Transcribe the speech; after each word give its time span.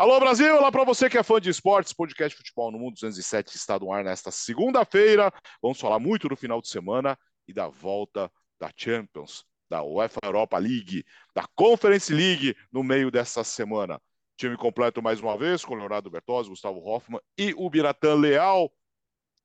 Alô 0.00 0.18
Brasil, 0.18 0.56
olá 0.56 0.72
para 0.72 0.82
você 0.82 1.10
que 1.10 1.18
é 1.18 1.22
fã 1.22 1.38
de 1.38 1.50
esportes, 1.50 1.92
podcast 1.92 2.34
Futebol 2.34 2.72
no 2.72 2.78
Mundo 2.78 2.94
207 2.94 3.54
está 3.54 3.78
no 3.78 3.92
ar 3.92 4.02
nesta 4.02 4.30
segunda-feira. 4.30 5.30
Vamos 5.60 5.78
falar 5.78 5.98
muito 5.98 6.26
do 6.26 6.34
final 6.34 6.62
de 6.62 6.68
semana 6.70 7.18
e 7.46 7.52
da 7.52 7.68
volta 7.68 8.32
da 8.58 8.70
Champions, 8.74 9.44
da 9.68 9.82
UEFA 9.82 10.18
Europa 10.24 10.56
League, 10.56 11.04
da 11.34 11.44
Conference 11.54 12.10
League 12.10 12.56
no 12.72 12.82
meio 12.82 13.10
dessa 13.10 13.44
semana. 13.44 14.00
Time 14.38 14.56
completo 14.56 15.02
mais 15.02 15.20
uma 15.20 15.36
vez, 15.36 15.66
com 15.66 15.74
Leonardo 15.74 16.10
Bertozzi, 16.10 16.48
Gustavo 16.48 16.78
Hoffman 16.78 17.20
e 17.36 17.52
o 17.54 17.68
Biratan 17.68 18.14
Leal. 18.14 18.72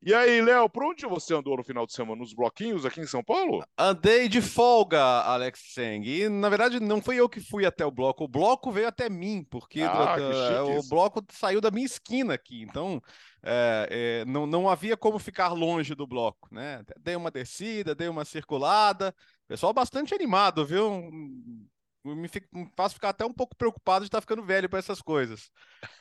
E 0.05 0.13
aí, 0.13 0.39
Léo, 0.39 0.69
por 0.69 0.83
onde 0.83 1.03
você 1.07 1.33
andou 1.33 1.57
no 1.57 1.63
final 1.63 1.83
de 1.87 1.91
semana? 1.93 2.17
Nos 2.21 2.31
bloquinhos 2.31 2.85
aqui 2.85 3.01
em 3.01 3.07
São 3.07 3.23
Paulo? 3.23 3.65
Andei 3.75 4.29
de 4.29 4.39
folga, 4.39 5.01
Alex 5.01 5.73
Seng. 5.73 6.05
E, 6.07 6.29
na 6.29 6.47
verdade, 6.47 6.79
não 6.79 7.01
fui 7.01 7.15
eu 7.19 7.27
que 7.27 7.39
fui 7.39 7.65
até 7.65 7.83
o 7.83 7.89
bloco. 7.89 8.23
O 8.23 8.27
bloco 8.27 8.71
veio 8.71 8.87
até 8.87 9.09
mim, 9.09 9.43
porque 9.49 9.81
Ah, 9.81 10.15
do- 10.15 10.67
o 10.67 10.77
isso. 10.77 10.89
bloco 10.89 11.25
saiu 11.31 11.59
da 11.59 11.71
minha 11.71 11.87
esquina 11.87 12.35
aqui. 12.35 12.61
Então, 12.61 13.01
é, 13.41 14.21
é, 14.21 14.25
não, 14.25 14.45
não 14.45 14.69
havia 14.69 14.95
como 14.95 15.17
ficar 15.17 15.53
longe 15.53 15.95
do 15.95 16.05
bloco, 16.05 16.49
né? 16.53 16.83
Dei 16.99 17.15
uma 17.15 17.31
descida, 17.31 17.95
dei 17.95 18.07
uma 18.07 18.25
circulada. 18.25 19.11
Pessoal 19.47 19.73
bastante 19.73 20.13
animado, 20.13 20.63
viu? 20.63 21.09
Me, 22.03 22.27
fico- 22.27 22.47
me 22.53 22.69
faço 22.77 22.93
ficar 22.93 23.09
até 23.09 23.25
um 23.25 23.33
pouco 23.33 23.55
preocupado 23.55 24.05
de 24.05 24.07
estar 24.09 24.21
ficando 24.21 24.43
velho 24.43 24.69
para 24.69 24.77
essas 24.77 25.01
coisas. 25.01 25.49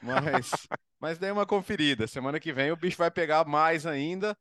Mas, 0.02 0.50
mas 1.04 1.18
dei 1.18 1.30
uma 1.30 1.44
conferida. 1.44 2.06
Semana 2.06 2.40
que 2.40 2.50
vem 2.50 2.72
o 2.72 2.76
bicho 2.76 2.96
vai 2.96 3.10
pegar 3.10 3.44
mais 3.44 3.84
ainda. 3.84 4.34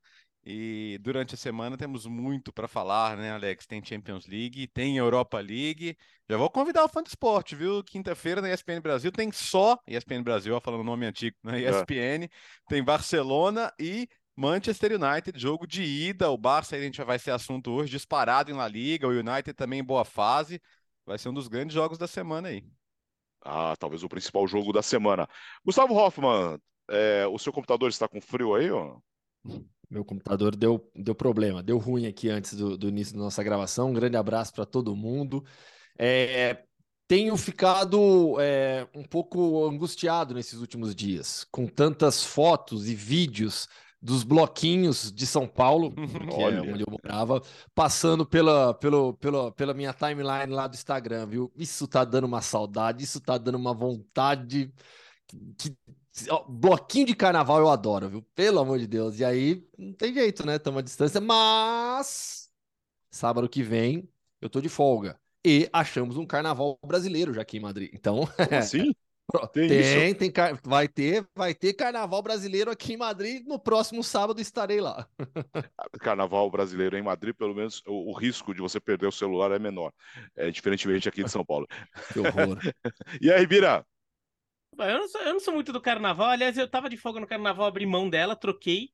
E 0.46 0.98
durante 1.02 1.36
a 1.36 1.38
semana 1.38 1.78
temos 1.78 2.06
muito 2.06 2.54
para 2.54 2.70
falar, 2.70 3.18
né, 3.18 3.34
Alex? 3.34 3.68
Tem 3.68 3.84
Champions 3.84 4.26
League, 4.26 4.68
tem 4.68 4.96
Europa 4.96 5.42
League. 5.42 5.98
Já 6.30 6.38
vou 6.38 6.50
convidar 6.50 6.86
o 6.86 6.88
fã 6.88 7.04
do 7.04 7.08
esporte, 7.08 7.54
viu? 7.54 7.84
Quinta-feira 7.84 8.42
na 8.42 8.50
ESPN 8.50 8.80
Brasil 8.80 9.12
tem 9.12 9.30
só 9.30 9.78
ESPN 9.86 10.24
Brasil, 10.24 10.56
ó, 10.56 10.62
falando 10.62 10.86
nome 10.86 11.06
antigo, 11.06 11.36
né? 11.44 11.60
ESPN, 11.60 12.30
tem 12.70 12.82
Barcelona 12.82 13.70
e 13.78 14.08
Manchester 14.34 14.94
United, 14.94 15.38
jogo 15.38 15.68
de 15.68 15.84
ida. 15.84 16.30
O 16.30 16.38
Barça 16.38 16.78
a 16.78 16.80
gente 16.80 16.96
já 16.96 17.04
vai 17.04 17.20
ser 17.20 17.32
assunto 17.32 17.72
hoje, 17.72 17.92
disparado 17.92 18.50
em 18.50 18.54
La 18.54 18.70
Liga. 18.70 19.06
O 19.06 19.12
United 19.12 19.54
também 19.54 19.82
em 19.82 19.84
boa 19.84 20.06
fase. 20.06 20.62
Vai 21.06 21.18
ser 21.18 21.28
um 21.28 21.34
dos 21.34 21.50
grandes 21.50 21.74
jogos 21.74 21.98
da 21.98 22.08
semana 22.08 22.48
aí. 22.48 22.64
Ah, 23.44 23.76
talvez 23.78 24.04
o 24.04 24.10
principal 24.10 24.48
jogo 24.48 24.72
da 24.72 24.82
semana. 24.82 25.28
Gustavo 25.66 25.94
Hoffman, 25.94 26.58
é, 26.90 27.28
o 27.28 27.38
seu 27.38 27.52
computador 27.52 27.90
está 27.90 28.08
com 28.08 28.22
frio 28.22 28.56
aí? 28.56 28.72
Ó? 28.72 28.98
Meu 29.90 30.04
computador 30.04 30.56
deu, 30.56 30.90
deu 30.96 31.14
problema, 31.14 31.62
deu 31.62 31.78
ruim 31.78 32.08
aqui 32.08 32.30
antes 32.30 32.56
do, 32.56 32.78
do 32.78 32.88
início 32.90 33.14
da 33.16 33.22
nossa 33.22 33.44
gravação. 33.44 33.90
Um 33.90 33.94
grande 33.94 34.18
abraço 34.18 34.54
para 34.54 34.66
todo 34.66 34.96
mundo. 34.96 35.44
É, 35.98 36.64
tenho 37.08 37.38
ficado 37.38 38.40
é, 38.40 38.88
um 38.96 39.04
pouco 39.04 39.66
angustiado 39.68 40.34
nesses 40.34 40.60
últimos 40.60 40.96
dias, 40.96 41.46
com 41.52 41.68
tantas 41.68 42.24
fotos 42.24 42.88
e 42.88 42.96
vídeos 42.96 43.68
dos 44.04 44.24
bloquinhos 44.24 45.12
de 45.14 45.26
São 45.26 45.48
Paulo, 45.48 45.98
que 46.30 46.42
é 46.42 46.46
Olha. 46.46 46.62
onde 46.62 46.84
eu 46.84 46.88
morava, 46.92 47.42
passando 47.74 48.26
pela, 48.26 48.74
pelo, 48.74 49.14
pela, 49.14 49.52
pela 49.54 49.74
minha 49.74 49.94
timeline 49.94 50.54
lá 50.54 50.68
do 50.68 50.76
Instagram, 50.76 51.26
viu? 51.28 51.52
Isso 51.56 51.88
tá 51.88 52.04
dando 52.04 52.26
uma 52.26 52.42
saudade, 52.42 53.04
isso 53.04 53.22
tá 53.22 53.38
dando 53.38 53.56
uma 53.56 53.74
vontade 53.74 54.74
que 55.58 55.78
ó, 56.30 56.44
bloquinho 56.48 57.08
de 57.08 57.16
carnaval 57.16 57.60
eu 57.60 57.70
adoro, 57.70 58.10
viu? 58.10 58.22
Pelo 58.36 58.60
amor 58.60 58.80
de 58.80 58.88
Deus. 58.88 59.20
E 59.20 59.26
aí, 59.26 59.66
não 59.78 59.94
tem 59.94 60.14
jeito, 60.14 60.46
né? 60.46 60.56
Estamos 60.58 60.80
à 60.80 60.82
distância, 60.84 61.22
mas 61.22 62.52
sábado 63.12 63.50
que 63.50 63.64
vem 63.64 64.10
eu 64.42 64.50
tô 64.50 64.62
de 64.62 64.70
folga. 64.70 65.20
E 65.46 65.70
achamos 65.74 66.18
um 66.18 66.26
carnaval 66.26 66.80
brasileiro 66.86 67.34
já 67.34 67.42
aqui 67.42 67.58
em 67.58 67.62
Madrid. 67.62 67.92
Então, 67.94 68.28
Como 68.44 68.58
assim? 68.58 68.94
Tem 69.54 69.68
tem, 69.68 70.14
tem, 70.16 70.32
car- 70.32 70.60
vai 70.64 70.88
ter, 70.88 71.26
vai 71.34 71.56
ter 71.56 71.74
carnaval 71.74 72.22
brasileiro 72.22 72.70
aqui 72.70 72.94
em 72.94 72.98
Madrid. 72.98 73.44
No 73.48 73.58
próximo 73.58 74.04
sábado 74.04 74.40
estarei 74.42 74.80
lá. 74.82 75.08
Carnaval 76.02 76.52
brasileiro 76.52 76.98
em 76.98 77.02
Madrid, 77.02 77.34
pelo 77.34 77.56
menos 77.56 77.82
o, 77.88 78.12
o 78.12 78.14
risco 78.14 78.54
de 78.54 78.62
você 78.62 78.80
perder 78.80 79.08
o 79.08 79.12
celular 79.12 79.52
é 79.52 79.58
menor, 79.58 79.92
é, 80.36 80.52
diferentemente 80.52 81.08
aqui 81.10 81.24
de 81.24 81.32
São 81.32 81.44
Paulo. 81.46 81.66
Que 82.12 82.20
horror. 82.20 82.58
E 83.22 83.32
aí, 83.32 83.48
Bira? 83.48 83.86
Eu 84.78 85.00
não, 85.00 85.08
sou, 85.08 85.22
eu 85.22 85.34
não 85.34 85.40
sou 85.40 85.54
muito 85.54 85.72
do 85.72 85.82
carnaval. 85.82 86.28
Aliás, 86.30 86.58
eu 86.58 86.68
tava 86.70 86.90
de 86.90 86.98
folga 86.98 87.20
no 87.20 87.28
carnaval, 87.28 87.66
abri 87.66 87.86
mão 87.86 88.10
dela, 88.10 88.36
troquei. 88.36 88.90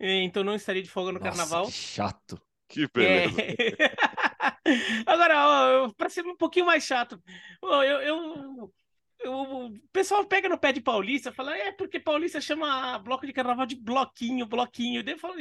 eh, 0.00 0.22
Então 0.22 0.42
não 0.42 0.54
estaria 0.54 0.82
de 0.82 0.90
folga 0.90 1.12
no 1.12 1.18
Nossa, 1.18 1.30
carnaval. 1.30 1.66
que 1.66 1.72
chato. 1.72 2.40
Que 2.68 2.88
beleza. 2.92 3.40
É. 3.40 3.94
Agora, 5.06 5.92
pra 5.96 6.08
ser 6.08 6.24
um 6.26 6.36
pouquinho 6.36 6.66
mais 6.66 6.84
chato, 6.84 7.22
eu- 7.62 7.70
eu- 8.02 8.74
o 9.24 9.70
pessoal 9.92 10.24
pega 10.24 10.48
no 10.48 10.58
pé 10.58 10.72
de 10.72 10.80
paulista, 10.80 11.32
fala, 11.32 11.56
é 11.56 11.72
porque 11.72 11.98
paulista 11.98 12.40
chama 12.40 12.98
bloco 12.98 13.26
de 13.26 13.32
carnaval 13.32 13.66
de 13.66 13.74
bloquinho, 13.74 14.46
bloquinho. 14.46 15.02
Daí 15.02 15.14
eu 15.14 15.18
falo, 15.18 15.34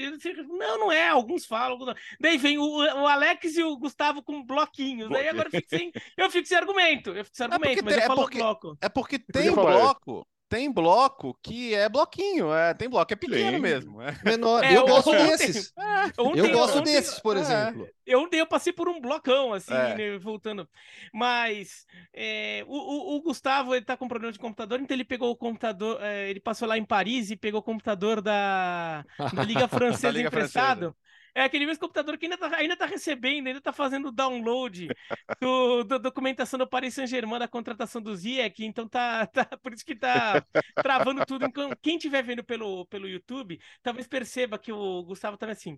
não, 0.57 0.79
não 0.79 0.91
é, 0.91 1.09
alguns 1.09 1.45
falam. 1.45 1.71
alguns 1.71 1.87
não. 1.87 1.95
Daí 2.19 2.37
vem 2.37 2.57
o, 2.57 2.63
o 2.77 3.07
Alex 3.07 3.57
e 3.57 3.63
o 3.63 3.77
Gustavo 3.77 4.23
com 4.23 4.43
bloquinhos. 4.43 5.09
Daí 5.09 5.27
agora 5.27 5.47
eu 5.47 5.51
fico 5.51 5.67
sem, 5.69 5.91
eu 6.17 6.29
fico 6.31 6.47
sem 6.47 6.57
argumento, 6.57 7.09
eu 7.11 7.25
fico 7.25 7.35
sem 7.37 7.47
porque 7.49 7.55
argumento, 7.67 7.85
mas 7.85 7.93
tem- 7.93 8.01
eu 8.01 8.05
é 8.05 8.07
falo 8.07 8.21
porque- 8.21 8.37
bloco. 8.37 8.77
É 8.81 8.89
porque 8.89 9.19
tem 9.19 9.51
bloco, 9.51 10.27
tem 10.47 10.71
bloco 10.71 11.37
que 11.41 11.73
é 11.73 11.89
bloquinho, 11.89 12.53
é, 12.53 12.73
tem 12.73 12.87
bloco 12.87 13.07
que 13.07 13.13
é 13.13 13.17
pequeno 13.17 13.57
Sim. 13.57 13.59
mesmo. 13.59 14.01
é. 14.01 14.15
Menor. 14.23 14.63
É, 14.63 14.77
eu 14.77 14.85
gosto 14.85 15.09
ontem- 15.11 15.27
desses. 15.27 15.73
Ontem 16.17 16.39
Eu 16.39 16.51
gosto 16.51 16.77
ontem- 16.79 16.93
desses, 16.93 17.19
por 17.19 17.35
é. 17.35 17.39
exemplo. 17.39 17.87
Eu, 18.05 18.19
ontem 18.21 18.39
eu 18.39 18.47
passei 18.47 18.71
por 18.71 18.87
um 18.87 19.01
blocão, 19.01 19.53
assim, 19.53 19.73
É. 19.73 19.95
né, 19.95 20.17
voltando. 20.19 20.67
Mas 21.13 21.85
é, 22.13 22.63
o, 22.67 22.75
o- 22.77 23.15
o 23.17 23.21
Gustavo, 23.21 23.73
ele 23.75 23.85
tá 23.85 23.97
com 23.97 24.07
problema 24.07 24.31
de 24.31 24.39
computador, 24.39 24.79
então 24.79 24.95
ele 24.95 25.03
pegou 25.05 25.31
o 25.31 25.35
computador, 25.35 25.97
é, 26.01 26.29
ele 26.29 26.39
passou 26.39 26.67
lá 26.67 26.77
em 26.77 26.85
Paris 26.85 27.31
e 27.31 27.35
pegou 27.35 27.59
o 27.59 27.63
computador 27.63 28.21
da, 28.21 29.03
da 29.33 29.43
Liga 29.43 29.67
Francesa 29.67 30.11
Liga 30.11 30.27
emprestado. 30.27 30.95
É 31.35 31.43
aquele 31.43 31.65
mesmo 31.65 31.81
computador 31.81 32.17
que 32.17 32.25
ainda 32.25 32.37
tá, 32.37 32.55
ainda 32.55 32.77
tá 32.77 32.85
recebendo, 32.85 33.47
ainda 33.47 33.59
tá 33.59 33.73
fazendo 33.73 34.07
o 34.07 34.11
download 34.11 34.87
do, 35.41 35.83
da 35.83 35.97
documentação 35.97 36.57
do 36.57 36.65
Paris 36.67 36.93
Saint-Germain 36.93 37.39
da 37.39 37.47
contratação 37.47 38.01
do 38.01 38.15
Ziyech, 38.15 38.63
então 38.63 38.87
tá, 38.87 39.27
tá 39.27 39.45
por 39.61 39.73
isso 39.73 39.85
que 39.85 39.95
tá 39.95 40.41
travando 40.75 41.25
tudo. 41.25 41.45
Então, 41.45 41.69
quem 41.81 41.97
estiver 41.97 42.23
vendo 42.23 42.41
pelo, 42.43 42.85
pelo 42.85 43.07
YouTube, 43.07 43.59
talvez 43.83 44.07
perceba 44.07 44.57
que 44.57 44.71
o 44.71 45.03
Gustavo 45.03 45.35
tá 45.37 45.51
assim, 45.51 45.77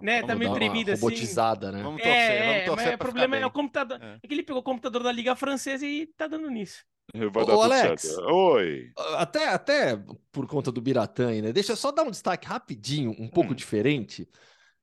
né? 0.00 0.22
Vamos 0.22 0.26
Tá 0.26 0.34
meio 0.34 0.52
tremido 0.54 0.90
assim. 0.92 1.02
robotizada, 1.02 1.70
né? 1.70 1.82
Vamos 1.82 2.02
torcer, 2.02 2.16
É, 2.16 2.38
vamos 2.38 2.54
é, 2.54 2.56
mas 2.56 2.64
torcer 2.66 2.94
o 2.94 2.98
problema 2.98 3.36
é 3.36 3.46
o 3.46 3.50
computador. 3.50 4.02
É. 4.02 4.14
É. 4.22 4.26
que 4.26 4.34
ele 4.34 4.42
pegou 4.42 4.60
o 4.60 4.64
computador 4.64 5.02
da 5.02 5.12
Liga 5.12 5.36
Francesa 5.36 5.86
e 5.86 6.06
tá 6.06 6.26
dando 6.26 6.50
nisso. 6.50 6.84
Vai 7.32 7.44
Ô, 7.44 7.46
dar 7.46 7.58
tudo 7.58 7.72
Alex. 7.72 8.02
certo. 8.02 8.20
Oi. 8.22 8.92
Até, 9.16 9.48
até 9.48 9.96
por 10.32 10.46
conta 10.46 10.72
do 10.72 10.80
Biratã, 10.80 11.30
né? 11.40 11.52
Deixa 11.52 11.72
eu 11.72 11.76
só 11.76 11.92
dar 11.92 12.02
um 12.04 12.10
destaque 12.10 12.46
rapidinho, 12.46 13.14
um 13.18 13.28
pouco 13.28 13.52
Hum. 13.52 13.54
diferente, 13.54 14.28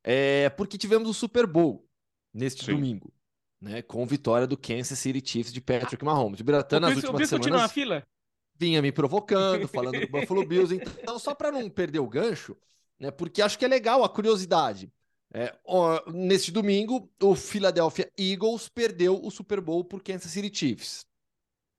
é, 0.03 0.49
porque 0.51 0.77
tivemos 0.77 1.09
o 1.09 1.13
Super 1.13 1.47
Bowl 1.47 1.87
neste 2.33 2.63
Sim. 2.63 2.71
domingo, 2.75 3.13
né? 3.61 3.81
Com 3.81 4.05
vitória 4.05 4.47
do 4.47 4.57
Kansas 4.57 4.99
City 4.99 5.21
Chiefs 5.27 5.53
de 5.53 5.61
Patrick 5.61 6.03
Mahomes. 6.05 6.39
O 6.41 6.43
Biratã 6.43 6.79
nas 6.79 6.95
o 6.95 6.97
últimas 6.97 7.25
continua 7.27 7.59
na 7.59 7.67
semanas 7.67 7.71
fila? 7.71 8.07
vinha 8.57 8.81
me 8.81 8.91
provocando, 8.91 9.67
falando 9.69 10.01
do 10.01 10.07
Buffalo 10.07 10.43
Bills. 10.43 10.73
Então, 10.75 11.19
só 11.19 11.35
para 11.35 11.51
não 11.51 11.69
perder 11.69 11.99
o 11.99 12.09
gancho, 12.09 12.57
né? 12.99 13.11
Porque 13.11 13.41
acho 13.41 13.57
que 13.59 13.65
é 13.65 13.67
legal 13.67 14.03
a 14.03 14.09
curiosidade. 14.09 14.91
É, 15.33 15.57
ó, 15.65 15.99
neste 16.11 16.51
domingo, 16.51 17.11
o 17.21 17.35
Philadelphia 17.35 18.11
Eagles 18.17 18.69
perdeu 18.69 19.19
o 19.23 19.31
Super 19.31 19.59
Bowl 19.61 19.83
por 19.83 20.03
Kansas 20.03 20.31
City 20.31 20.55
Chiefs. 20.55 21.05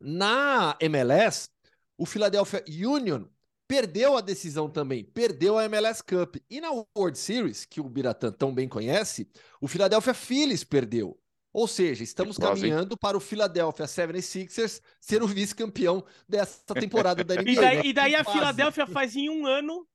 Na 0.00 0.76
MLS, 0.81 1.49
o 1.96 2.05
Philadelphia 2.05 2.64
Union 2.69 3.25
perdeu 3.67 4.17
a 4.17 4.20
decisão 4.20 4.69
também, 4.69 5.05
perdeu 5.05 5.58
a 5.58 5.64
MLS 5.64 6.02
Cup. 6.02 6.37
E 6.50 6.61
na 6.61 6.70
World 6.70 7.19
Series, 7.19 7.64
que 7.64 7.81
o 7.81 7.88
Biratã 7.88 8.31
tão 8.31 8.55
bem 8.55 8.69
conhece, 8.69 9.29
o 9.61 9.69
Philadelphia 9.69 10.14
Phillies 10.14 10.64
perdeu. 10.64 11.19
Ou 11.52 11.69
seja, 11.69 12.02
estamos 12.02 12.37
quase, 12.37 12.62
caminhando 12.62 12.96
para 12.96 13.17
o 13.17 13.20
Philadelphia 13.20 13.87
76ers 13.87 14.82
ser 15.00 15.23
o 15.23 15.29
vice-campeão 15.29 16.05
dessa 16.29 16.75
temporada 16.75 17.23
da 17.23 17.37
NBA. 17.37 17.44
E 17.52 17.55
daí, 17.55 17.81
e 17.87 17.93
daí 17.93 18.14
a. 18.17 18.25
Filadélfia 18.25 18.87
faz 18.88 19.14
em 19.14 19.31
um 19.31 19.46
ano 19.46 19.87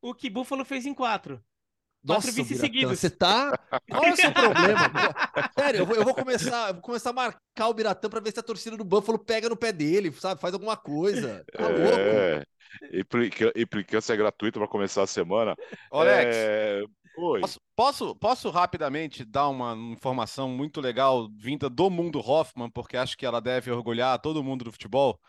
o 0.00 0.14
que 0.14 0.30
Buffalo 0.30 0.64
fez 0.64 0.86
em 0.86 0.94
quatro. 0.94 1.42
Nossa, 2.04 2.22
quatro 2.28 2.32
vices 2.32 2.58
seguidos. 2.60 2.98
você 2.98 3.08
tá. 3.10 3.56
Qual 3.90 4.04
é 4.04 4.12
o 4.12 4.16
seu 4.16 4.32
problema? 4.32 4.90
Sério, 5.58 5.78
eu 5.80 5.86
vou, 5.86 5.96
eu 5.96 6.04
vou 6.04 6.14
começar, 6.14 6.68
eu 6.68 6.74
vou 6.74 6.82
começar 6.82 7.10
a 7.10 7.12
marcar 7.12 7.68
o 7.68 7.74
Biratã 7.74 8.08
para 8.08 8.20
ver 8.20 8.32
se 8.32 8.40
a 8.40 8.42
torcida 8.42 8.76
do 8.76 8.84
Buffalo 8.84 9.18
pega 9.18 9.48
no 9.48 9.56
pé 9.56 9.72
dele, 9.72 10.12
sabe? 10.12 10.40
Faz 10.40 10.52
alguma 10.54 10.76
coisa. 10.76 11.44
Tá 11.52 11.68
louco? 11.68 11.80
É, 11.82 12.44
implica- 12.92 13.52
implicância 13.56 14.16
gratuita 14.16 14.58
para 14.58 14.68
começar 14.68 15.02
a 15.02 15.06
semana. 15.06 15.54
Ô, 15.90 15.98
Alex, 16.00 16.36
É, 16.36 16.82
Oi. 17.16 17.40
posso, 17.40 17.60
posso, 17.76 18.16
posso 18.16 18.50
rapidamente 18.50 19.24
dar 19.24 19.48
uma 19.48 19.74
informação 19.92 20.48
muito 20.48 20.80
legal 20.80 21.28
vinda 21.36 21.68
do 21.70 21.88
mundo 21.90 22.18
Hoffman, 22.18 22.70
porque 22.70 22.96
acho 22.96 23.16
que 23.16 23.26
ela 23.26 23.40
deve 23.40 23.70
orgulhar 23.70 24.18
todo 24.20 24.42
mundo 24.42 24.64
do 24.64 24.72
futebol? 24.72 25.20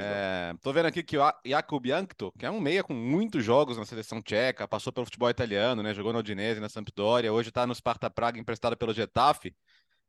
É, 0.00 0.54
tô 0.62 0.72
vendo 0.72 0.86
aqui 0.86 1.02
que 1.02 1.16
o 1.16 1.22
Jakub 1.44 1.86
Jankto, 1.86 2.32
que 2.38 2.46
é 2.46 2.50
um 2.50 2.60
meia 2.60 2.82
com 2.82 2.94
muitos 2.94 3.44
jogos 3.44 3.76
na 3.76 3.84
seleção 3.84 4.20
tcheca, 4.20 4.66
passou 4.66 4.92
pelo 4.92 5.06
futebol 5.06 5.30
italiano, 5.30 5.82
né? 5.82 5.94
Jogou 5.94 6.12
na 6.12 6.18
Udinese, 6.18 6.60
na 6.60 6.68
Sampdoria, 6.68 7.32
hoje 7.32 7.50
tá 7.50 7.66
no 7.66 7.74
Sparta 7.74 8.10
Praga 8.10 8.38
emprestado 8.38 8.76
pelo 8.76 8.92
Getafe. 8.92 9.54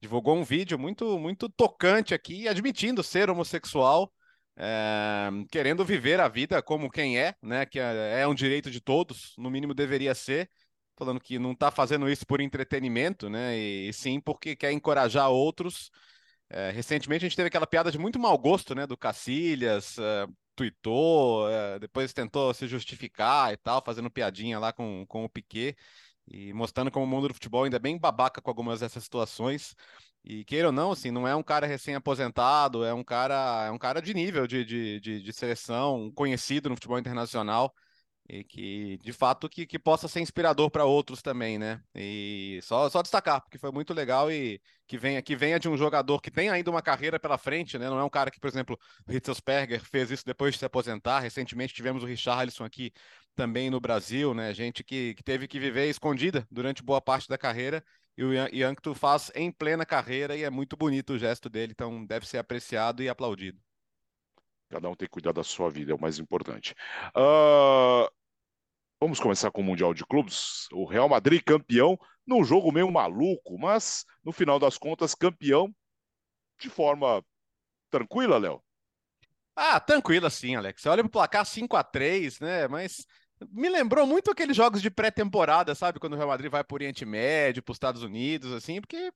Divulgou 0.02 0.36
um 0.36 0.44
vídeo 0.44 0.78
muito 0.78 1.18
muito 1.20 1.50
tocante 1.50 2.14
aqui, 2.14 2.48
admitindo 2.48 3.04
ser 3.04 3.30
homossexual 3.30 4.12
é, 4.58 5.30
querendo 5.52 5.84
viver 5.84 6.20
a 6.20 6.28
vida 6.28 6.62
como 6.62 6.90
quem 6.90 7.20
é, 7.20 7.36
né? 7.42 7.66
Que 7.66 7.80
é, 7.80 8.22
é 8.22 8.28
um 8.28 8.34
direito 8.34 8.72
de 8.72 8.80
todos, 8.80 9.34
no 9.38 9.50
mínimo 9.50 9.74
deveria 9.74 10.16
ser. 10.16 10.50
Falando 10.98 11.20
que 11.20 11.38
não 11.38 11.52
está 11.52 11.70
fazendo 11.70 12.10
isso 12.10 12.26
por 12.26 12.40
entretenimento, 12.40 13.30
né? 13.30 13.58
E, 13.58 13.90
e 13.90 13.94
sim 13.94 14.20
porque 14.20 14.56
quer 14.56 14.72
encorajar 14.72 15.30
outros. 15.30 15.92
É, 16.50 16.70
recentemente 16.72 17.26
a 17.26 17.28
gente 17.28 17.36
teve 17.36 17.48
aquela 17.48 17.68
piada 17.68 17.92
de 17.92 17.98
muito 17.98 18.20
mau 18.20 18.38
gosto, 18.38 18.76
né? 18.76 18.86
Do 18.86 18.98
Cacilhas, 18.98 19.98
é, 19.98 20.28
é, 21.50 21.80
depois 21.80 22.14
tentou 22.14 22.54
se 22.54 22.68
justificar 22.68 23.52
e 23.54 23.58
tal, 23.58 23.84
fazendo 23.86 24.10
piadinha 24.10 24.60
lá 24.60 24.72
com, 24.72 25.06
com 25.08 25.26
o 25.26 25.30
Piquet 25.30 25.76
e 26.28 26.54
mostrando 26.54 26.90
como 26.92 27.06
o 27.06 27.08
mundo 27.08 27.28
do 27.28 27.34
futebol 27.34 27.64
ainda 27.64 27.78
é 27.78 27.80
bem 27.80 27.98
babaca 28.00 28.42
com 28.42 28.50
algumas 28.50 28.80
dessas 28.80 29.04
situações. 29.04 29.76
E 30.24 30.44
queira 30.44 30.68
ou 30.68 30.74
não, 30.74 30.92
assim, 30.92 31.12
não 31.12 31.28
é 31.28 31.36
um 31.36 31.44
cara 31.44 31.68
recém-aposentado, 31.68 32.84
é 32.84 32.94
um 32.94 33.04
cara, 33.04 33.66
é 33.68 33.72
um 33.72 33.78
cara 33.78 34.02
de 34.02 34.14
nível 34.14 34.48
de, 34.48 34.66
de, 34.66 35.00
de, 35.00 35.22
de 35.22 35.34
seleção, 35.34 36.12
conhecido 36.16 36.68
no 36.70 36.76
futebol 36.76 36.98
internacional 36.98 37.72
e 38.28 38.44
que 38.44 38.98
de 39.04 39.14
fato 39.14 39.48
que, 39.48 39.66
que 39.66 39.78
possa 39.78 40.08
ser 40.08 40.20
inspirador 40.20 40.70
para 40.72 40.86
outros 40.86 41.22
também, 41.22 41.60
né? 41.60 41.82
E 41.94 42.60
só, 42.64 42.90
só 42.90 43.02
destacar, 43.02 43.42
porque 43.42 43.58
foi 43.58 43.72
muito 43.72 43.94
legal 43.94 44.32
e 44.32 44.60
que 44.88 44.98
venha, 44.98 45.22
que 45.22 45.36
venha 45.36 45.60
de 45.60 45.70
um 45.70 45.78
jogador 45.78 46.20
que 46.22 46.32
tem 46.32 46.50
ainda 46.50 46.72
uma 46.72 46.82
carreira 46.82 47.20
pela 47.20 47.38
frente, 47.38 47.78
né? 47.78 47.90
Não 47.90 48.00
é 48.00 48.04
um 48.04 48.10
cara 48.10 48.32
que, 48.32 48.40
por 48.40 48.48
exemplo, 48.48 48.78
o 49.08 49.80
fez 49.80 50.12
isso 50.12 50.26
depois 50.26 50.54
de 50.54 50.60
se 50.60 50.66
aposentar. 50.66 51.20
Recentemente 51.20 51.74
tivemos 51.74 52.04
o 52.04 52.08
Richarlison 52.08 52.64
aqui 52.64 52.92
também 53.36 53.70
no 53.70 53.80
Brasil, 53.80 54.34
né? 54.34 54.54
Gente 54.54 54.84
que, 54.84 55.14
que 55.14 55.24
teve 55.24 55.48
que 55.48 55.60
viver 55.60 55.88
escondida 55.90 56.48
durante 56.50 56.84
boa 56.84 57.02
parte 57.02 57.30
da 57.30 57.38
carreira. 57.38 57.84
E 58.18 58.24
o 58.24 58.34
Yankto 58.34 58.96
faz 58.96 59.30
em 59.36 59.52
plena 59.52 59.86
carreira 59.86 60.38
e 60.38 60.44
é 60.44 60.50
muito 60.50 60.78
bonito 60.78 61.14
o 61.14 61.20
gesto 61.20 61.50
dele, 61.50 61.74
então 61.74 62.06
deve 62.06 62.26
ser 62.26 62.38
apreciado 62.38 63.04
e 63.04 63.10
aplaudido. 63.10 63.60
Cada 64.70 64.90
um 64.90 64.96
tem 64.96 65.08
que 65.08 65.12
cuidar 65.12 65.32
da 65.32 65.44
sua 65.44 65.70
vida, 65.70 65.92
é 65.92 65.96
o 65.96 66.00
mais 66.00 66.18
importante. 66.18 66.74
Uh, 67.16 68.10
vamos 69.00 69.20
começar 69.20 69.52
com 69.52 69.62
o 69.62 69.64
Mundial 69.64 69.94
de 69.94 70.06
Clubes. 70.06 70.68
O 70.72 70.86
Real 70.86 71.10
Madrid 71.10 71.42
campeão 71.44 71.98
num 72.26 72.44
jogo 72.44 72.72
meio 72.72 72.92
maluco, 72.92 73.58
mas 73.60 74.06
no 74.24 74.32
final 74.32 74.60
das 74.60 74.78
contas, 74.78 75.14
campeão 75.14 75.74
de 76.60 76.70
forma 76.70 77.24
tranquila, 77.90 78.38
Léo. 78.38 78.62
Ah, 79.56 79.80
tranquila 79.80 80.30
sim, 80.30 80.56
Alex. 80.56 80.82
Você 80.82 80.90
olha 80.90 81.04
pro 81.04 81.12
placar 81.12 81.46
5 81.46 81.78
a 81.78 81.84
3 81.84 82.40
né? 82.40 82.68
Mas 82.68 83.06
me 83.52 83.70
lembrou 83.70 84.06
muito 84.06 84.32
aqueles 84.32 84.56
jogos 84.56 84.82
de 84.82 84.90
pré-temporada, 84.90 85.76
sabe? 85.76 86.00
Quando 86.00 86.14
o 86.14 86.16
Real 86.16 86.28
Madrid 86.28 86.52
vai 86.52 86.64
para 86.64 86.74
o 86.74 86.76
Oriente 86.76 87.06
Médio, 87.06 87.64
para 87.64 87.72
os 87.72 87.76
Estados 87.76 88.04
Unidos, 88.04 88.52
assim, 88.54 88.82
porque 88.82 89.12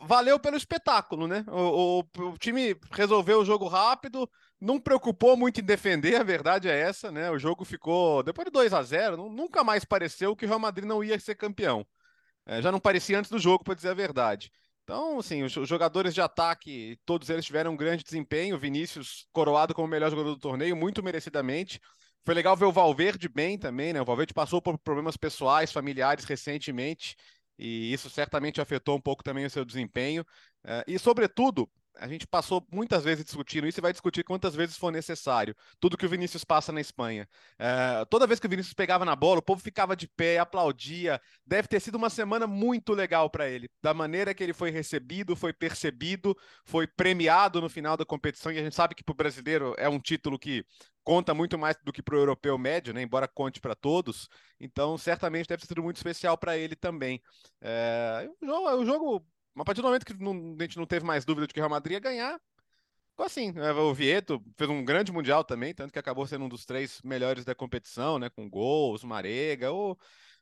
valeu 0.00 0.38
pelo 0.38 0.56
espetáculo, 0.56 1.26
né? 1.26 1.44
O, 1.48 2.00
o, 2.16 2.28
o, 2.30 2.38
time 2.38 2.76
resolveu 2.92 3.40
o 3.40 3.44
jogo 3.44 3.66
rápido, 3.68 4.28
não 4.60 4.80
preocupou 4.80 5.36
muito 5.36 5.60
em 5.60 5.64
defender, 5.64 6.16
a 6.16 6.22
verdade 6.22 6.68
é 6.68 6.78
essa, 6.78 7.10
né? 7.10 7.30
O 7.30 7.38
jogo 7.38 7.64
ficou, 7.64 8.22
depois 8.22 8.44
de 8.44 8.50
2 8.52 8.72
a 8.72 8.82
0 8.82 9.28
nunca 9.30 9.64
mais 9.64 9.84
pareceu 9.84 10.36
que 10.36 10.44
o 10.44 10.48
Real 10.48 10.60
Madrid 10.60 10.86
não 10.86 11.02
ia 11.02 11.18
ser 11.18 11.34
campeão. 11.34 11.86
É, 12.46 12.60
já 12.62 12.72
não 12.72 12.80
parecia 12.80 13.18
antes 13.18 13.30
do 13.30 13.38
jogo, 13.38 13.64
para 13.64 13.74
dizer 13.74 13.90
a 13.90 13.94
verdade. 13.94 14.50
Então, 14.84 15.18
assim, 15.20 15.42
os 15.42 15.52
jogadores 15.52 16.14
de 16.14 16.20
ataque, 16.20 16.98
todos 17.04 17.30
eles 17.30 17.44
tiveram 17.44 17.72
um 17.72 17.76
grande 17.76 18.02
desempenho. 18.02 18.58
Vinícius 18.58 19.26
coroado 19.32 19.74
como 19.74 19.86
o 19.86 19.90
melhor 19.90 20.10
jogador 20.10 20.30
do 20.34 20.40
torneio, 20.40 20.76
muito 20.76 21.02
merecidamente. 21.02 21.80
Foi 22.24 22.34
legal 22.34 22.56
ver 22.56 22.64
o 22.64 22.72
Valverde 22.72 23.28
bem 23.28 23.58
também, 23.58 23.92
né? 23.92 24.00
O 24.00 24.04
Valverde 24.04 24.34
passou 24.34 24.60
por 24.60 24.76
problemas 24.78 25.16
pessoais, 25.16 25.72
familiares 25.72 26.24
recentemente 26.24 27.16
e 27.60 27.92
isso 27.92 28.08
certamente 28.08 28.60
afetou 28.60 28.96
um 28.96 29.00
pouco 29.00 29.22
também 29.22 29.44
o 29.44 29.50
seu 29.50 29.66
desempenho. 29.66 30.22
Uh, 30.64 30.82
e, 30.86 30.98
sobretudo, 30.98 31.70
a 31.96 32.08
gente 32.08 32.26
passou 32.26 32.66
muitas 32.70 33.04
vezes 33.04 33.24
discutindo 33.24 33.66
isso 33.66 33.80
e 33.80 33.82
vai 33.82 33.92
discutir 33.92 34.24
quantas 34.24 34.54
vezes 34.54 34.76
for 34.76 34.90
necessário. 34.90 35.54
Tudo 35.78 35.96
que 35.96 36.06
o 36.06 36.08
Vinícius 36.08 36.44
passa 36.44 36.72
na 36.72 36.80
Espanha. 36.80 37.28
Uh, 37.58 38.06
toda 38.06 38.26
vez 38.26 38.40
que 38.40 38.46
o 38.46 38.50
Vinícius 38.50 38.74
pegava 38.74 39.04
na 39.04 39.14
bola, 39.16 39.40
o 39.40 39.42
povo 39.42 39.60
ficava 39.60 39.96
de 39.96 40.08
pé, 40.08 40.38
aplaudia. 40.38 41.20
Deve 41.44 41.68
ter 41.68 41.80
sido 41.80 41.96
uma 41.96 42.10
semana 42.10 42.46
muito 42.46 42.92
legal 42.92 43.28
para 43.28 43.48
ele. 43.48 43.68
Da 43.82 43.92
maneira 43.92 44.32
que 44.32 44.42
ele 44.42 44.52
foi 44.52 44.70
recebido, 44.70 45.36
foi 45.36 45.52
percebido, 45.52 46.36
foi 46.64 46.86
premiado 46.86 47.60
no 47.60 47.68
final 47.68 47.96
da 47.96 48.04
competição. 48.04 48.52
E 48.52 48.58
a 48.58 48.62
gente 48.62 48.74
sabe 48.74 48.94
que 48.94 49.04
para 49.04 49.12
o 49.12 49.16
brasileiro 49.16 49.74
é 49.76 49.88
um 49.88 50.00
título 50.00 50.38
que 50.38 50.64
conta 51.02 51.34
muito 51.34 51.58
mais 51.58 51.76
do 51.82 51.92
que 51.92 52.02
para 52.02 52.14
o 52.14 52.18
europeu 52.18 52.56
médio, 52.56 52.94
né? 52.94 53.02
embora 53.02 53.26
conte 53.26 53.60
para 53.60 53.74
todos. 53.74 54.28
Então, 54.58 54.96
certamente 54.96 55.48
deve 55.48 55.62
ter 55.62 55.66
sido 55.66 55.82
muito 55.82 55.96
especial 55.96 56.36
para 56.38 56.56
ele 56.56 56.76
também. 56.76 57.20
É, 57.60 58.28
o 58.42 58.84
jogo, 58.84 59.26
a 59.56 59.64
partir 59.64 59.80
do 59.82 59.86
momento 59.86 60.04
que 60.04 60.14
não, 60.14 60.56
a 60.58 60.62
gente 60.62 60.76
não 60.76 60.86
teve 60.86 61.04
mais 61.04 61.24
dúvida 61.24 61.46
de 61.46 61.54
que 61.54 61.60
o 61.60 61.62
Real 61.62 61.70
Madrid 61.70 61.94
ia 61.94 62.00
ganhar, 62.00 62.40
ficou 63.10 63.26
assim. 63.26 63.52
Né? 63.52 63.72
O 63.72 63.92
Vieto 63.94 64.42
fez 64.56 64.70
um 64.70 64.84
grande 64.84 65.12
mundial 65.12 65.44
também, 65.44 65.74
tanto 65.74 65.92
que 65.92 65.98
acabou 65.98 66.26
sendo 66.26 66.44
um 66.44 66.48
dos 66.48 66.64
três 66.64 67.00
melhores 67.02 67.44
da 67.44 67.54
competição, 67.54 68.18
né? 68.18 68.30
com 68.30 68.48
gols, 68.48 69.04
Marega. 69.04 69.72
O, 69.72 69.96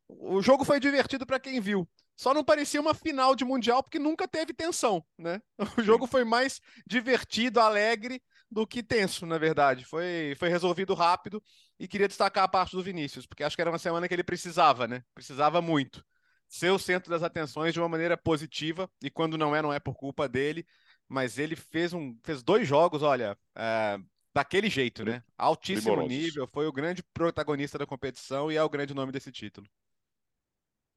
o 0.09 0.41
jogo 0.41 0.65
foi 0.65 0.81
divertido 0.81 1.27
para 1.27 1.41
quem 1.41 1.61
viu. 1.61 1.89
Só 2.17 2.35
não 2.35 2.45
parecia 2.45 2.81
uma 2.81 2.95
final 2.95 3.37
de 3.37 3.45
mundial 3.45 3.81
porque 3.81 3.99
nunca 3.99 4.27
teve 4.27 4.53
tensão, 4.53 5.05
né? 5.17 5.41
O 5.79 5.83
jogo 5.83 6.05
foi 6.05 6.25
mais 6.25 6.61
divertido, 6.85 7.61
alegre 7.61 8.21
do 8.51 8.67
que 8.67 8.83
tenso, 8.83 9.25
na 9.25 9.39
verdade. 9.39 9.85
Foi, 9.85 10.35
foi 10.37 10.49
resolvido 10.49 10.95
rápido 10.95 11.41
e 11.79 11.87
queria 11.87 12.09
destacar 12.09 12.43
a 12.43 12.49
parte 12.49 12.75
do 12.75 12.83
Vinícius, 12.83 13.25
porque 13.25 13.45
acho 13.45 13.55
que 13.55 13.63
era 13.63 13.71
uma 13.71 13.79
semana 13.79 14.09
que 14.09 14.15
ele 14.15 14.25
precisava, 14.25 14.89
né? 14.89 15.05
Precisava 15.15 15.63
muito. 15.63 16.05
Ser 16.49 16.71
o 16.71 16.79
centro 16.79 17.11
das 17.11 17.23
atenções 17.23 17.75
de 17.75 17.81
uma 17.81 17.89
maneira 17.89 18.17
positiva, 18.17 18.91
e 19.03 19.11
quando 19.11 19.37
não 19.37 19.55
é, 19.55 19.61
não 19.61 19.73
é 19.73 19.79
por 19.79 19.95
culpa 19.95 20.29
dele, 20.29 20.67
mas 21.07 21.39
ele 21.39 21.55
fez, 21.55 21.93
um, 21.93 22.17
fez 22.25 22.43
dois 22.43 22.67
jogos, 22.67 23.03
olha, 23.03 23.37
é, 23.55 23.99
daquele 24.35 24.71
jeito, 24.71 25.05
né? 25.05 25.23
Altíssimo 25.37 25.95
Primorosos. 25.95 26.09
nível, 26.09 26.47
foi 26.47 26.67
o 26.67 26.73
grande 26.73 27.03
protagonista 27.13 27.79
da 27.79 27.87
competição 27.87 28.51
e 28.51 28.57
é 28.57 28.63
o 28.63 28.69
grande 28.69 28.95
nome 28.95 29.13
desse 29.13 29.31
título 29.31 29.69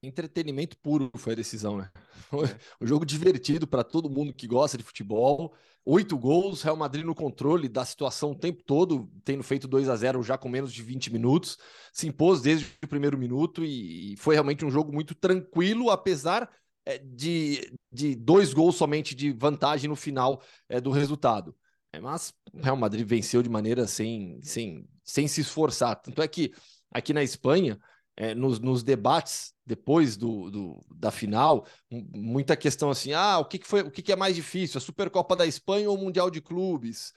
entretenimento 0.03 0.77
puro 0.77 1.11
foi 1.15 1.33
a 1.33 1.35
decisão, 1.35 1.77
né? 1.77 1.89
Um 2.81 2.87
jogo 2.87 3.05
divertido 3.05 3.67
para 3.67 3.83
todo 3.83 4.09
mundo 4.09 4.33
que 4.33 4.47
gosta 4.47 4.77
de 4.77 4.83
futebol. 4.83 5.53
Oito 5.83 6.17
gols, 6.17 6.61
Real 6.61 6.75
Madrid 6.75 7.03
no 7.03 7.15
controle 7.15 7.67
da 7.67 7.83
situação 7.83 8.31
o 8.31 8.37
tempo 8.37 8.63
todo, 8.63 9.11
tendo 9.23 9.43
feito 9.43 9.67
2 9.67 9.89
a 9.89 9.95
0 9.95 10.23
já 10.23 10.37
com 10.37 10.47
menos 10.47 10.71
de 10.71 10.81
20 10.81 11.11
minutos, 11.11 11.57
se 11.91 12.07
impôs 12.07 12.41
desde 12.41 12.67
o 12.83 12.87
primeiro 12.87 13.17
minuto 13.17 13.65
e, 13.65 14.15
foi 14.17 14.35
realmente 14.35 14.63
um 14.63 14.71
jogo 14.71 14.93
muito 14.93 15.15
tranquilo, 15.15 15.89
apesar 15.89 16.49
é, 16.85 16.97
de, 16.99 17.73
de 17.91 18.15
dois 18.15 18.53
gols 18.53 18.75
somente 18.75 19.15
de 19.15 19.31
vantagem 19.31 19.89
no 19.89 19.95
final 19.95 20.41
é, 20.69 20.79
do 20.79 20.91
resultado. 20.91 21.55
É, 21.91 21.99
mas 21.99 22.33
o 22.53 22.61
Real 22.61 22.77
Madrid 22.77 23.05
venceu 23.05 23.43
de 23.43 23.49
maneira 23.49 23.87
sem, 23.87 24.39
sem, 24.41 24.87
sem 25.03 25.27
se 25.27 25.41
esforçar. 25.41 25.95
Tanto 25.95 26.21
é 26.21 26.27
que 26.27 26.53
aqui 26.91 27.13
na 27.13 27.23
Espanha, 27.23 27.79
é, 28.15 28.35
nos, 28.35 28.59
nos, 28.59 28.83
debates 28.83 29.53
depois 29.65 30.17
do, 30.17 30.49
do, 30.51 30.85
da 30.93 31.11
final, 31.11 31.65
muita 31.89 32.55
questão 32.55 32.89
assim: 32.89 33.13
ah, 33.13 33.39
o 33.39 33.45
que, 33.45 33.59
que 33.59 33.67
foi, 33.67 33.81
o 33.81 33.91
que, 33.91 34.01
que, 34.01 34.11
é 34.11 34.15
mais 34.15 34.35
difícil, 34.35 34.77
a 34.77 34.81
Supercopa 34.81 35.35
da 35.35 35.45
Espanha 35.45 35.89
ou 35.89 35.97
o 35.97 35.99
Mundial 35.99 36.29
de 36.29 36.41
Clubes? 36.41 37.13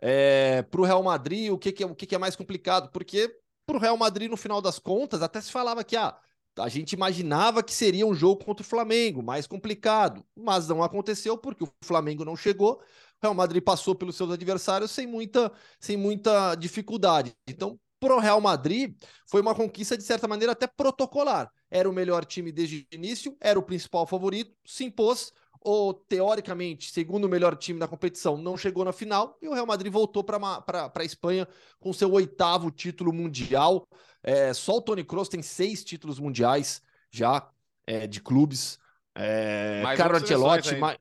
É, 0.00 0.62
para 0.62 0.80
o 0.80 0.84
Real 0.84 1.02
Madrid, 1.02 1.50
o 1.50 1.58
que, 1.58 1.72
que, 1.72 1.82
é, 1.82 1.86
o 1.86 1.94
que, 1.94 2.06
que 2.06 2.14
é 2.14 2.18
mais 2.18 2.36
complicado? 2.36 2.90
Porque 2.90 3.34
para 3.66 3.76
o 3.76 3.80
Real 3.80 3.96
Madrid, 3.96 4.30
no 4.30 4.36
final 4.36 4.62
das 4.62 4.78
contas, 4.78 5.22
até 5.22 5.40
se 5.40 5.52
falava 5.52 5.84
que 5.84 5.96
ah, 5.96 6.16
a 6.58 6.68
gente 6.68 6.92
imaginava 6.92 7.62
que 7.62 7.72
seria 7.72 8.06
um 8.06 8.14
jogo 8.14 8.44
contra 8.44 8.62
o 8.62 8.68
Flamengo, 8.68 9.22
mais 9.22 9.46
complicado, 9.46 10.24
mas 10.36 10.68
não 10.68 10.82
aconteceu 10.82 11.36
porque 11.36 11.64
o 11.64 11.72
Flamengo 11.84 12.24
não 12.24 12.36
chegou. 12.36 12.74
O 12.76 12.80
Real 13.22 13.34
Madrid 13.34 13.62
passou 13.62 13.94
pelos 13.94 14.16
seus 14.16 14.30
adversários 14.30 14.90
sem 14.90 15.06
muita, 15.06 15.52
sem 15.80 15.96
muita 15.96 16.54
dificuldade. 16.54 17.34
Então, 17.48 17.78
pro 17.98 18.18
Real 18.18 18.40
Madrid 18.40 18.94
foi 19.26 19.40
uma 19.40 19.54
conquista 19.54 19.96
de 19.96 20.02
certa 20.02 20.28
maneira 20.28 20.52
até 20.52 20.66
protocolar. 20.66 21.50
Era 21.70 21.88
o 21.88 21.92
melhor 21.92 22.24
time 22.24 22.50
desde 22.52 22.86
o 22.90 22.94
início, 22.94 23.36
era 23.40 23.58
o 23.58 23.62
principal 23.62 24.06
favorito, 24.06 24.54
se 24.64 24.84
impôs. 24.84 25.32
O 25.60 25.92
teoricamente 25.92 26.92
segundo 26.92 27.28
melhor 27.28 27.56
time 27.56 27.80
da 27.80 27.88
competição 27.88 28.36
não 28.36 28.56
chegou 28.56 28.84
na 28.84 28.92
final 28.92 29.36
e 29.42 29.48
o 29.48 29.52
Real 29.52 29.66
Madrid 29.66 29.92
voltou 29.92 30.22
para 30.22 30.92
a 30.94 31.04
Espanha 31.04 31.48
com 31.80 31.92
seu 31.92 32.12
oitavo 32.12 32.70
título 32.70 33.12
mundial. 33.12 33.86
É, 34.22 34.54
só 34.54 34.76
o 34.76 34.80
Tony 34.80 35.02
Kroos 35.02 35.28
tem 35.28 35.42
seis 35.42 35.82
títulos 35.82 36.20
mundiais 36.20 36.80
já 37.10 37.50
é, 37.86 38.06
de 38.06 38.20
clubes. 38.20 38.78
É, 39.14 39.82
Carlo 39.96 40.16
Ancelotti, 40.16 40.76
mais, 40.76 40.98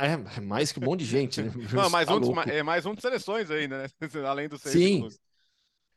é, 0.00 0.40
mais 0.40 0.70
que 0.70 0.78
um 0.78 0.84
monte 0.84 1.00
de 1.00 1.06
gente, 1.06 1.42
né? 1.42 1.50
Não, 1.74 1.90
mais, 1.90 2.06
tá 2.06 2.14
um, 2.14 2.40
é 2.42 2.62
mais 2.62 2.86
um 2.86 2.94
de 2.94 3.02
seleções 3.02 3.50
ainda, 3.50 3.82
né? 3.82 3.88
Além 4.28 4.48
dos 4.48 4.62
seis 4.62 4.74
Sim. 4.74 5.08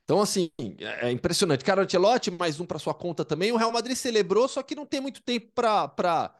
Então, 0.05 0.21
assim, 0.21 0.51
é, 0.79 1.11
impressionante. 1.11 1.65
Cara, 1.65 1.81
Ancelotti, 1.83 2.29
mais 2.29 2.59
um 2.59 2.65
para 2.65 2.77
sua 2.77 2.93
conta 2.93 3.25
também. 3.25 3.51
O 3.51 3.57
Real 3.57 3.71
Madrid 3.71 3.95
celebrou, 3.97 4.47
só 4.47 4.61
que 4.61 4.75
não 4.75 4.85
tem 4.85 5.01
muito 5.01 5.21
tempo 5.21 5.51
para 5.53 6.31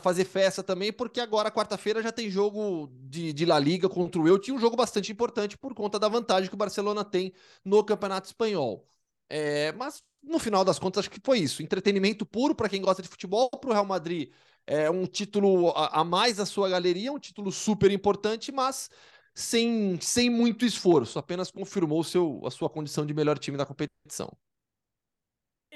fazer 0.00 0.26
festa 0.26 0.62
também, 0.62 0.92
porque 0.92 1.18
agora, 1.20 1.50
quarta-feira, 1.50 2.02
já 2.02 2.12
tem 2.12 2.28
jogo 2.30 2.88
de, 3.08 3.32
de 3.32 3.46
La 3.46 3.58
Liga 3.58 3.88
contra 3.88 4.20
o 4.20 4.28
Elche, 4.28 4.52
um 4.52 4.58
jogo 4.58 4.76
bastante 4.76 5.10
importante 5.10 5.56
por 5.56 5.74
conta 5.74 5.98
da 5.98 6.08
vantagem 6.08 6.48
que 6.50 6.54
o 6.54 6.58
Barcelona 6.58 7.04
tem 7.04 7.32
no 7.64 7.82
Campeonato 7.82 8.26
Espanhol. 8.28 8.86
É, 9.30 9.72
mas, 9.72 10.02
no 10.22 10.38
final 10.38 10.62
das 10.64 10.78
contas, 10.78 11.00
acho 11.00 11.10
que 11.10 11.20
foi 11.24 11.38
isso. 11.38 11.62
Entretenimento 11.62 12.26
puro 12.26 12.54
para 12.54 12.68
quem 12.68 12.82
gosta 12.82 13.02
de 13.02 13.08
futebol, 13.08 13.48
para 13.50 13.70
o 13.70 13.72
Real 13.72 13.86
Madrid 13.86 14.30
é 14.66 14.90
um 14.90 15.06
título 15.06 15.70
a, 15.70 16.00
a 16.00 16.04
mais 16.04 16.40
a 16.40 16.46
sua 16.46 16.68
galeria, 16.68 17.12
um 17.12 17.18
título 17.18 17.52
super 17.52 17.90
importante, 17.90 18.50
mas 18.52 18.90
sem, 19.36 20.00
sem 20.00 20.30
muito 20.30 20.64
esforço, 20.64 21.18
apenas 21.18 21.50
confirmou 21.50 22.02
seu, 22.02 22.40
a 22.46 22.50
sua 22.50 22.70
condição 22.70 23.04
de 23.04 23.12
melhor 23.12 23.38
time 23.38 23.58
da 23.58 23.66
competição. 23.66 24.34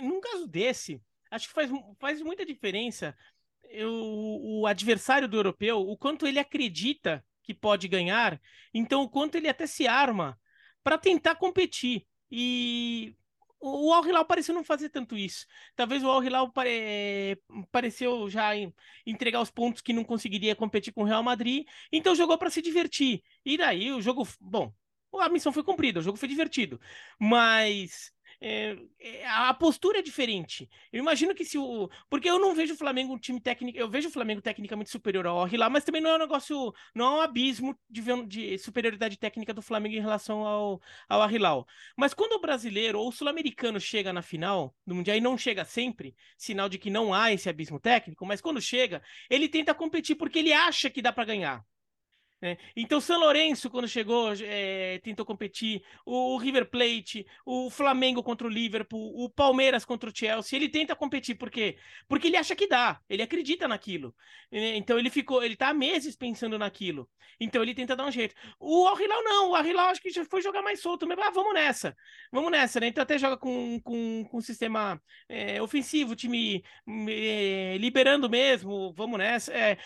Num 0.00 0.19
caso 0.19 0.49
desse, 0.49 1.00
acho 1.31 1.49
que 1.49 1.52
faz, 1.52 1.71
faz 1.99 2.23
muita 2.23 2.47
diferença 2.47 3.14
eu, 3.64 3.93
o 3.93 4.67
adversário 4.67 5.29
do 5.29 5.37
europeu, 5.37 5.79
o 5.79 5.97
quanto 5.97 6.26
ele 6.26 6.38
acredita 6.38 7.23
que 7.43 7.52
pode 7.52 7.87
ganhar, 7.87 8.40
então 8.73 9.02
o 9.02 9.11
quanto 9.11 9.37
ele 9.37 9.49
até 9.49 9.67
se 9.67 9.87
arma 9.87 10.40
para 10.83 10.97
tentar 10.97 11.35
competir. 11.37 12.07
E 12.31 13.14
o 13.61 13.93
Al 13.93 14.07
Hilal 14.07 14.25
pareceu 14.25 14.55
não 14.55 14.64
fazer 14.64 14.88
tanto 14.88 15.17
isso. 15.17 15.47
Talvez 15.76 16.02
o 16.02 16.09
Al 16.09 16.25
Hilal 16.25 16.50
pare... 16.52 17.40
pareceu 17.71 18.29
já 18.29 18.52
entregar 19.07 19.40
os 19.40 19.50
pontos 19.50 19.83
que 19.83 19.93
não 19.93 20.05
conseguiria 20.05 20.57
competir 20.57 20.93
com 20.93 21.02
o 21.02 21.07
Real 21.07 21.23
Madrid, 21.23 21.67
então 21.93 22.14
jogou 22.14 22.38
para 22.38 22.50
se 22.50 22.62
divertir. 22.62 23.23
E 23.45 23.57
daí 23.57 23.93
o 23.93 24.00
jogo, 24.00 24.26
bom, 24.40 24.73
a 25.19 25.29
missão 25.29 25.52
foi 25.52 25.62
cumprida, 25.62 26.00
o 26.00 26.02
jogo 26.02 26.19
foi 26.19 26.29
divertido, 26.29 26.81
mas 27.19 28.12
é, 28.40 28.76
é, 28.99 29.26
a 29.26 29.52
postura 29.52 29.99
é 29.99 30.02
diferente. 30.02 30.68
Eu 30.90 31.00
imagino 31.00 31.35
que 31.35 31.44
se 31.44 31.59
o. 31.59 31.90
Porque 32.09 32.28
eu 32.28 32.38
não 32.38 32.54
vejo 32.54 32.73
o 32.73 32.76
Flamengo 32.76 33.12
um 33.12 33.18
time 33.18 33.38
técnico. 33.38 33.78
Eu 33.78 33.88
vejo 33.88 34.09
o 34.09 34.12
Flamengo 34.12 34.40
tecnicamente 34.40 34.90
superior 34.90 35.26
ao 35.26 35.40
Al 35.40 35.70
mas 35.70 35.85
também 35.85 36.00
não 36.00 36.11
é 36.11 36.14
um 36.14 36.18
negócio. 36.18 36.73
Não 36.94 37.04
é 37.04 37.18
um 37.18 37.20
abismo 37.20 37.78
de, 37.88 38.02
de 38.26 38.59
superioridade 38.59 39.18
técnica 39.18 39.52
do 39.52 39.61
Flamengo 39.61 39.94
em 39.94 40.00
relação 40.00 40.47
ao, 40.47 40.80
ao 41.09 41.28
Mas 41.97 42.14
quando 42.14 42.32
o 42.32 42.40
brasileiro 42.40 42.99
ou 42.99 43.09
o 43.09 43.12
sul-americano 43.12 43.78
chega 43.78 44.12
na 44.12 44.23
final 44.23 44.75
do 44.87 44.94
Mundial, 44.94 45.16
e 45.16 45.20
não 45.20 45.37
chega 45.37 45.64
sempre, 45.64 46.14
sinal 46.38 46.68
de 46.68 46.78
que 46.78 46.88
não 46.88 47.12
há 47.12 47.32
esse 47.32 47.49
abismo 47.49 47.78
técnico, 47.78 48.25
mas 48.25 48.40
quando 48.40 48.61
chega, 48.61 49.02
ele 49.28 49.49
tenta 49.49 49.75
competir 49.75 50.16
porque 50.16 50.38
ele 50.38 50.52
acha 50.52 50.88
que 50.88 51.02
dá 51.02 51.12
para 51.12 51.25
ganhar. 51.25 51.64
Né? 52.40 52.56
Então, 52.75 53.00
São 53.00 53.20
Lourenço, 53.20 53.68
quando 53.68 53.87
chegou, 53.87 54.32
é, 54.40 54.99
tentou 55.02 55.26
competir, 55.26 55.82
o, 56.06 56.38
River 56.38 56.70
Plate, 56.70 57.26
o 57.44 57.68
Flamengo 57.70 58.23
contra 58.23 58.47
o 58.47 58.50
Liverpool, 58.50 59.12
o 59.23 59.28
Palmeiras 59.28 59.85
contra 59.85 60.09
o 60.09 60.12
Chelsea, 60.14 60.59
ele 60.59 60.68
tenta 60.68 60.97
competir, 60.97 61.35
por 61.35 61.50
quê? 61.50 61.76
Porque 62.09 62.28
ele 62.28 62.37
acha 62.37 62.56
que 62.56 62.66
dá, 62.66 63.00
ele 63.09 63.23
acredita 63.23 63.68
naquilo. 63.68 64.14
Né? 64.50 64.76
Então, 64.76 64.99
ele 64.99 65.11
ficou, 65.11 65.42
ele 65.42 65.54
tá 65.54 65.68
há 65.68 65.75
meses 65.75 66.16
pensando 66.16 66.59
naquilo. 66.59 67.09
Então, 67.38 67.62
ele 67.62 67.75
tenta 67.75 67.94
dar 67.94 68.06
um 68.06 68.11
jeito. 68.11 68.35
O 68.59 68.87
Al 68.87 68.99
Hilal 68.99 69.23
não, 69.23 69.50
o 69.50 69.54
Al 69.54 69.78
acho 69.90 70.00
que 70.00 70.11
já 70.11 70.25
foi 70.25 70.40
jogar 70.40 70.62
mais 70.62 70.80
solto, 70.80 71.06
mas 71.06 71.18
ah, 71.18 71.30
vamos 71.30 71.54
nessa, 71.54 71.97
vamos 72.32 72.50
nessa, 72.50 72.80
né? 72.80 72.87
Então, 72.87 73.02
até 73.02 73.18
joga 73.18 73.37
com, 73.37 73.80
com, 73.80 74.25
com 74.30 74.38
um 74.38 74.42
sistema 74.42 75.00
é, 75.28 75.61
ofensivo, 75.61 76.16
time 76.16 76.64
é, 77.09 77.76
liberando 77.78 78.28
mesmo, 78.30 78.92
vamos 78.94 79.18
nessa. 79.18 79.52
É, 79.52 79.78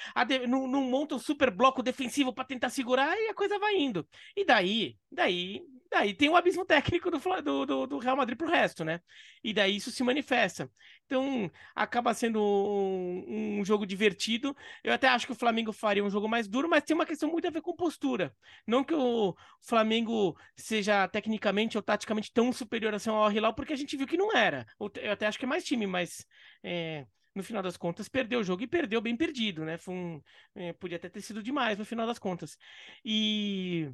não, 0.46 0.66
não 0.68 0.82
monta 0.84 1.14
um 1.16 1.18
super 1.18 1.50
bloco 1.50 1.82
defensivo 1.82 2.32
para 2.32 2.43
tentar 2.44 2.70
segurar 2.70 3.16
e 3.16 3.28
a 3.28 3.34
coisa 3.34 3.58
vai 3.58 3.76
indo. 3.76 4.06
E 4.36 4.44
daí, 4.44 4.96
daí, 5.10 5.62
daí 5.90 6.14
tem 6.14 6.28
o 6.28 6.36
abismo 6.36 6.64
técnico 6.66 7.10
do, 7.10 7.66
do, 7.66 7.86
do 7.86 7.98
Real 7.98 8.16
Madrid 8.16 8.36
pro 8.36 8.48
resto, 8.48 8.84
né? 8.84 9.00
E 9.42 9.52
daí 9.52 9.76
isso 9.76 9.90
se 9.90 10.02
manifesta. 10.02 10.70
Então, 11.06 11.50
acaba 11.74 12.14
sendo 12.14 12.40
um, 12.42 13.58
um, 13.60 13.64
jogo 13.64 13.86
divertido. 13.86 14.56
Eu 14.82 14.92
até 14.92 15.08
acho 15.08 15.26
que 15.26 15.32
o 15.32 15.36
Flamengo 15.36 15.72
faria 15.72 16.04
um 16.04 16.10
jogo 16.10 16.28
mais 16.28 16.48
duro, 16.48 16.68
mas 16.68 16.84
tem 16.84 16.94
uma 16.94 17.06
questão 17.06 17.30
muito 17.30 17.46
a 17.46 17.50
ver 17.50 17.60
com 17.60 17.74
postura. 17.76 18.34
Não 18.66 18.82
que 18.84 18.94
o 18.94 19.36
Flamengo 19.60 20.36
seja 20.56 21.06
tecnicamente 21.08 21.76
ou 21.76 21.82
taticamente 21.82 22.32
tão 22.32 22.52
superior 22.52 22.94
assim 22.94 23.10
ao 23.10 23.30
Hilal, 23.30 23.54
porque 23.54 23.72
a 23.72 23.76
gente 23.76 23.96
viu 23.96 24.06
que 24.06 24.16
não 24.16 24.34
era. 24.36 24.66
Eu 24.80 25.12
até 25.12 25.26
acho 25.26 25.38
que 25.38 25.44
é 25.44 25.48
mais 25.48 25.64
time, 25.64 25.86
mas 25.86 26.26
é, 26.62 27.06
no 27.34 27.42
final 27.42 27.62
das 27.62 27.76
contas, 27.76 28.08
perdeu 28.08 28.40
o 28.40 28.44
jogo 28.44 28.62
e 28.62 28.66
perdeu 28.66 29.00
bem 29.00 29.16
perdido, 29.16 29.64
né? 29.64 29.78
Foi 29.78 29.94
um, 29.94 30.22
é, 30.54 30.72
podia 30.72 30.96
até 30.96 31.08
ter 31.08 31.20
sido 31.20 31.42
demais 31.42 31.78
no 31.78 31.84
final 31.84 32.06
das 32.06 32.18
contas. 32.18 32.56
E 33.04 33.90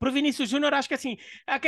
Pro 0.00 0.10
Vinícius 0.10 0.48
Júnior, 0.48 0.72
acho 0.72 0.88
que 0.88 0.94
assim, 0.94 1.18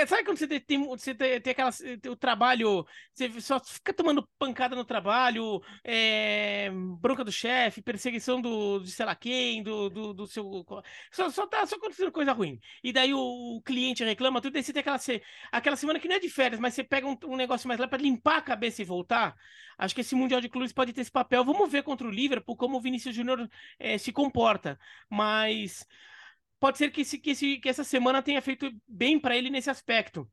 sabe 0.08 0.24
quando 0.24 0.38
você 0.38 0.58
tem, 0.58 0.82
você 0.86 1.14
tem, 1.14 1.38
tem 1.38 1.50
aquela, 1.50 1.70
o 2.08 2.16
trabalho, 2.16 2.86
você 3.12 3.30
só 3.42 3.60
fica 3.60 3.92
tomando 3.92 4.26
pancada 4.38 4.74
no 4.74 4.86
trabalho, 4.86 5.60
é, 5.84 6.70
bronca 6.98 7.22
do 7.22 7.30
chefe, 7.30 7.82
perseguição 7.82 8.40
do, 8.40 8.80
de 8.80 8.90
sei 8.90 9.04
lá 9.04 9.14
quem, 9.14 9.62
do, 9.62 9.90
do, 9.90 10.14
do 10.14 10.26
seu. 10.26 10.64
Só, 11.10 11.28
só 11.28 11.46
tá 11.46 11.66
só 11.66 11.76
acontecendo 11.76 12.10
coisa 12.10 12.32
ruim. 12.32 12.58
E 12.82 12.90
daí 12.90 13.12
o, 13.12 13.18
o 13.18 13.62
cliente 13.62 14.02
reclama, 14.02 14.40
tudo, 14.40 14.54
daí 14.54 14.62
você 14.62 14.72
tem 14.72 14.80
aquela, 14.80 14.98
aquela 15.52 15.76
semana 15.76 16.00
que 16.00 16.08
não 16.08 16.16
é 16.16 16.18
de 16.18 16.30
férias, 16.30 16.58
mas 16.58 16.72
você 16.72 16.82
pega 16.82 17.06
um, 17.06 17.18
um 17.26 17.36
negócio 17.36 17.68
mais 17.68 17.78
lá 17.78 17.86
para 17.86 18.02
limpar 18.02 18.38
a 18.38 18.42
cabeça 18.42 18.80
e 18.80 18.84
voltar. 18.86 19.36
Acho 19.76 19.94
que 19.94 20.00
esse 20.00 20.14
Mundial 20.14 20.40
de 20.40 20.48
Clubes 20.48 20.72
pode 20.72 20.94
ter 20.94 21.02
esse 21.02 21.10
papel. 21.10 21.44
Vamos 21.44 21.70
ver 21.70 21.82
contra 21.82 22.06
o 22.06 22.10
Liverpool 22.10 22.56
como 22.56 22.78
o 22.78 22.80
Vinícius 22.80 23.14
Júnior 23.14 23.46
é, 23.78 23.98
se 23.98 24.10
comporta. 24.10 24.78
Mas 25.10 25.86
pode 26.62 26.78
ser 26.78 26.92
que, 26.92 27.00
esse, 27.00 27.18
que, 27.18 27.30
esse, 27.30 27.56
que 27.58 27.68
essa 27.68 27.82
semana 27.82 28.22
tenha 28.22 28.40
feito 28.40 28.70
bem 28.86 29.18
para 29.18 29.36
ele 29.36 29.50
nesse 29.50 29.68
aspecto. 29.68 30.30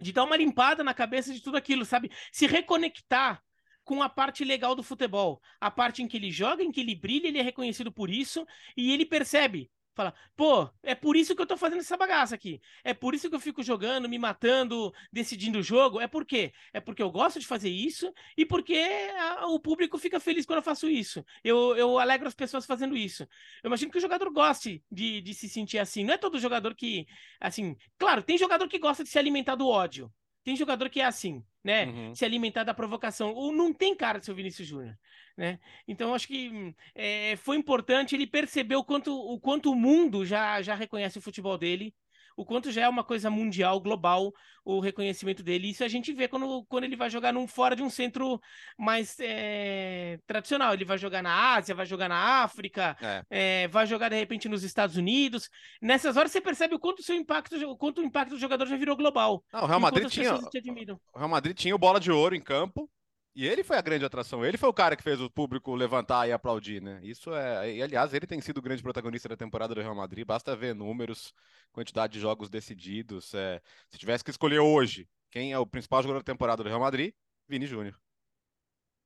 De 0.00 0.12
dar 0.12 0.24
uma 0.24 0.36
limpada 0.36 0.82
na 0.82 0.92
cabeça 0.92 1.32
de 1.32 1.40
tudo 1.40 1.56
aquilo, 1.56 1.84
sabe? 1.84 2.10
Se 2.32 2.44
reconectar 2.44 3.40
com 3.84 4.02
a 4.02 4.08
parte 4.08 4.44
legal 4.44 4.74
do 4.74 4.82
futebol. 4.82 5.40
A 5.60 5.70
parte 5.70 6.02
em 6.02 6.08
que 6.08 6.16
ele 6.16 6.32
joga, 6.32 6.64
em 6.64 6.72
que 6.72 6.80
ele 6.80 6.96
brilha, 6.96 7.28
ele 7.28 7.38
é 7.38 7.42
reconhecido 7.42 7.92
por 7.92 8.10
isso, 8.10 8.44
e 8.76 8.90
ele 8.90 9.06
percebe 9.06 9.70
Fala, 9.94 10.12
pô, 10.36 10.68
é 10.82 10.94
por 10.94 11.16
isso 11.16 11.36
que 11.36 11.40
eu 11.40 11.46
tô 11.46 11.56
fazendo 11.56 11.78
essa 11.78 11.96
bagaça 11.96 12.34
aqui. 12.34 12.60
É 12.82 12.92
por 12.92 13.14
isso 13.14 13.28
que 13.28 13.36
eu 13.36 13.40
fico 13.40 13.62
jogando, 13.62 14.08
me 14.08 14.18
matando, 14.18 14.92
decidindo 15.12 15.60
o 15.60 15.62
jogo. 15.62 16.00
É 16.00 16.08
por 16.08 16.24
quê? 16.26 16.52
É 16.72 16.80
porque 16.80 17.02
eu 17.02 17.10
gosto 17.10 17.38
de 17.38 17.46
fazer 17.46 17.68
isso 17.68 18.12
e 18.36 18.44
porque 18.44 18.76
a, 18.76 19.46
o 19.46 19.60
público 19.60 19.96
fica 19.96 20.18
feliz 20.18 20.44
quando 20.44 20.58
eu 20.58 20.62
faço 20.62 20.90
isso. 20.90 21.24
Eu, 21.44 21.76
eu 21.76 21.98
alegro 21.98 22.26
as 22.26 22.34
pessoas 22.34 22.66
fazendo 22.66 22.96
isso. 22.96 23.22
Eu 23.62 23.68
imagino 23.68 23.92
que 23.92 23.98
o 23.98 24.00
jogador 24.00 24.28
goste 24.30 24.82
de, 24.90 25.20
de 25.20 25.32
se 25.32 25.48
sentir 25.48 25.78
assim. 25.78 26.02
Não 26.04 26.14
é 26.14 26.18
todo 26.18 26.40
jogador 26.40 26.74
que, 26.74 27.06
assim, 27.40 27.76
claro, 27.96 28.22
tem 28.22 28.36
jogador 28.36 28.68
que 28.68 28.78
gosta 28.78 29.04
de 29.04 29.10
se 29.10 29.18
alimentar 29.18 29.54
do 29.54 29.68
ódio. 29.68 30.12
Tem 30.42 30.56
jogador 30.56 30.90
que 30.90 31.00
é 31.00 31.04
assim, 31.06 31.42
né? 31.62 31.86
Uhum. 31.86 32.14
Se 32.14 32.24
alimentar 32.24 32.64
da 32.64 32.74
provocação. 32.74 33.32
Ou 33.32 33.52
não 33.52 33.72
tem 33.72 33.96
cara 33.96 34.18
de 34.18 34.26
ser 34.26 34.32
o 34.32 34.34
Vinícius 34.34 34.68
Júnior. 34.68 34.94
Né? 35.36 35.58
Então, 35.86 36.14
acho 36.14 36.28
que 36.28 36.74
é, 36.94 37.36
foi 37.36 37.56
importante 37.56 38.14
ele 38.14 38.26
perceber 38.26 38.76
o 38.76 38.84
quanto, 38.84 39.12
o 39.12 39.38
quanto 39.40 39.70
o 39.70 39.74
mundo 39.74 40.24
já, 40.24 40.62
já 40.62 40.74
reconhece 40.74 41.18
o 41.18 41.22
futebol 41.22 41.58
dele, 41.58 41.92
o 42.36 42.44
quanto 42.44 42.70
já 42.70 42.82
é 42.82 42.88
uma 42.88 43.04
coisa 43.04 43.30
mundial, 43.30 43.80
global, 43.80 44.32
o 44.64 44.80
reconhecimento 44.80 45.42
dele. 45.42 45.70
Isso 45.70 45.84
a 45.84 45.88
gente 45.88 46.12
vê 46.12 46.26
quando, 46.26 46.64
quando 46.64 46.84
ele 46.84 46.96
vai 46.96 47.08
jogar 47.10 47.32
num, 47.32 47.46
fora 47.46 47.76
de 47.76 47.82
um 47.82 47.90
centro 47.90 48.40
mais 48.78 49.16
é, 49.20 50.18
tradicional. 50.26 50.74
Ele 50.74 50.84
vai 50.84 50.98
jogar 50.98 51.22
na 51.22 51.54
Ásia, 51.54 51.74
vai 51.74 51.86
jogar 51.86 52.08
na 52.08 52.42
África, 52.42 52.96
é. 53.00 53.24
É, 53.30 53.68
vai 53.68 53.86
jogar 53.86 54.08
de 54.08 54.16
repente 54.16 54.48
nos 54.48 54.64
Estados 54.64 54.96
Unidos. 54.96 55.48
Nessas 55.80 56.16
horas 56.16 56.32
você 56.32 56.40
percebe 56.40 56.74
o 56.74 56.80
quanto 56.80 57.00
o 57.00 57.02
seu 57.04 57.14
impacto, 57.14 57.56
o 57.68 57.76
quanto 57.76 58.00
o 58.00 58.04
impacto 58.04 58.30
do 58.30 58.38
jogador 58.38 58.66
já 58.66 58.76
virou 58.76 58.96
global. 58.96 59.44
Não, 59.52 59.62
o 59.62 59.66
Real 59.66 59.80
Madrid 59.80 60.08
tinha, 60.08 60.34
o 60.34 61.18
Real 61.18 61.28
Madrid 61.28 61.56
tinha 61.56 61.74
o 61.74 61.78
bola 61.78 62.00
de 62.00 62.10
ouro 62.10 62.34
em 62.34 62.42
campo. 62.42 62.90
E 63.34 63.46
ele 63.46 63.64
foi 63.64 63.76
a 63.76 63.82
grande 63.82 64.04
atração. 64.04 64.44
Ele 64.44 64.56
foi 64.56 64.68
o 64.68 64.72
cara 64.72 64.94
que 64.94 65.02
fez 65.02 65.20
o 65.20 65.28
público 65.28 65.74
levantar 65.74 66.28
e 66.28 66.32
aplaudir, 66.32 66.80
né? 66.80 67.00
Isso 67.02 67.34
é. 67.34 67.74
E, 67.74 67.82
aliás, 67.82 68.14
ele 68.14 68.26
tem 68.26 68.40
sido 68.40 68.58
o 68.58 68.62
grande 68.62 68.82
protagonista 68.82 69.28
da 69.28 69.36
temporada 69.36 69.74
do 69.74 69.80
Real 69.80 69.94
Madrid. 69.94 70.24
Basta 70.24 70.54
ver 70.54 70.72
números, 70.72 71.34
quantidade 71.72 72.12
de 72.12 72.20
jogos 72.20 72.48
decididos. 72.48 73.34
É... 73.34 73.60
Se 73.90 73.98
tivesse 73.98 74.22
que 74.22 74.30
escolher 74.30 74.60
hoje 74.60 75.08
quem 75.32 75.52
é 75.52 75.58
o 75.58 75.66
principal 75.66 76.00
jogador 76.00 76.20
da 76.20 76.32
temporada 76.32 76.62
do 76.62 76.68
Real 76.68 76.78
Madrid, 76.78 77.12
Vini 77.48 77.66
Júnior. 77.66 77.98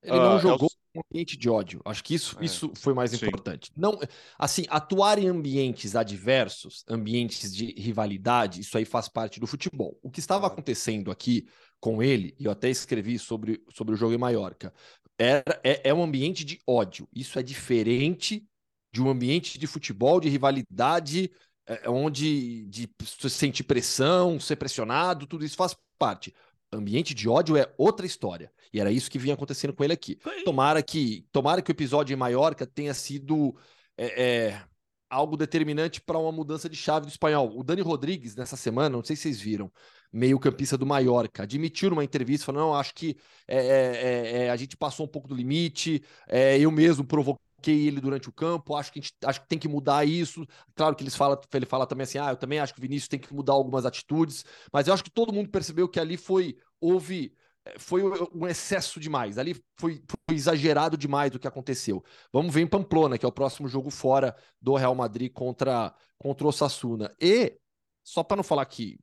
Ele 0.03 0.17
não 0.17 0.37
uh, 0.37 0.41
jogou 0.41 0.68
em 0.99 1.03
ambiente 1.11 1.37
de 1.37 1.49
ódio. 1.49 1.81
Acho 1.85 2.03
que 2.05 2.15
isso, 2.15 2.37
é, 2.41 2.45
isso 2.45 2.73
foi 2.77 2.95
mais 2.95 3.11
sim. 3.11 3.17
importante. 3.17 3.71
Não, 3.77 3.99
assim, 4.39 4.65
atuar 4.69 5.19
em 5.19 5.29
ambientes 5.29 5.97
adversos, 5.97 6.85
ambientes 6.89 7.55
de 7.55 7.73
rivalidade, 7.79 8.61
isso 8.61 8.77
aí 8.77 8.85
faz 8.85 9.09
parte 9.09 9.41
do 9.41 9.47
futebol. 9.47 9.99
O 10.03 10.11
que 10.11 10.21
estava 10.21 10.47
acontecendo 10.47 11.11
aqui 11.11 11.47
com 11.81 12.03
ele, 12.03 12.35
e 12.39 12.45
eu 12.45 12.51
até 12.51 12.69
escrevi 12.69 13.19
sobre, 13.19 13.63
sobre 13.73 13.95
o 13.95 13.97
jogo 13.97 14.15
em 14.15 14.19
Maiorca, 14.19 14.73
era, 15.19 15.61
é, 15.65 15.89
é 15.89 15.95
um 15.95 16.03
ambiente 16.03 16.45
de 16.45 16.61
ódio. 16.67 17.09
Isso 17.15 17.39
é 17.39 17.43
diferente 17.43 18.47
de 18.93 19.03
um 19.03 19.09
ambiente 19.09 19.59
de 19.59 19.67
futebol, 19.67 20.21
de 20.21 20.29
rivalidade, 20.29 21.31
é, 21.67 21.83
é 21.85 21.91
onde 21.91 22.67
de, 22.67 22.87
de 22.87 23.31
sentir 23.31 23.65
pressão, 23.65 24.41
ser 24.41 24.57
pressionado, 24.57 25.27
tudo 25.27 25.45
isso 25.45 25.57
faz 25.57 25.77
parte. 25.99 26.35
Ambiente 26.73 27.15
de 27.15 27.29
ódio 27.29 27.57
é 27.57 27.73
outra 27.79 28.05
história. 28.05 28.53
E 28.73 28.81
era 28.81 28.91
isso 28.91 29.11
que 29.11 29.19
vinha 29.19 29.35
acontecendo 29.35 29.73
com 29.73 29.83
ele 29.83 29.93
aqui. 29.93 30.19
Tomara 30.45 30.83
que, 30.83 31.27
tomara 31.33 31.63
que 31.63 31.71
o 31.71 31.73
episódio 31.73 32.13
em 32.13 32.17
Maiorca 32.17 32.67
tenha 32.67 32.93
sido 32.93 33.57
é, 33.97 34.23
é, 34.23 34.63
algo 35.09 35.37
determinante 35.37 36.01
para 36.01 36.19
uma 36.19 36.31
mudança 36.31 36.69
de 36.69 36.77
chave 36.77 37.07
do 37.07 37.11
espanhol. 37.11 37.57
O 37.57 37.63
Dani 37.63 37.81
Rodrigues, 37.81 38.37
nessa 38.37 38.57
semana, 38.57 38.91
não 38.91 39.03
sei 39.03 39.17
se 39.17 39.23
vocês 39.23 39.41
viram, 39.41 39.73
meio-campista 40.13 40.77
do 40.77 40.87
Mallorca, 40.87 41.43
admitiu 41.43 41.91
numa 41.91 42.05
entrevista, 42.05 42.47
falou: 42.47 42.63
não, 42.63 42.75
acho 42.75 42.95
que 42.95 43.17
é, 43.47 43.59
é, 43.59 44.45
é, 44.45 44.51
a 44.51 44.57
gente 44.57 44.77
passou 44.77 45.07
um 45.07 45.09
pouco 45.09 45.29
do 45.29 45.35
limite, 45.35 46.03
é, 46.29 46.59
eu 46.59 46.71
mesmo 46.71 47.05
provoquei 47.05 47.48
ele 47.67 48.01
durante 48.01 48.29
o 48.29 48.33
campo, 48.33 48.75
acho 48.75 48.93
que, 48.93 49.01
gente, 49.01 49.15
acho 49.25 49.41
que 49.41 49.49
tem 49.49 49.59
que 49.59 49.69
mudar 49.69 50.05
isso. 50.05 50.47
Claro 50.75 50.95
que 50.95 51.03
eles 51.03 51.17
fala, 51.17 51.41
ele 51.53 51.67
fala 51.67 51.87
também 51.87 52.05
assim: 52.05 52.19
ah, 52.19 52.31
eu 52.31 52.37
também 52.37 52.59
acho 52.61 52.73
que 52.73 52.81
o 52.81 52.83
Vinícius 52.83 53.09
tem 53.09 53.19
que 53.19 53.33
mudar 53.35 53.55
algumas 53.55 53.85
atitudes, 53.85 54.45
mas 54.73 54.87
eu 54.87 54.95
acho 54.95 55.05
que 55.05 55.11
todo 55.11 55.33
mundo 55.33 55.51
percebeu 55.51 55.89
que 55.89 56.01
ali 56.01 56.17
foi, 56.17 56.57
houve 56.81 57.33
foi 57.77 58.03
um 58.35 58.47
excesso 58.47 58.99
demais. 58.99 59.37
Ali 59.37 59.55
foi, 59.77 60.03
foi, 60.07 60.37
exagerado 60.37 60.97
demais 60.97 61.35
o 61.35 61.39
que 61.39 61.49
aconteceu. 61.49 62.03
Vamos 62.33 62.55
ver 62.55 62.63
em 62.63 62.67
Pamplona, 62.67 63.19
que 63.19 63.25
é 63.25 63.29
o 63.29 63.33
próximo 63.33 63.69
jogo 63.69 63.91
fora 63.91 64.35
do 64.61 64.75
Real 64.75 64.95
Madrid 64.95 65.31
contra, 65.33 65.95
contra 66.17 66.47
o 66.47 66.49
Osasuna. 66.49 67.15
E, 67.21 67.59
só 68.03 68.23
para 68.23 68.39
não 68.39 68.45
falar 68.45 68.65
que 68.67 68.99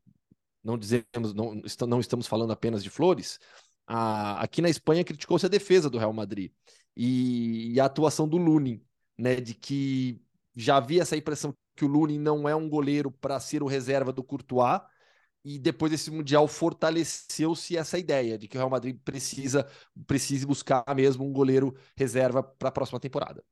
não 0.63 0.77
dizemos, 0.77 1.33
não, 1.33 1.62
não 1.88 2.00
estamos 2.00 2.25
falando 2.25 2.51
apenas 2.51 2.83
de 2.83 2.89
flores, 2.89 3.39
a, 3.85 4.41
aqui 4.41 4.62
na 4.62 4.69
Espanha 4.69 5.03
criticou-se 5.03 5.45
a 5.45 5.50
defesa 5.50 5.89
do 5.89 6.00
Real 6.00 6.13
Madrid 6.13 6.51
e, 6.95 7.73
e 7.73 7.79
a 7.79 7.85
atuação 7.85 8.27
do 8.27 8.37
Lunin, 8.37 8.81
né? 9.17 9.35
De 9.35 9.53
que 9.53 10.21
já 10.55 10.77
havia 10.77 11.01
essa 11.01 11.17
impressão 11.17 11.53
que 11.75 11.85
o 11.85 11.87
Lunin 11.87 12.19
não 12.19 12.47
é 12.47 12.55
um 12.55 12.69
goleiro 12.69 13.11
para 13.11 13.39
ser 13.39 13.61
o 13.61 13.67
reserva 13.67 14.13
do 14.13 14.23
Courtois 14.23 14.81
e 15.43 15.59
depois 15.59 15.91
desse 15.91 16.09
Mundial 16.09 16.47
fortaleceu-se 16.47 17.77
essa 17.77 17.99
ideia 17.99 18.37
de 18.37 18.47
que 18.47 18.57
o 18.57 18.59
Real 18.59 18.69
Madrid 18.69 18.97
precisa, 19.03 19.69
precise 20.07 20.45
buscar 20.45 20.83
mesmo 20.95 21.23
um 21.23 21.31
goleiro 21.31 21.75
reserva 21.95 22.41
para 22.41 22.69
a 22.69 22.71
próxima 22.71 22.99
temporada. 22.99 23.43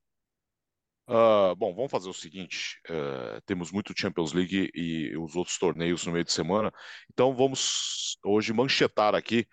Uh, 1.07 1.53
bom, 1.57 1.75
vamos 1.75 1.91
fazer 1.91 2.09
o 2.09 2.13
seguinte: 2.13 2.79
uh, 2.89 3.41
temos 3.45 3.71
muito 3.71 3.93
Champions 3.95 4.31
League 4.31 4.71
e 4.73 5.15
os 5.17 5.35
outros 5.35 5.57
torneios 5.57 6.05
no 6.05 6.13
meio 6.13 6.23
de 6.23 6.31
semana, 6.31 6.71
então 7.11 7.35
vamos 7.35 8.17
hoje 8.23 8.53
manchetar 8.53 9.13
aqui 9.13 9.45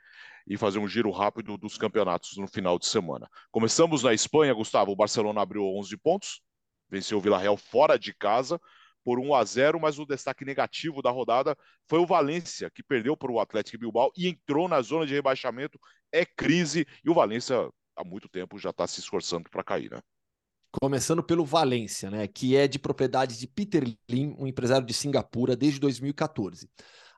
e 0.51 0.57
fazer 0.57 0.81
um 0.81 0.89
giro 0.89 1.13
rápido 1.13 1.57
dos 1.57 1.79
campeonatos 1.79 2.37
no 2.37 2.49
final 2.49 2.77
de 2.77 2.85
semana. 2.85 3.31
Começamos 3.53 4.03
na 4.03 4.13
Espanha, 4.13 4.53
Gustavo. 4.53 4.91
O 4.91 4.97
Barcelona 4.97 5.41
abriu 5.41 5.63
11 5.63 5.97
pontos, 5.97 6.43
venceu 6.91 7.19
o 7.19 7.21
Villarreal 7.21 7.57
fora 7.57 7.97
de 7.97 8.13
casa, 8.13 8.61
por 9.05 9.21
1 9.21 9.33
a 9.33 9.45
0, 9.45 9.79
mas 9.79 10.01
o 10.01 10.05
destaque 10.05 10.45
negativo 10.45 11.01
da 11.01 11.11
rodada 11.11 11.57
foi 11.89 12.01
o 12.01 12.07
Valência, 12.07 12.69
que 12.69 12.83
perdeu 12.83 13.17
para 13.17 13.31
o 13.31 13.39
Atlético 13.39 13.79
Bilbao 13.79 14.11
e 14.17 14.27
entrou 14.27 14.69
na 14.69 14.83
zona 14.83 15.07
de 15.07 15.15
rebaixamento. 15.15 15.79
É 16.11 16.27
crise 16.27 16.85
e 17.05 17.09
o 17.09 17.15
Valência 17.15 17.71
há 17.95 18.05
muito 18.05 18.29
tempo 18.29 18.59
já 18.59 18.71
está 18.71 18.89
se 18.89 18.99
esforçando 18.99 19.49
para 19.49 19.63
cair, 19.63 19.89
né? 19.89 20.01
Começando 20.73 21.23
pelo 21.23 21.45
Valência, 21.45 22.11
né, 22.11 22.29
que 22.29 22.57
é 22.57 22.69
de 22.69 22.79
propriedade 22.79 23.39
de 23.39 23.47
Peter 23.47 23.85
Lim, 24.09 24.37
um 24.39 24.47
empresário 24.47 24.87
de 24.87 24.95
Singapura 24.95 25.57
desde 25.57 25.81
2014. 25.81 26.69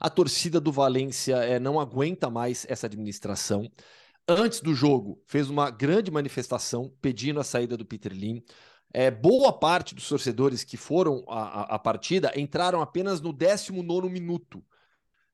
A 0.05 0.11
torcida 0.11 0.61
do 0.61 0.73
Valência 0.73 1.37
é, 1.37 1.61
não 1.61 1.79
aguenta 1.79 2.29
mais 2.29 2.67
essa 2.69 2.89
administração. 2.89 3.71
Antes 4.27 4.61
do 4.61 4.75
jogo, 4.75 5.23
fez 5.29 5.49
uma 5.49 5.71
grande 5.71 6.11
manifestação 6.11 6.93
pedindo 7.01 7.39
a 7.39 7.45
saída 7.45 7.77
do 7.77 7.87
Peter 7.87 8.13
Lim. 8.13 8.43
É, 8.93 9.13
boa 9.13 9.53
parte 9.57 9.95
dos 9.95 10.09
torcedores 10.09 10.65
que 10.65 10.77
foram 10.77 11.25
à, 11.29 11.77
à 11.77 11.79
partida 11.79 12.33
entraram 12.35 12.83
apenas 12.83 13.21
no 13.21 13.33
19 13.33 14.09
minuto, 14.09 14.61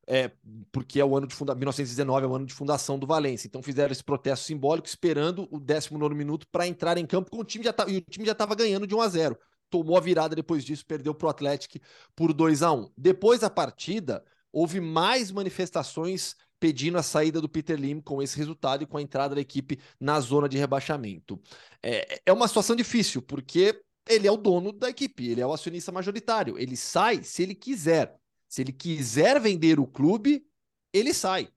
é, 0.07 0.33
porque 0.71 1.01
é 1.01 1.05
o 1.05 1.17
ano 1.17 1.27
de 1.27 1.35
funda 1.35 1.55
1919 1.55 2.27
é 2.27 2.29
o 2.29 2.37
ano 2.37 2.45
de 2.45 2.53
fundação 2.53 2.99
do 2.99 3.07
Valência. 3.07 3.49
Então 3.49 3.63
fizeram 3.63 3.91
esse 3.91 4.05
protesto 4.05 4.45
simbólico 4.45 4.87
esperando 4.87 5.49
o 5.51 5.59
19 5.59 6.15
minuto 6.15 6.47
para 6.53 6.67
entrar 6.67 6.99
em 6.99 7.07
campo, 7.07 7.31
com 7.31 7.39
o 7.39 7.45
time 7.45 7.65
já 7.65 7.73
tá, 7.73 7.87
e 7.89 7.97
o 7.97 8.03
time 8.03 8.27
já 8.27 8.33
estava 8.33 8.55
ganhando 8.55 8.87
de 8.87 8.95
1 8.95 9.01
a 9.01 9.09
0. 9.09 9.39
Tomou 9.71 9.97
a 9.97 10.01
virada 10.01 10.37
depois 10.37 10.63
disso, 10.63 10.85
perdeu 10.85 11.15
para 11.15 11.27
o 11.27 11.31
Atlético 11.31 11.79
por 12.15 12.35
2 12.35 12.63
a 12.63 12.71
1. 12.71 12.91
Depois 12.99 13.41
da 13.41 13.49
partida, 13.49 14.23
houve 14.52 14.81
mais 14.81 15.31
manifestações 15.31 16.37
pedindo 16.61 16.99
a 16.99 17.02
saída 17.02 17.40
do 17.40 17.49
Peter 17.49 17.78
Lim 17.78 18.00
com 18.00 18.21
esse 18.21 18.37
resultado 18.37 18.83
e 18.83 18.87
com 18.87 18.97
a 18.97 19.02
entrada 19.02 19.35
da 19.35 19.40
equipe 19.40 19.78
na 20.00 20.19
zona 20.21 20.49
de 20.49 20.59
rebaixamento. 20.59 21.40
É, 21.83 22.21
é 22.26 22.33
uma 22.33 22.49
situação 22.49 22.75
difícil, 22.75 23.23
porque 23.23 23.81
ele 24.09 24.26
é 24.26 24.33
o 24.33 24.37
dono 24.37 24.73
da 24.73 24.88
equipe, 24.88 25.28
ele 25.28 25.40
é 25.40 25.47
o 25.47 25.52
acionista 25.52 25.93
majoritário. 25.93 26.59
Ele 26.59 26.76
sai 26.76 27.23
se 27.23 27.43
ele 27.43 27.55
quiser. 27.55 28.19
Se 28.49 28.62
ele 28.62 28.73
quiser 28.73 29.40
vender 29.40 29.79
o 29.79 29.87
clube, 29.87 30.44
ele 30.92 31.12
sai. 31.12 31.49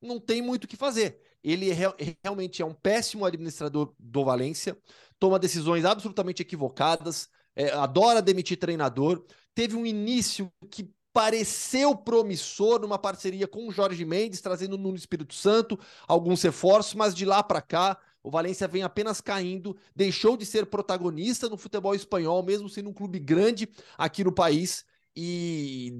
Não 0.00 0.18
tem 0.18 0.40
muito 0.40 0.64
o 0.64 0.68
que 0.68 0.76
fazer. 0.76 1.20
Ele 1.42 1.70
é, 1.70 1.76
realmente 2.24 2.62
é 2.62 2.64
um 2.64 2.74
péssimo 2.74 3.24
administrador 3.24 3.94
do 3.98 4.24
Valência, 4.24 4.76
toma 5.18 5.38
decisões 5.38 5.84
absolutamente 5.84 6.42
equivocadas, 6.42 7.28
é, 7.54 7.70
adora 7.70 8.22
demitir 8.22 8.58
treinador. 8.58 9.24
Teve 9.54 9.76
um 9.76 9.86
início 9.86 10.50
que 10.70 10.90
pareceu 11.12 11.96
promissor 11.96 12.80
numa 12.80 12.98
parceria 12.98 13.48
com 13.48 13.66
o 13.66 13.72
Jorge 13.72 14.04
Mendes, 14.04 14.40
trazendo 14.40 14.78
no 14.78 14.94
Espírito 14.94 15.34
Santo 15.34 15.78
alguns 16.06 16.42
reforços, 16.42 16.94
mas 16.94 17.14
de 17.14 17.24
lá 17.24 17.42
para 17.42 17.60
cá 17.60 17.98
o 18.22 18.30
Valência 18.30 18.68
vem 18.68 18.82
apenas 18.82 19.20
caindo, 19.20 19.76
deixou 19.94 20.36
de 20.36 20.44
ser 20.44 20.66
protagonista 20.66 21.48
no 21.48 21.56
futebol 21.56 21.94
espanhol, 21.94 22.42
mesmo 22.42 22.68
sendo 22.68 22.90
um 22.90 22.92
clube 22.92 23.18
grande 23.18 23.68
aqui 23.96 24.22
no 24.22 24.32
país. 24.32 24.84
E 25.16 25.92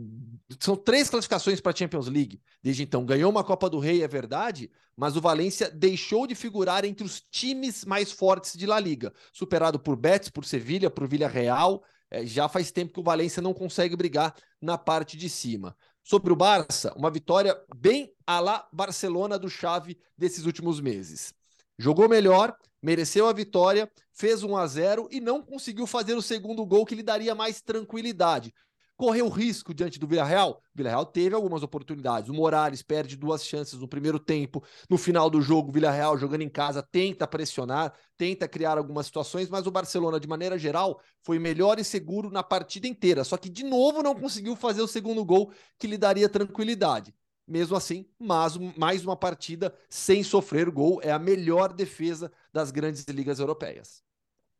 são 0.60 0.76
três 0.76 1.10
classificações 1.10 1.60
para 1.60 1.72
a 1.72 1.74
Champions 1.74 2.06
League. 2.06 2.40
Desde 2.62 2.82
então, 2.82 3.04
ganhou 3.04 3.30
uma 3.30 3.42
Copa 3.42 3.68
do 3.68 3.78
Rei, 3.78 4.02
é 4.02 4.08
verdade, 4.08 4.70
mas 4.96 5.16
o 5.16 5.20
Valência 5.20 5.70
deixou 5.70 6.26
de 6.26 6.34
figurar 6.34 6.84
entre 6.84 7.04
os 7.04 7.20
times 7.20 7.84
mais 7.84 8.12
fortes 8.12 8.56
de 8.56 8.66
La 8.66 8.78
Liga, 8.78 9.12
superado 9.32 9.80
por 9.80 9.96
Betis, 9.96 10.28
por 10.28 10.44
Sevilha, 10.44 10.90
por 10.90 11.08
Villarreal. 11.08 11.82
É, 12.10 12.24
já 12.24 12.48
faz 12.48 12.70
tempo 12.70 12.92
que 12.92 13.00
o 13.00 13.02
Valência 13.02 13.42
não 13.42 13.52
consegue 13.52 13.96
brigar 13.96 14.34
na 14.60 14.78
parte 14.78 15.16
de 15.16 15.28
cima. 15.28 15.76
Sobre 16.02 16.32
o 16.32 16.36
Barça, 16.36 16.92
uma 16.96 17.10
vitória 17.10 17.56
bem 17.76 18.12
à 18.26 18.40
la 18.40 18.66
Barcelona 18.72 19.38
do 19.38 19.50
Xavi 19.50 19.98
desses 20.16 20.46
últimos 20.46 20.80
meses. 20.80 21.34
Jogou 21.78 22.08
melhor, 22.08 22.56
mereceu 22.82 23.28
a 23.28 23.32
vitória, 23.32 23.90
fez 24.12 24.42
1 24.42 24.56
a 24.56 24.66
0 24.66 25.08
e 25.10 25.20
não 25.20 25.42
conseguiu 25.42 25.86
fazer 25.86 26.14
o 26.14 26.22
segundo 26.22 26.64
gol 26.64 26.86
que 26.86 26.94
lhe 26.94 27.02
daria 27.02 27.34
mais 27.34 27.60
tranquilidade 27.60 28.52
correu 28.98 29.28
risco 29.28 29.72
diante 29.72 29.98
do 29.98 30.08
Villarreal? 30.08 30.60
O 30.74 30.76
Villarreal 30.76 31.06
teve 31.06 31.34
algumas 31.34 31.62
oportunidades. 31.62 32.28
O 32.28 32.34
Morales 32.34 32.82
perde 32.82 33.16
duas 33.16 33.44
chances 33.44 33.78
no 33.78 33.86
primeiro 33.86 34.18
tempo. 34.18 34.62
No 34.90 34.98
final 34.98 35.30
do 35.30 35.40
jogo, 35.40 35.70
o 35.70 35.72
Villarreal, 35.72 36.18
jogando 36.18 36.42
em 36.42 36.48
casa, 36.48 36.82
tenta 36.82 37.26
pressionar, 37.26 37.94
tenta 38.16 38.48
criar 38.48 38.76
algumas 38.76 39.06
situações, 39.06 39.48
mas 39.48 39.66
o 39.68 39.70
Barcelona, 39.70 40.18
de 40.18 40.26
maneira 40.26 40.58
geral, 40.58 41.00
foi 41.22 41.38
melhor 41.38 41.78
e 41.78 41.84
seguro 41.84 42.28
na 42.28 42.42
partida 42.42 42.88
inteira. 42.88 43.22
Só 43.22 43.36
que, 43.36 43.48
de 43.48 43.62
novo, 43.64 44.02
não 44.02 44.16
conseguiu 44.16 44.56
fazer 44.56 44.82
o 44.82 44.88
segundo 44.88 45.24
gol 45.24 45.52
que 45.78 45.86
lhe 45.86 45.96
daria 45.96 46.28
tranquilidade. 46.28 47.14
Mesmo 47.46 47.76
assim, 47.76 48.04
mas 48.18 48.58
mais 48.76 49.04
uma 49.04 49.16
partida 49.16 49.72
sem 49.88 50.24
sofrer 50.24 50.68
gol 50.70 51.00
é 51.02 51.12
a 51.12 51.18
melhor 51.18 51.72
defesa 51.72 52.30
das 52.52 52.72
grandes 52.72 53.04
ligas 53.04 53.38
europeias 53.38 54.07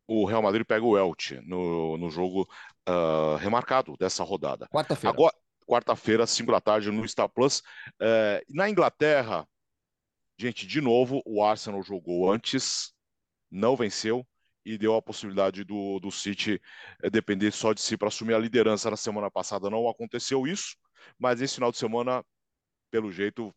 o 0.08 0.24
Real 0.24 0.42
Madrid 0.42 0.64
pega 0.64 0.84
o 0.84 0.96
Elche 0.96 1.40
no, 1.42 1.98
no 1.98 2.10
jogo 2.10 2.48
uh, 2.88 3.36
remarcado 3.36 3.94
dessa 3.98 4.24
rodada. 4.24 4.66
Quarta-feira. 4.68 5.14
Agora, 5.14 5.34
quarta-feira, 5.66 6.26
5 6.26 6.50
da 6.50 6.60
tarde, 6.60 6.90
no 6.90 7.06
Star 7.06 7.28
Plus. 7.28 7.60
Uh, 8.00 8.40
na 8.48 8.70
Inglaterra, 8.70 9.46
gente, 10.38 10.66
de 10.66 10.80
novo, 10.80 11.22
o 11.26 11.44
Arsenal 11.44 11.82
jogou 11.82 12.32
antes, 12.32 12.94
não 13.50 13.76
venceu 13.76 14.26
e 14.64 14.78
deu 14.78 14.96
a 14.96 15.02
possibilidade 15.02 15.62
do, 15.62 16.00
do 16.00 16.10
City 16.10 16.60
eh, 17.02 17.10
depender 17.10 17.50
só 17.52 17.72
de 17.72 17.80
si 17.80 17.96
para 17.96 18.08
assumir 18.08 18.34
a 18.34 18.38
liderança. 18.38 18.90
Na 18.90 18.96
semana 18.96 19.30
passada 19.30 19.70
não 19.70 19.88
aconteceu 19.88 20.46
isso, 20.46 20.76
mas 21.18 21.40
esse 21.40 21.54
final 21.54 21.70
de 21.70 21.78
semana, 21.78 22.22
pelo 22.90 23.10
jeito, 23.10 23.54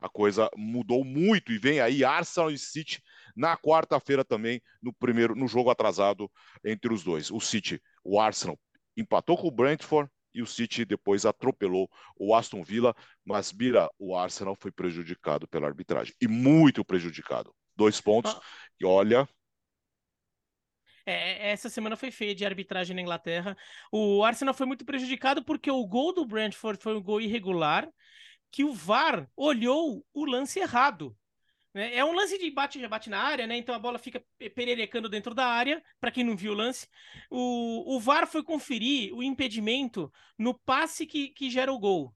a 0.00 0.08
coisa 0.08 0.48
mudou 0.56 1.04
muito 1.04 1.50
e 1.50 1.58
vem 1.58 1.80
aí 1.80 2.04
Arsenal 2.04 2.50
e 2.50 2.58
City 2.58 3.02
na 3.34 3.56
quarta-feira 3.56 4.24
também 4.24 4.62
no 4.82 4.92
primeiro 4.92 5.34
no 5.34 5.48
jogo 5.48 5.70
atrasado 5.70 6.30
entre 6.64 6.92
os 6.92 7.02
dois. 7.02 7.30
O 7.30 7.40
City, 7.40 7.80
o 8.02 8.20
Arsenal 8.20 8.58
empatou 8.96 9.36
com 9.36 9.48
o 9.48 9.50
Brentford 9.50 10.10
e 10.34 10.42
o 10.42 10.46
City 10.46 10.84
depois 10.84 11.24
atropelou 11.24 11.88
o 12.18 12.34
Aston 12.34 12.62
Villa, 12.62 12.94
mas 13.24 13.52
Bira, 13.52 13.88
o 13.98 14.16
Arsenal 14.16 14.56
foi 14.56 14.72
prejudicado 14.72 15.46
pela 15.46 15.66
arbitragem 15.66 16.14
e 16.20 16.26
muito 16.26 16.84
prejudicado. 16.84 17.54
Dois 17.76 18.00
pontos 18.00 18.32
ah. 18.32 18.42
e 18.80 18.84
olha, 18.84 19.28
é, 21.06 21.50
essa 21.50 21.68
semana 21.68 21.96
foi 21.96 22.10
feia 22.10 22.34
de 22.34 22.46
arbitragem 22.46 22.96
na 22.96 23.02
Inglaterra. 23.02 23.56
O 23.92 24.24
Arsenal 24.24 24.54
foi 24.54 24.66
muito 24.66 24.84
prejudicado 24.84 25.44
porque 25.44 25.70
o 25.70 25.86
gol 25.86 26.14
do 26.14 26.24
Brentford 26.24 26.82
foi 26.82 26.96
um 26.96 27.02
gol 27.02 27.20
irregular, 27.20 27.88
que 28.50 28.64
o 28.64 28.72
VAR 28.72 29.28
olhou 29.36 30.04
o 30.14 30.24
lance 30.24 30.60
errado. 30.60 31.16
Né? 31.74 31.96
É 31.96 32.04
um 32.04 32.12
lance 32.12 32.38
de 32.38 32.50
bate-rebate 32.50 33.10
na 33.10 33.20
área, 33.20 33.46
né? 33.46 33.56
Então 33.56 33.74
a 33.74 33.78
bola 33.78 33.98
fica 33.98 34.24
pererecando 34.54 35.08
dentro 35.08 35.34
da 35.34 35.46
área, 35.46 35.82
para 36.00 36.12
quem 36.12 36.22
não 36.22 36.36
viu 36.36 36.52
o 36.52 36.56
lance. 36.56 36.86
O, 37.28 37.96
o 37.96 38.00
VAR 38.00 38.26
foi 38.26 38.42
conferir 38.44 39.12
o 39.12 39.22
impedimento 39.22 40.10
no 40.38 40.54
passe 40.54 41.04
que, 41.04 41.28
que 41.30 41.50
gera 41.50 41.72
o 41.72 41.78
gol. 41.78 42.14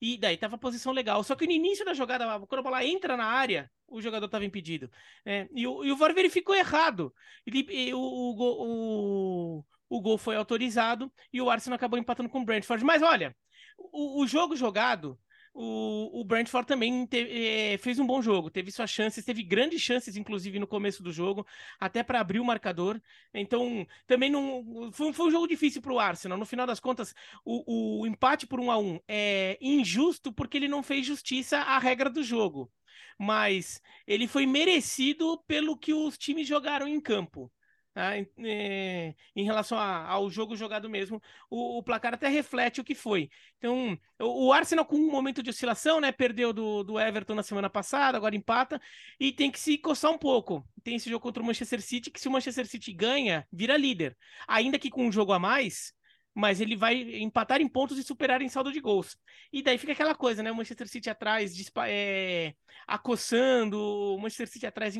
E 0.00 0.16
daí 0.16 0.36
tava 0.36 0.54
a 0.54 0.58
posição 0.58 0.92
legal. 0.92 1.22
Só 1.24 1.34
que 1.34 1.46
no 1.46 1.52
início 1.52 1.84
da 1.84 1.92
jogada, 1.92 2.24
quando 2.46 2.60
a 2.60 2.62
bola 2.62 2.84
entra 2.84 3.16
na 3.16 3.26
área, 3.26 3.70
o 3.86 4.00
jogador 4.00 4.26
estava 4.26 4.44
impedido. 4.44 4.90
É, 5.26 5.46
e, 5.52 5.66
o, 5.66 5.84
e 5.84 5.92
o 5.92 5.96
VAR 5.96 6.14
verificou 6.14 6.54
errado. 6.54 7.12
Ele, 7.44 7.66
e 7.68 7.92
o, 7.92 7.98
o, 7.98 9.58
o, 9.58 9.64
o 9.90 10.00
gol 10.00 10.16
foi 10.16 10.36
autorizado 10.36 11.12
e 11.32 11.42
o 11.42 11.50
Arsenal 11.50 11.76
acabou 11.76 11.98
empatando 11.98 12.30
com 12.30 12.40
o 12.40 12.44
Brentford. 12.44 12.84
Mas 12.84 13.02
olha, 13.02 13.36
o, 13.76 14.22
o 14.22 14.26
jogo 14.26 14.56
jogado 14.56 15.18
o, 15.52 16.20
o 16.20 16.24
Brentford 16.24 16.66
também 16.66 17.08
é, 17.12 17.76
fez 17.78 17.98
um 17.98 18.06
bom 18.06 18.22
jogo, 18.22 18.50
teve 18.50 18.70
suas 18.70 18.90
chances, 18.90 19.24
teve 19.24 19.42
grandes 19.42 19.80
chances, 19.80 20.16
inclusive, 20.16 20.58
no 20.58 20.66
começo 20.66 21.02
do 21.02 21.12
jogo, 21.12 21.46
até 21.78 22.02
para 22.02 22.20
abrir 22.20 22.40
o 22.40 22.44
marcador. 22.44 23.00
Então, 23.34 23.86
também 24.06 24.30
não. 24.30 24.90
Foi, 24.92 25.12
foi 25.12 25.26
um 25.26 25.30
jogo 25.30 25.46
difícil 25.48 25.82
para 25.82 25.92
o 25.92 25.98
Arsenal. 25.98 26.38
No 26.38 26.46
final 26.46 26.66
das 26.66 26.80
contas, 26.80 27.14
o, 27.44 28.00
o 28.02 28.06
empate 28.06 28.46
por 28.46 28.60
um 28.60 28.70
a 28.70 28.78
um 28.78 28.98
é 29.08 29.58
injusto 29.60 30.32
porque 30.32 30.56
ele 30.56 30.68
não 30.68 30.82
fez 30.82 31.06
justiça 31.06 31.58
à 31.58 31.78
regra 31.78 32.08
do 32.10 32.22
jogo. 32.22 32.70
mas 33.18 33.80
ele 34.06 34.26
foi 34.26 34.46
merecido 34.46 35.38
pelo 35.46 35.76
que 35.76 35.92
os 35.92 36.16
times 36.18 36.46
jogaram 36.46 36.88
em 36.88 37.00
campo. 37.00 37.52
Tá? 37.92 38.16
É, 38.16 39.14
em 39.34 39.44
relação 39.44 39.76
a, 39.76 40.06
ao 40.06 40.30
jogo 40.30 40.56
jogado 40.56 40.88
mesmo, 40.88 41.20
o, 41.50 41.78
o, 41.78 41.82
placar 41.82 42.14
até 42.14 42.28
reflete 42.28 42.80
o 42.80 42.84
que 42.84 42.94
foi. 42.94 43.28
Então, 43.58 43.98
o, 44.20 44.46
o, 44.46 44.52
Arsenal 44.52 44.84
com 44.84 44.96
um 44.96 45.10
momento 45.10 45.42
de 45.42 45.50
oscilação, 45.50 46.00
né? 46.00 46.12
Perdeu 46.12 46.52
do, 46.52 46.84
do 46.84 47.00
Everton 47.00 47.34
na 47.34 47.42
semana 47.42 47.68
passada, 47.68 48.16
agora 48.16 48.36
empata, 48.36 48.80
e 49.18 49.32
tem 49.32 49.50
que 49.50 49.58
se 49.58 49.76
coçar 49.76 50.12
um 50.12 50.18
pouco. 50.18 50.64
Tem 50.84 50.94
esse 50.94 51.10
jogo 51.10 51.22
contra 51.22 51.42
o 51.42 51.46
Manchester 51.46 51.82
City, 51.82 52.10
que 52.10 52.20
se 52.20 52.28
o 52.28 52.30
Manchester 52.30 52.66
City 52.66 52.92
ganha, 52.92 53.46
vira 53.52 53.76
líder. 53.76 54.16
Ainda 54.46 54.78
que 54.78 54.88
com 54.88 55.06
um 55.06 55.12
jogo 55.12 55.32
a 55.32 55.38
mais, 55.38 55.92
mas 56.40 56.58
ele 56.58 56.74
vai 56.74 56.94
empatar 57.20 57.60
em 57.60 57.68
pontos 57.68 57.98
e 57.98 58.02
superar 58.02 58.40
em 58.40 58.48
saldo 58.48 58.72
de 58.72 58.80
gols. 58.80 59.14
E 59.52 59.62
daí 59.62 59.76
fica 59.76 59.92
aquela 59.92 60.14
coisa, 60.14 60.42
né? 60.42 60.50
O 60.50 60.56
Manchester 60.56 60.88
City 60.88 61.10
atrás, 61.10 61.52
é, 61.86 62.54
acossando, 62.86 63.78
o 63.78 64.18
Manchester 64.18 64.48
City 64.48 64.66
atrás, 64.66 64.94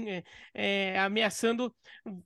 é, 0.52 0.98
ameaçando. 0.98 1.74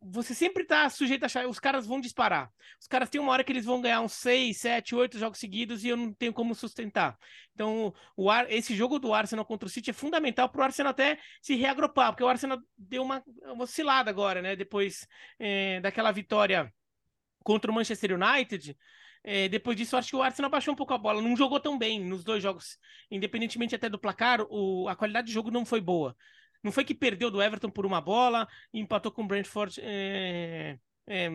Você 0.02 0.34
sempre 0.34 0.64
está 0.64 0.90
sujeito 0.90 1.22
a 1.22 1.26
achar, 1.26 1.46
os 1.46 1.60
caras 1.60 1.86
vão 1.86 2.00
disparar. 2.00 2.50
Os 2.80 2.88
caras 2.88 3.08
têm 3.08 3.20
uma 3.20 3.30
hora 3.30 3.44
que 3.44 3.52
eles 3.52 3.64
vão 3.64 3.80
ganhar 3.80 4.00
uns 4.00 4.14
6, 4.14 4.56
7, 4.58 4.94
8 4.96 5.16
jogos 5.18 5.38
seguidos 5.38 5.84
e 5.84 5.88
eu 5.88 5.96
não 5.96 6.12
tenho 6.12 6.32
como 6.32 6.52
sustentar. 6.52 7.16
Então, 7.54 7.94
o 8.16 8.28
Ar, 8.28 8.50
esse 8.50 8.74
jogo 8.74 8.98
do 8.98 9.14
Arsenal 9.14 9.44
contra 9.44 9.68
o 9.68 9.70
City 9.70 9.90
é 9.90 9.92
fundamental 9.92 10.48
para 10.48 10.60
o 10.60 10.64
Arsenal 10.64 10.90
até 10.90 11.18
se 11.40 11.54
reagrupar, 11.54 12.10
porque 12.10 12.24
o 12.24 12.28
Arsenal 12.28 12.58
deu 12.76 13.04
uma, 13.04 13.22
uma 13.44 13.62
oscilada 13.62 14.10
agora, 14.10 14.42
né? 14.42 14.56
Depois 14.56 15.06
é, 15.38 15.80
daquela 15.80 16.10
vitória 16.10 16.72
contra 17.44 17.70
o 17.70 17.74
Manchester 17.74 18.18
United. 18.18 18.76
É, 19.26 19.48
depois 19.48 19.74
disso, 19.74 19.94
eu 19.94 19.98
acho 19.98 20.10
que 20.10 20.16
o 20.16 20.22
Arsenal 20.22 20.50
baixou 20.50 20.74
um 20.74 20.76
pouco 20.76 20.92
a 20.92 20.98
bola. 20.98 21.22
Não 21.22 21.34
jogou 21.34 21.58
tão 21.58 21.78
bem 21.78 21.98
nos 22.04 22.22
dois 22.22 22.42
jogos. 22.42 22.78
Independentemente 23.10 23.74
até 23.74 23.88
do 23.88 23.98
placar, 23.98 24.42
o, 24.50 24.86
a 24.86 24.94
qualidade 24.94 25.28
de 25.28 25.32
jogo 25.32 25.50
não 25.50 25.64
foi 25.64 25.80
boa. 25.80 26.14
Não 26.62 26.70
foi 26.70 26.84
que 26.84 26.94
perdeu 26.94 27.30
do 27.30 27.42
Everton 27.42 27.70
por 27.70 27.86
uma 27.86 28.00
bola 28.00 28.46
e 28.72 28.80
empatou 28.80 29.10
com 29.10 29.22
o 29.22 29.26
Brentford 29.26 29.80
é, 29.82 30.78
é, 31.06 31.28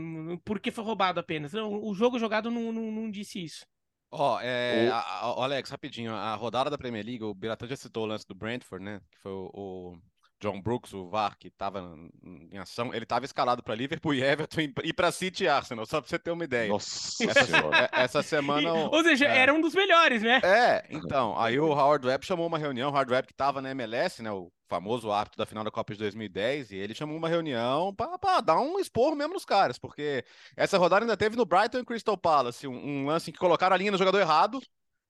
porque 0.45 0.71
foi 0.71 0.84
roubado 0.84 1.19
apenas. 1.19 1.54
O 1.54 1.93
jogo 1.93 2.19
jogado 2.19 2.52
não, 2.52 2.71
não, 2.71 2.91
não 2.91 3.12
disse 3.12 3.43
isso. 3.43 3.65
Ó, 4.12 4.36
oh, 4.36 4.39
é, 4.39 4.89
o... 4.89 5.41
Alex, 5.43 5.69
rapidinho, 5.69 6.13
a 6.13 6.34
rodada 6.34 6.69
da 6.69 6.78
Premier 6.78 7.06
League, 7.06 7.23
o 7.23 7.34
Biratã 7.34 7.67
já 7.67 7.75
citou 7.75 8.04
o 8.04 8.08
lance 8.08 8.28
do 8.28 8.34
Brentford, 8.34 8.84
né? 8.84 9.02
Que 9.12 9.19
foi 9.19 9.32
o, 9.32 9.52
o 9.54 9.97
John 10.39 10.62
Brooks, 10.62 10.93
o 10.93 11.08
VAR, 11.10 11.38
que 11.38 11.49
estava 11.49 11.97
em 12.23 12.58
ação, 12.58 12.93
ele 12.93 13.04
estava 13.04 13.25
escalado 13.25 13.62
para 13.62 13.75
Liverpool 13.75 14.13
e 14.13 14.23
Everton 14.23 14.62
e 14.84 14.93
para 14.93 15.12
City 15.12 15.43
e 15.43 15.47
Arsenal, 15.47 15.86
só 15.86 15.99
para 15.99 16.10
você 16.10 16.17
ter 16.17 16.32
uma 16.32 16.45
ideia. 16.45 16.69
Nossa 16.69 17.23
essa, 17.30 17.89
essa 17.91 18.23
semana. 18.23 18.69
E, 18.69 18.71
ou 18.71 19.04
seja, 19.04 19.25
é, 19.25 19.39
era 19.39 19.54
um 19.54 19.60
dos 19.60 19.75
melhores, 19.75 20.21
né? 20.21 20.39
É, 20.43 20.86
então. 20.89 21.38
Aí 21.39 21.60
o 21.60 21.67
Howard 21.67 22.08
Webb 22.08 22.25
chamou 22.25 22.47
uma 22.47 22.58
reunião, 22.58 22.89
o 22.89 22.93
Howard 22.93 23.12
Webb 23.12 23.28
que 23.28 23.34
estava 23.34 23.62
na 23.62 23.71
MLS, 23.71 24.23
né? 24.23 24.32
O 24.32 24.52
famoso 24.69 25.12
árbitro 25.12 25.38
da 25.38 25.45
final 25.45 25.63
da 25.63 25.71
Copa 25.71 25.93
de 25.93 25.99
2010, 25.99 26.71
e 26.71 26.75
ele 26.78 26.93
chamou 26.93 27.17
uma 27.17 27.28
reunião 27.28 27.93
para 27.93 28.39
dar 28.39 28.60
um 28.60 28.80
expor 28.80 29.15
mesmo 29.15 29.34
nos 29.34 29.43
caras, 29.43 29.80
porque 29.80 30.23
essa 30.56 30.78
rodada 30.78 31.04
ainda 31.04 31.17
teve 31.17 31.36
no 31.36 31.45
Brighton 31.45 31.80
e 31.80 31.86
Crystal 31.86 32.15
Palace 32.15 32.67
um, 32.67 32.73
um 32.73 33.06
lance 33.08 33.30
em 33.30 33.34
que 33.34 33.39
colocaram 33.39 33.73
a 33.73 33.78
linha 33.78 33.91
no 33.91 33.97
jogador 33.97 34.19
errado. 34.19 34.62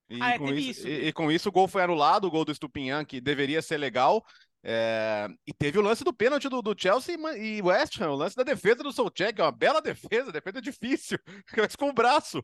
E, 0.10 0.20
ah, 0.22 0.32
é, 0.32 0.40
com 0.40 0.48
isso, 0.48 0.70
isso. 0.70 0.88
E, 0.88 1.08
e, 1.10 1.14
com 1.14 1.32
isso 1.32 1.50
o 1.50 1.52
gol 1.52 1.68
foi 1.68 1.84
anulado, 1.84 2.26
o 2.26 2.32
gol 2.32 2.44
do 2.44 2.56
Stupinhan, 2.56 3.06
que 3.06 3.22
deveria 3.22 3.62
ser 3.62 3.78
legal, 3.78 4.26
é, 4.62 5.28
e 5.48 5.54
teve 5.54 5.80
o 5.80 5.82
lance 5.82 6.04
do 6.04 6.14
pênalti 6.14 6.50
do, 6.50 6.62
do, 6.62 6.76
Chelsea 6.78 7.16
e 7.38 7.62
West 7.62 8.00
Ham, 8.02 8.12
o 8.12 8.16
lance 8.16 8.36
da 8.36 8.44
defesa 8.44 8.84
do 8.84 8.92
Solskjaer, 8.92 9.34
é 9.38 9.42
uma 9.42 9.52
bela 9.52 9.82
defesa, 9.82 10.32
defesa 10.32 10.62
difícil, 10.62 11.18
com 11.78 11.90
o 11.90 11.94
braço. 11.94 12.44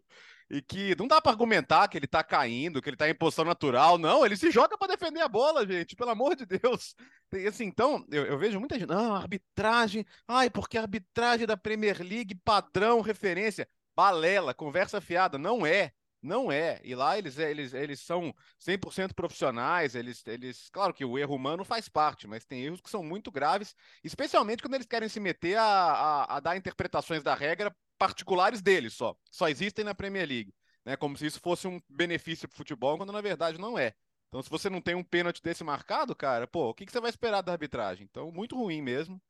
E 0.49 0.61
que 0.61 0.95
não 0.95 1.07
dá 1.07 1.19
para 1.19 1.31
argumentar 1.31 1.87
que 1.87 1.97
ele 1.97 2.05
tá 2.05 2.23
caindo, 2.23 2.81
que 2.81 2.87
ele 2.87 2.95
tá 2.95 3.09
em 3.09 3.15
posição 3.15 3.43
natural. 3.43 3.97
Não, 3.97 4.23
ele 4.23 4.37
se 4.37 4.51
joga 4.51 4.77
para 4.77 4.95
defender 4.95 5.21
a 5.21 5.27
bola, 5.27 5.65
gente, 5.65 5.95
pelo 5.95 6.11
amor 6.11 6.35
de 6.35 6.45
Deus. 6.45 6.95
E 7.33 7.47
assim, 7.47 7.65
então, 7.65 8.05
eu, 8.11 8.25
eu 8.25 8.37
vejo 8.37 8.59
muita 8.59 8.77
gente, 8.77 8.87
não, 8.87 9.15
arbitragem, 9.15 10.05
ai, 10.27 10.49
porque 10.49 10.77
arbitragem 10.77 11.47
da 11.47 11.57
Premier 11.57 11.99
League, 11.99 12.39
padrão, 12.45 13.01
referência, 13.01 13.67
balela, 13.95 14.53
conversa 14.53 15.01
fiada, 15.01 15.37
não 15.37 15.65
é. 15.65 15.91
Não 16.25 16.51
é. 16.51 16.81
E 16.83 16.95
lá 16.95 17.17
eles, 17.17 17.37
eles, 17.37 17.73
eles 17.73 17.99
são 17.99 18.33
100% 18.59 19.13
profissionais. 19.13 19.93
Eles, 19.93 20.25
eles, 20.25 20.69
claro 20.71 20.93
que 20.93 21.05
o 21.05 21.17
erro 21.19 21.35
humano 21.35 21.63
faz 21.63 21.87
parte, 21.87 22.27
mas 22.27 22.45
tem 22.45 22.63
erros 22.63 22.81
que 22.81 22.89
são 22.89 23.03
muito 23.03 23.31
graves, 23.31 23.75
especialmente 24.03 24.63
quando 24.63 24.73
eles 24.73 24.87
querem 24.87 25.07
se 25.07 25.19
meter 25.19 25.55
a, 25.57 25.63
a, 25.63 26.37
a 26.37 26.39
dar 26.39 26.57
interpretações 26.57 27.21
da 27.21 27.35
regra 27.35 27.75
particulares 27.97 28.61
deles 28.61 28.93
só. 28.93 29.15
Só 29.31 29.47
existem 29.47 29.85
na 29.85 29.93
Premier 29.93 30.27
League. 30.27 30.53
Né? 30.83 30.97
Como 30.97 31.15
se 31.15 31.27
isso 31.27 31.39
fosse 31.39 31.67
um 31.67 31.79
benefício 31.87 32.47
para 32.47 32.55
o 32.55 32.57
futebol, 32.57 32.97
quando 32.97 33.13
na 33.13 33.21
verdade 33.21 33.59
não 33.59 33.77
é. 33.77 33.93
Então, 34.27 34.41
se 34.41 34.49
você 34.49 34.69
não 34.69 34.81
tem 34.81 34.95
um 34.95 35.03
pênalti 35.03 35.41
desse 35.43 35.63
marcado, 35.63 36.15
cara, 36.15 36.47
pô, 36.47 36.69
o 36.69 36.73
que, 36.73 36.85
que 36.85 36.91
você 36.91 36.99
vai 36.99 37.09
esperar 37.09 37.41
da 37.41 37.51
arbitragem? 37.51 38.05
Então, 38.09 38.31
muito 38.31 38.55
ruim 38.55 38.81
mesmo. 38.81 39.21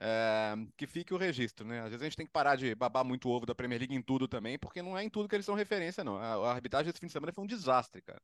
É, 0.00 0.54
que 0.76 0.86
fique 0.86 1.12
o 1.12 1.16
registro, 1.16 1.66
né? 1.66 1.80
Às 1.80 1.90
vezes 1.90 2.02
a 2.02 2.04
gente 2.04 2.16
tem 2.16 2.26
que 2.26 2.32
parar 2.32 2.56
de 2.56 2.74
babar 2.74 3.04
muito 3.04 3.28
ovo 3.28 3.44
da 3.44 3.54
Premier 3.54 3.80
League 3.80 3.94
em 3.94 4.02
tudo 4.02 4.28
também, 4.28 4.58
porque 4.58 4.80
não 4.80 4.96
é 4.96 5.02
em 5.02 5.10
tudo 5.10 5.28
que 5.28 5.34
eles 5.34 5.46
são 5.46 5.54
referência, 5.54 6.04
não. 6.04 6.16
A, 6.18 6.34
a 6.34 6.52
arbitragem 6.52 6.86
desse 6.86 7.00
fim 7.00 7.06
de 7.06 7.12
semana 7.12 7.32
foi 7.32 7.44
um 7.44 7.48
desastre, 7.48 8.00
cara. 8.02 8.22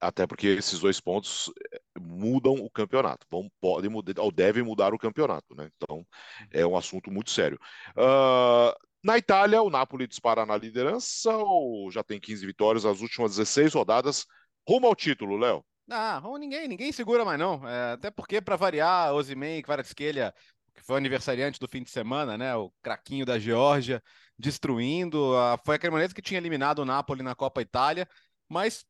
Até 0.00 0.26
porque 0.26 0.46
esses 0.46 0.80
dois 0.80 0.98
pontos 0.98 1.52
eh, 1.72 1.80
mudam 2.00 2.54
o 2.54 2.70
campeonato, 2.70 3.26
vão, 3.30 3.50
podem 3.60 3.90
mudar, 3.90 4.20
ou 4.22 4.32
devem 4.32 4.62
mudar 4.62 4.94
o 4.94 4.98
campeonato, 4.98 5.54
né? 5.54 5.70
Então 5.76 6.06
é 6.50 6.66
um 6.66 6.76
assunto 6.76 7.10
muito 7.10 7.30
sério. 7.30 7.58
Uh, 7.90 8.74
na 9.04 9.18
Itália, 9.18 9.62
o 9.62 9.70
Napoli 9.70 10.06
dispara 10.06 10.46
na 10.46 10.56
liderança 10.56 11.36
ou 11.36 11.90
já 11.90 12.02
tem 12.02 12.18
15 12.18 12.46
vitórias 12.46 12.84
nas 12.84 13.00
últimas 13.00 13.36
16 13.36 13.74
rodadas, 13.74 14.26
rumo 14.66 14.86
ao 14.86 14.96
título, 14.96 15.36
Léo? 15.36 15.64
Ah, 15.92 16.22
ninguém, 16.38 16.68
ninguém 16.68 16.92
segura 16.92 17.24
mais 17.24 17.38
não. 17.38 17.66
É, 17.68 17.92
até 17.92 18.10
porque, 18.12 18.40
para 18.40 18.54
variar, 18.54 19.12
Osimhen 19.12 19.60
Kvaratskhelia, 19.60 20.32
que 20.72 20.82
foi 20.82 20.96
aniversariante 20.98 21.58
do 21.58 21.66
fim 21.66 21.82
de 21.82 21.90
semana, 21.90 22.38
né? 22.38 22.54
O 22.54 22.70
craquinho 22.80 23.26
da 23.26 23.38
Geórgia, 23.40 24.00
destruindo. 24.38 25.36
A... 25.36 25.58
Foi 25.64 25.74
a 25.74 25.78
Cremonese 25.78 26.14
que 26.14 26.22
tinha 26.22 26.38
eliminado 26.38 26.78
o 26.80 26.84
Napoli 26.84 27.22
na 27.24 27.34
Copa 27.34 27.60
Itália. 27.60 28.08
Mas 28.48 28.86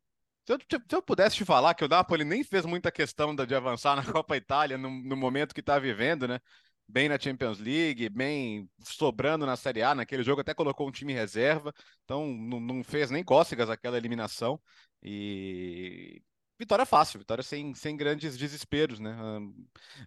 se 0.47 0.53
eu, 0.53 0.59
se 0.69 0.97
eu, 0.97 1.03
pudesse 1.03 1.37
te 1.37 1.45
falar 1.45 1.75
que 1.75 1.85
o 1.85 1.89
Napoli 1.89 2.25
nem 2.25 2.45
fez 2.45 2.67
muita 2.67 2.93
questão 2.93 3.35
de 3.35 3.55
avançar 3.55 3.97
na 3.97 4.05
Copa 4.13 4.37
Itália 4.37 4.77
no, 4.77 4.91
no 4.91 5.17
momento 5.17 5.55
que 5.55 5.61
está 5.61 5.79
vivendo, 5.79 6.29
né? 6.29 6.39
Bem 6.87 7.09
na 7.09 7.19
Champions 7.19 7.59
League, 7.61 8.09
bem 8.11 8.69
sobrando 8.83 9.47
na 9.47 9.57
Série 9.57 9.83
A, 9.83 9.95
naquele 9.95 10.25
jogo 10.25 10.41
até 10.41 10.53
colocou 10.53 10.89
um 10.89 10.91
time 10.91 11.13
reserva, 11.13 11.73
então 12.05 12.27
não, 12.27 12.59
não 12.59 12.85
fez 12.85 13.11
nem 13.13 13.23
cócegas 13.23 13.71
aquela 13.71 13.97
eliminação. 13.97 14.61
E 15.03 16.21
vitória 16.61 16.87
fácil, 16.87 17.19
vitória 17.19 17.43
sem, 17.43 17.75
sem 17.75 17.97
grandes 17.97 18.37
desesperos, 18.37 19.01
né? 19.01 19.17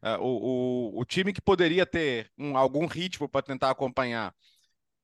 Ah, 0.02 0.18
o, 0.20 0.94
o, 0.96 1.02
o 1.02 1.06
time 1.06 1.34
que 1.34 1.42
poderia 1.42 1.86
ter 1.86 2.32
um, 2.38 2.56
algum 2.56 2.86
ritmo 2.86 3.28
para 3.28 3.42
tentar 3.42 3.72
acompanhar 3.72 4.34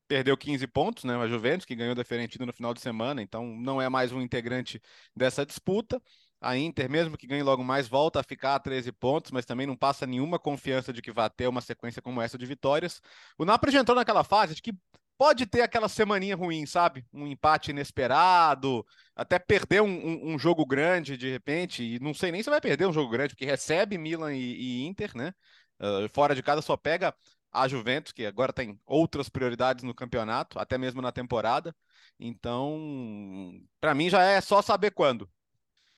perdeu 0.08 0.38
15 0.38 0.66
pontos, 0.68 1.04
né? 1.04 1.16
A 1.16 1.28
Juventus, 1.28 1.66
que 1.66 1.76
ganhou 1.76 1.96
da 1.96 2.04
Fiorentina 2.04 2.46
no 2.46 2.54
final 2.54 2.74
de 2.74 2.82
semana, 2.82 3.22
então 3.22 3.46
não 3.58 3.82
é 3.82 3.90
mais 3.90 4.12
um 4.12 4.22
integrante 4.22 4.82
dessa 5.16 5.46
disputa. 5.46 6.02
A 6.42 6.58
Inter, 6.58 6.90
mesmo 6.90 7.18
que 7.18 7.28
ganhe 7.28 7.44
logo 7.44 7.64
mais, 7.64 7.88
volta 7.88 8.20
a 8.20 8.24
ficar 8.24 8.56
a 8.56 8.60
13 8.60 8.92
pontos, 8.92 9.32
mas 9.32 9.46
também 9.46 9.68
não 9.68 9.76
passa 9.76 10.08
nenhuma 10.08 10.40
confiança 10.40 10.94
de 10.94 11.02
que 11.02 11.12
vai 11.12 11.30
ter 11.30 11.48
uma 11.48 11.62
sequência 11.62 12.02
como 12.02 12.22
essa 12.22 12.38
de 12.38 12.46
vitórias. 12.46 13.02
O 13.38 13.46
Napoli 13.46 13.72
já 13.74 13.82
entrou 13.82 13.96
naquela 13.96 14.24
fase 14.24 14.56
de 14.56 14.62
que 14.62 14.74
pode 15.20 15.46
ter 15.46 15.62
aquela 15.62 15.90
semaninha 15.90 16.34
ruim, 16.34 16.66
sabe? 16.66 17.06
Um 17.14 17.28
empate 17.28 17.72
inesperado, 17.72 18.86
até 19.14 19.38
perder 19.38 19.82
um, 19.82 19.88
um, 19.88 20.34
um, 20.34 20.40
jogo 20.40 20.66
grande 20.66 21.18
de 21.18 21.30
repente, 21.30 21.84
e 21.84 22.00
não 22.00 22.14
sei 22.14 22.32
nem 22.32 22.42
se 22.42 22.50
vai 22.50 22.62
perder 22.62 22.88
um 22.88 22.94
jogo 22.94 23.12
grande, 23.12 23.36
porque 23.36 23.46
recebe 23.46 23.98
Milan 23.98 24.34
e, 24.34 24.40
e 24.40 24.86
Inter, 24.88 25.12
né? 25.16 25.34
Uh, 25.78 26.08
fora 26.14 26.34
de 26.34 26.42
casa 26.42 26.62
só 26.62 26.78
pega 26.78 27.14
a 27.52 27.68
Juventus, 27.68 28.14
que 28.14 28.26
agora 28.26 28.54
tem 28.54 28.80
outras 28.86 29.28
prioridades 29.28 29.84
no 29.84 29.94
campeonato, 29.94 30.58
até 30.58 30.78
mesmo 30.78 31.02
na 31.02 31.12
temporada. 31.12 31.76
Então, 32.18 33.60
para 33.82 33.94
mim 33.94 34.10
já 34.10 34.24
é 34.24 34.40
só 34.40 34.62
saber 34.62 34.92
quando. 34.92 35.30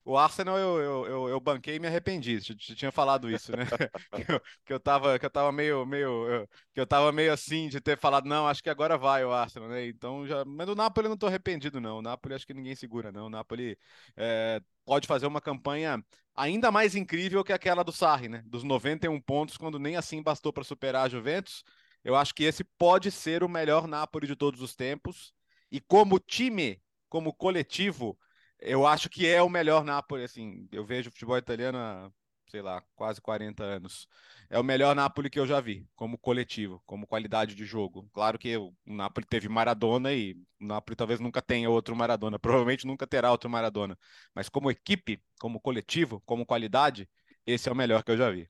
O 0.03 0.17
Arsenal 0.17 0.57
eu, 0.57 0.77
eu, 0.79 1.05
eu, 1.05 1.29
eu, 1.29 1.39
banquei 1.39 1.75
e 1.75 1.79
me 1.79 1.87
arrependi. 1.87 2.39
Eu 2.49 2.75
tinha 2.75 2.91
falado 2.91 3.29
isso, 3.29 3.51
né? 3.55 3.65
que, 4.25 4.31
eu, 4.31 4.41
que 4.65 4.73
eu 4.73 4.79
tava, 4.79 5.19
que 5.19 5.25
eu 5.25 5.29
tava 5.29 5.51
meio, 5.51 5.85
meio, 5.85 6.47
que 6.73 6.79
eu 6.79 6.87
tava 6.87 7.11
meio 7.11 7.31
assim 7.31 7.69
de 7.69 7.79
ter 7.79 7.97
falado, 7.97 8.27
não, 8.27 8.47
acho 8.47 8.63
que 8.63 8.69
agora 8.69 8.97
vai 8.97 9.23
o 9.23 9.31
Arsenal, 9.31 9.69
né? 9.69 9.87
Então 9.87 10.25
já. 10.25 10.43
Mas 10.43 10.67
o 10.69 10.75
Napoli 10.75 11.05
eu 11.05 11.09
não 11.09 11.17
tô 11.17 11.27
arrependido, 11.27 11.79
não. 11.79 11.99
O 11.99 12.01
Napoli 12.01 12.33
acho 12.33 12.47
que 12.47 12.53
ninguém 12.53 12.75
segura, 12.75 13.11
não. 13.11 13.27
O 13.27 13.29
Napoli 13.29 13.77
é, 14.17 14.59
pode 14.85 15.07
fazer 15.07 15.27
uma 15.27 15.41
campanha 15.41 16.03
ainda 16.35 16.71
mais 16.71 16.95
incrível 16.95 17.43
que 17.43 17.53
aquela 17.53 17.83
do 17.83 17.91
Sarri, 17.91 18.27
né? 18.27 18.43
Dos 18.45 18.63
91 18.63 19.19
pontos, 19.21 19.57
quando 19.57 19.77
nem 19.77 19.95
assim 19.95 20.21
bastou 20.23 20.51
para 20.51 20.63
superar 20.63 21.05
a 21.05 21.09
Juventus. 21.09 21.63
Eu 22.03 22.15
acho 22.15 22.33
que 22.33 22.43
esse 22.43 22.63
pode 22.63 23.11
ser 23.11 23.43
o 23.43 23.49
melhor 23.49 23.87
Napoli 23.87 24.25
de 24.25 24.35
todos 24.35 24.61
os 24.61 24.75
tempos. 24.75 25.33
E 25.71 25.79
como 25.79 26.19
time, 26.19 26.81
como 27.07 27.33
coletivo 27.33 28.17
eu 28.61 28.85
acho 28.85 29.09
que 29.09 29.27
é 29.27 29.41
o 29.41 29.49
melhor 29.49 29.83
Napoli, 29.83 30.23
assim, 30.23 30.67
eu 30.71 30.85
vejo 30.85 31.09
o 31.09 31.11
futebol 31.11 31.37
italiano 31.37 31.77
há, 31.77 32.11
sei 32.47 32.61
lá, 32.61 32.83
quase 32.95 33.19
40 33.19 33.63
anos. 33.63 34.07
É 34.49 34.59
o 34.59 34.63
melhor 34.63 34.95
Napoli 34.95 35.29
que 35.29 35.39
eu 35.39 35.47
já 35.47 35.59
vi, 35.59 35.87
como 35.95 36.17
coletivo, 36.17 36.81
como 36.85 37.07
qualidade 37.07 37.55
de 37.55 37.65
jogo. 37.65 38.07
Claro 38.13 38.37
que 38.37 38.55
o 38.57 38.73
Napoli 38.85 39.25
teve 39.25 39.49
Maradona 39.49 40.13
e 40.13 40.33
o 40.59 40.65
Napoli 40.65 40.95
talvez 40.95 41.19
nunca 41.19 41.41
tenha 41.41 41.69
outro 41.69 41.95
Maradona, 41.95 42.37
provavelmente 42.39 42.85
nunca 42.85 43.07
terá 43.07 43.31
outro 43.31 43.49
Maradona. 43.49 43.97
Mas 44.35 44.49
como 44.49 44.69
equipe, 44.69 45.21
como 45.39 45.59
coletivo, 45.59 46.21
como 46.25 46.45
qualidade, 46.45 47.09
esse 47.45 47.67
é 47.67 47.71
o 47.71 47.75
melhor 47.75 48.03
que 48.03 48.11
eu 48.11 48.17
já 48.17 48.29
vi. 48.29 48.47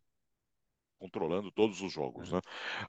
Controlando 1.00 1.52
todos 1.52 1.82
os 1.82 1.92
jogos, 1.92 2.32
né? 2.32 2.40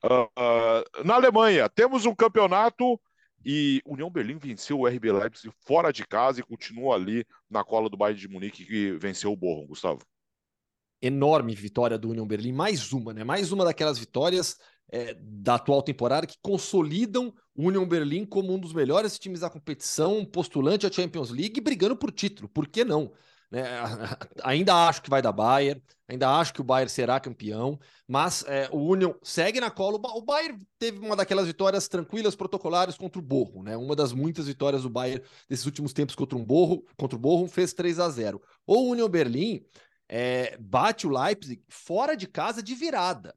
Uh, 0.04 0.24
uh, 0.38 1.04
na 1.04 1.14
Alemanha, 1.14 1.68
temos 1.68 2.04
um 2.04 2.14
campeonato 2.14 3.00
e 3.44 3.80
União 3.84 4.10
Berlim 4.10 4.38
venceu 4.38 4.80
o 4.80 4.86
RB 4.86 5.12
Leipzig 5.12 5.52
fora 5.60 5.92
de 5.92 6.06
casa 6.06 6.40
e 6.40 6.44
continua 6.44 6.94
ali 6.94 7.24
na 7.50 7.64
cola 7.64 7.88
do 7.88 7.96
Bayern 7.96 8.20
de 8.20 8.28
Munique 8.28 8.64
que 8.64 8.92
venceu 8.92 9.32
o 9.32 9.36
Borrom, 9.36 9.66
Gustavo. 9.66 10.00
Enorme 11.00 11.54
vitória 11.54 11.98
do 11.98 12.10
União 12.10 12.26
Berlim, 12.26 12.52
mais 12.52 12.92
uma, 12.92 13.12
né? 13.12 13.24
Mais 13.24 13.50
uma 13.50 13.64
daquelas 13.64 13.98
vitórias 13.98 14.56
é, 14.90 15.14
da 15.14 15.56
atual 15.56 15.82
temporada 15.82 16.26
que 16.26 16.36
consolidam 16.40 17.34
o 17.54 17.66
União 17.66 17.86
Berlim 17.86 18.24
como 18.24 18.52
um 18.52 18.58
dos 18.58 18.72
melhores 18.72 19.18
times 19.18 19.40
da 19.40 19.50
competição, 19.50 20.24
postulante 20.24 20.86
à 20.86 20.92
Champions 20.92 21.30
League, 21.30 21.60
brigando 21.60 21.96
por 21.96 22.12
título. 22.12 22.48
Por 22.48 22.68
que 22.68 22.84
não? 22.84 23.12
Né? 23.52 23.62
Ainda 24.42 24.88
acho 24.88 25.02
que 25.02 25.10
vai 25.10 25.20
dar 25.20 25.30
Bayern, 25.30 25.80
ainda 26.08 26.28
acho 26.38 26.52
que 26.52 26.60
o 26.60 26.64
Bayern 26.64 26.90
será 26.90 27.20
campeão, 27.20 27.78
mas 28.08 28.44
é, 28.46 28.68
o 28.72 28.78
Union 28.78 29.12
segue 29.22 29.60
na 29.60 29.70
cola. 29.70 29.98
O 30.14 30.22
Bayern 30.22 30.58
teve 30.78 30.98
uma 30.98 31.14
daquelas 31.14 31.46
vitórias 31.46 31.86
tranquilas, 31.86 32.34
protocolares 32.34 32.96
contra 32.96 33.18
o 33.18 33.22
Borro, 33.22 33.62
né? 33.62 33.76
Uma 33.76 33.94
das 33.94 34.12
muitas 34.12 34.46
vitórias 34.46 34.82
do 34.82 34.90
Bayern 34.90 35.22
desses 35.48 35.64
últimos 35.64 35.92
tempos 35.92 36.14
contra 36.14 36.36
um 36.36 36.44
Borro, 36.44 36.84
contra 36.96 37.16
o 37.16 37.20
Borro, 37.20 37.46
fez 37.46 37.72
3 37.72 37.98
a 37.98 38.08
0. 38.08 38.42
O 38.66 38.90
Union 38.90 39.08
Berlim 39.08 39.64
é, 40.08 40.56
bate 40.58 41.06
o 41.06 41.10
Leipzig 41.10 41.62
fora 41.68 42.16
de 42.16 42.26
casa 42.26 42.62
de 42.62 42.74
virada 42.74 43.34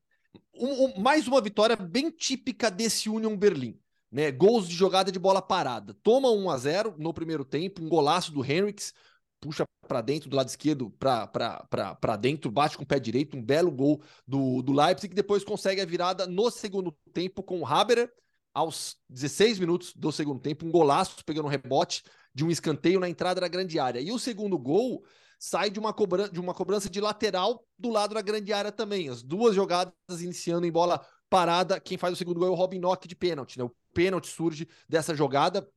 um, 0.58 0.86
um, 0.86 0.99
mais 0.99 1.28
uma 1.28 1.41
vitória 1.41 1.75
bem 1.75 2.10
típica 2.10 2.71
desse 2.71 3.10
Union 3.10 3.36
Berlim. 3.36 3.78
Né? 4.12 4.32
Gols 4.32 4.67
de 4.67 4.75
jogada 4.75 5.12
de 5.12 5.19
bola 5.19 5.41
parada. 5.41 5.93
Toma 6.01 6.32
1 6.32 6.49
a 6.49 6.58
0 6.58 6.95
no 6.97 7.13
primeiro 7.13 7.43
tempo, 7.43 7.84
um 7.84 7.89
golaço 7.89 8.32
do 8.32 8.43
Henriks, 8.43 8.93
puxa 9.39 9.65
para 9.88 10.02
dentro 10.02 10.30
do 10.30 10.36
lado 10.36 10.48
esquerdo, 10.48 10.89
para 11.00 12.15
dentro, 12.17 12.50
bate 12.52 12.78
com 12.78 12.84
o 12.84 12.88
pé 12.88 13.00
direito, 13.00 13.38
um 13.38 13.43
belo 13.43 13.71
gol 13.71 14.02
do, 14.28 14.62
do 14.62 14.74
Leipzig, 14.74 15.10
que 15.10 15.15
depois 15.15 15.43
consegue 15.43 15.82
a 15.82 15.86
virada 15.86 16.26
no 16.26 16.50
segundo 16.50 16.91
tempo 17.13 17.43
com 17.43 17.60
o 17.60 17.65
Haberer, 17.65 18.12
aos 18.54 18.95
16 19.10 19.60
minutos 19.60 19.93
do 19.93 20.12
segundo 20.12 20.39
tempo, 20.39 20.65
um 20.65 20.71
golaço 20.71 21.24
pegando 21.26 21.45
um 21.45 21.50
rebote 21.50 22.04
de 22.34 22.45
um 22.45 22.50
escanteio 22.50 23.02
na 23.02 23.10
entrada 23.10 23.41
da 23.41 23.48
grande 23.50 23.78
área. 23.78 24.00
E 24.00 24.12
o 24.13 24.17
segundo 24.17 24.58
gol 24.58 25.04
sai 25.38 25.69
de 25.69 25.78
uma, 25.78 25.93
cobrança, 25.93 26.32
de 26.32 26.39
uma 26.39 26.54
cobrança 26.54 26.89
de 26.89 27.02
lateral 27.02 27.65
do 27.78 27.89
lado 27.89 28.15
da 28.15 28.21
grande 28.21 28.54
área 28.54 28.71
também. 28.71 29.10
As 29.10 29.21
duas 29.21 29.54
jogadas 29.54 29.93
iniciando 30.21 30.65
em 30.65 30.71
bola 30.71 31.06
parada. 31.30 31.80
Quem 31.82 31.98
faz 31.98 32.13
o 32.13 32.15
segundo 32.15 32.39
gol 32.39 32.48
é 32.48 32.52
o 32.52 32.56
Robin 32.56 32.80
Nock 32.80 33.08
de 33.08 33.15
pênalti. 33.15 33.58
Né? 33.58 33.65
O 33.65 33.71
pênalti 33.93 34.28
surge 34.28 34.67
dessa 34.88 35.13
jogada, 35.13 35.69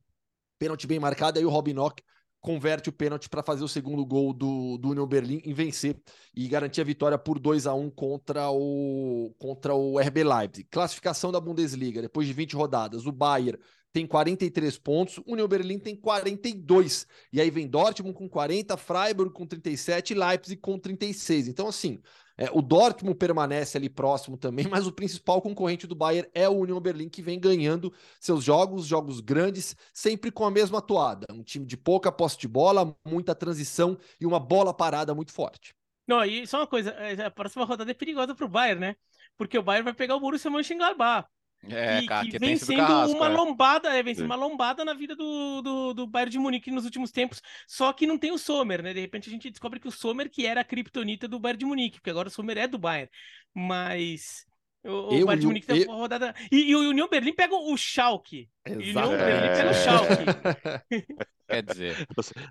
pênalti 0.57 0.87
bem 0.87 0.99
marcado, 0.99 1.37
aí 1.37 1.45
o 1.45 1.49
Robin 1.49 1.73
Nock 1.73 2.01
converte 2.41 2.89
o 2.89 2.93
pênalti 2.93 3.29
para 3.29 3.43
fazer 3.43 3.63
o 3.63 3.67
segundo 3.67 4.05
gol 4.05 4.33
do, 4.33 4.77
do 4.77 4.89
Union 4.89 5.05
Berlim 5.05 5.41
e 5.43 5.53
vencer 5.53 5.99
e 6.35 6.47
garantir 6.47 6.81
a 6.81 6.85
vitória 6.85 7.17
por 7.17 7.39
2 7.39 7.67
a 7.67 7.73
1 7.73 7.89
contra 7.91 8.49
o 8.49 9.33
contra 9.37 9.73
o 9.73 9.99
RB 9.99 10.23
Leipzig. 10.23 10.67
Classificação 10.69 11.31
da 11.31 11.39
Bundesliga, 11.39 12.01
depois 12.01 12.27
de 12.27 12.33
20 12.33 12.55
rodadas, 12.55 13.05
o 13.05 13.11
Bayern 13.11 13.59
tem 13.91 14.05
43 14.05 14.77
pontos, 14.77 15.17
o 15.17 15.23
Union 15.27 15.47
Berlim 15.47 15.79
tem 15.79 15.95
42. 15.95 17.07
E 17.33 17.41
aí 17.41 17.49
vem 17.49 17.67
Dortmund 17.67 18.15
com 18.15 18.29
40, 18.29 18.77
Freiburg 18.77 19.33
com 19.33 19.45
37 19.45 20.11
e 20.11 20.15
Leipzig 20.15 20.61
com 20.61 20.77
36. 20.77 21.47
Então, 21.47 21.67
assim, 21.67 21.99
é, 22.39 22.49
o 22.53 22.61
Dortmund 22.61 23.17
permanece 23.17 23.77
ali 23.77 23.89
próximo 23.89 24.37
também, 24.37 24.65
mas 24.71 24.87
o 24.87 24.93
principal 24.93 25.41
concorrente 25.41 25.85
do 25.85 25.93
Bayern 25.93 26.29
é 26.33 26.47
o 26.47 26.53
Union 26.53 26.79
Berlim, 26.79 27.09
que 27.09 27.21
vem 27.21 27.37
ganhando 27.37 27.93
seus 28.17 28.45
jogos, 28.45 28.85
jogos 28.85 29.19
grandes, 29.19 29.75
sempre 29.93 30.31
com 30.31 30.45
a 30.45 30.51
mesma 30.51 30.77
atuada. 30.77 31.27
Um 31.33 31.43
time 31.43 31.65
de 31.65 31.75
pouca 31.75 32.09
posse 32.09 32.37
de 32.39 32.47
bola, 32.47 32.95
muita 33.05 33.35
transição 33.35 33.97
e 34.21 34.25
uma 34.25 34.39
bola 34.39 34.73
parada 34.73 35.13
muito 35.13 35.33
forte. 35.33 35.75
Não, 36.07 36.23
e 36.23 36.47
só 36.47 36.59
uma 36.59 36.67
coisa, 36.67 36.91
é, 36.91 37.25
a 37.25 37.29
próxima 37.29 37.65
rodada 37.65 37.91
é 37.91 37.93
perigosa 37.93 38.33
para 38.33 38.45
o 38.45 38.49
Bayern, 38.49 38.79
né? 38.79 38.95
Porque 39.37 39.57
o 39.57 39.63
Bayern 39.63 39.83
vai 39.83 39.93
pegar 39.93 40.15
o 40.15 40.19
Borussia 40.21 40.49
Mönchengladbach. 40.49 41.27
É, 41.67 42.05
cara, 42.05 42.25
que, 42.25 42.31
que 42.31 42.39
vem 42.39 42.55
sendo 42.55 42.77
Carrasco, 42.77 43.17
uma 43.17 43.25
é. 43.25 43.29
lombada, 43.29 43.89
é, 43.89 44.01
vem 44.01 44.15
sendo 44.15 44.25
uma 44.25 44.35
lombada 44.35 44.85
na 44.85 44.93
vida 44.93 45.15
do, 45.15 45.61
do, 45.61 45.93
do 45.93 46.07
Bayern 46.07 46.31
de 46.31 46.39
Munique 46.39 46.71
nos 46.71 46.85
últimos 46.85 47.11
tempos, 47.11 47.41
só 47.67 47.91
que 47.91 48.07
não 48.07 48.17
tem 48.17 48.31
o 48.31 48.37
Sommer, 48.37 48.81
né? 48.81 48.93
De 48.93 49.01
repente 49.01 49.27
a 49.27 49.31
gente 49.31 49.49
descobre 49.49 49.79
que 49.79 49.87
o 49.87 49.91
Sommer 49.91 50.29
que 50.29 50.45
era 50.45 50.61
a 50.61 50.63
criptonita 50.63 51.27
do 51.27 51.39
Bayern 51.39 51.59
de 51.59 51.65
Munique, 51.65 51.99
porque 51.99 52.09
agora 52.09 52.29
o 52.29 52.31
Sommer 52.31 52.57
é 52.57 52.67
do 52.67 52.77
Bayern. 52.77 53.09
Mas 53.53 54.45
o, 54.83 54.87
eu, 54.87 55.23
o 55.23 55.25
Bayern 55.25 55.41
de 55.41 55.47
Munique 55.47 55.67
tem 55.67 55.85
uma 55.85 55.95
rodada. 55.95 56.33
E, 56.51 56.71
e, 56.71 56.75
o 56.75 56.89
União 56.89 57.09
Berlim 57.09 57.33
pega 57.33 57.53
o 57.53 57.75
Schalke. 57.75 58.49
Exato. 58.65 58.81
E 58.81 58.95
o 58.95 58.99
União 58.99 59.17
Berlim 59.17 59.47
pega 59.55 59.71
o 59.71 59.73
Schalke. 59.73 61.27
Quer 61.49 61.63
dizer, 61.63 62.07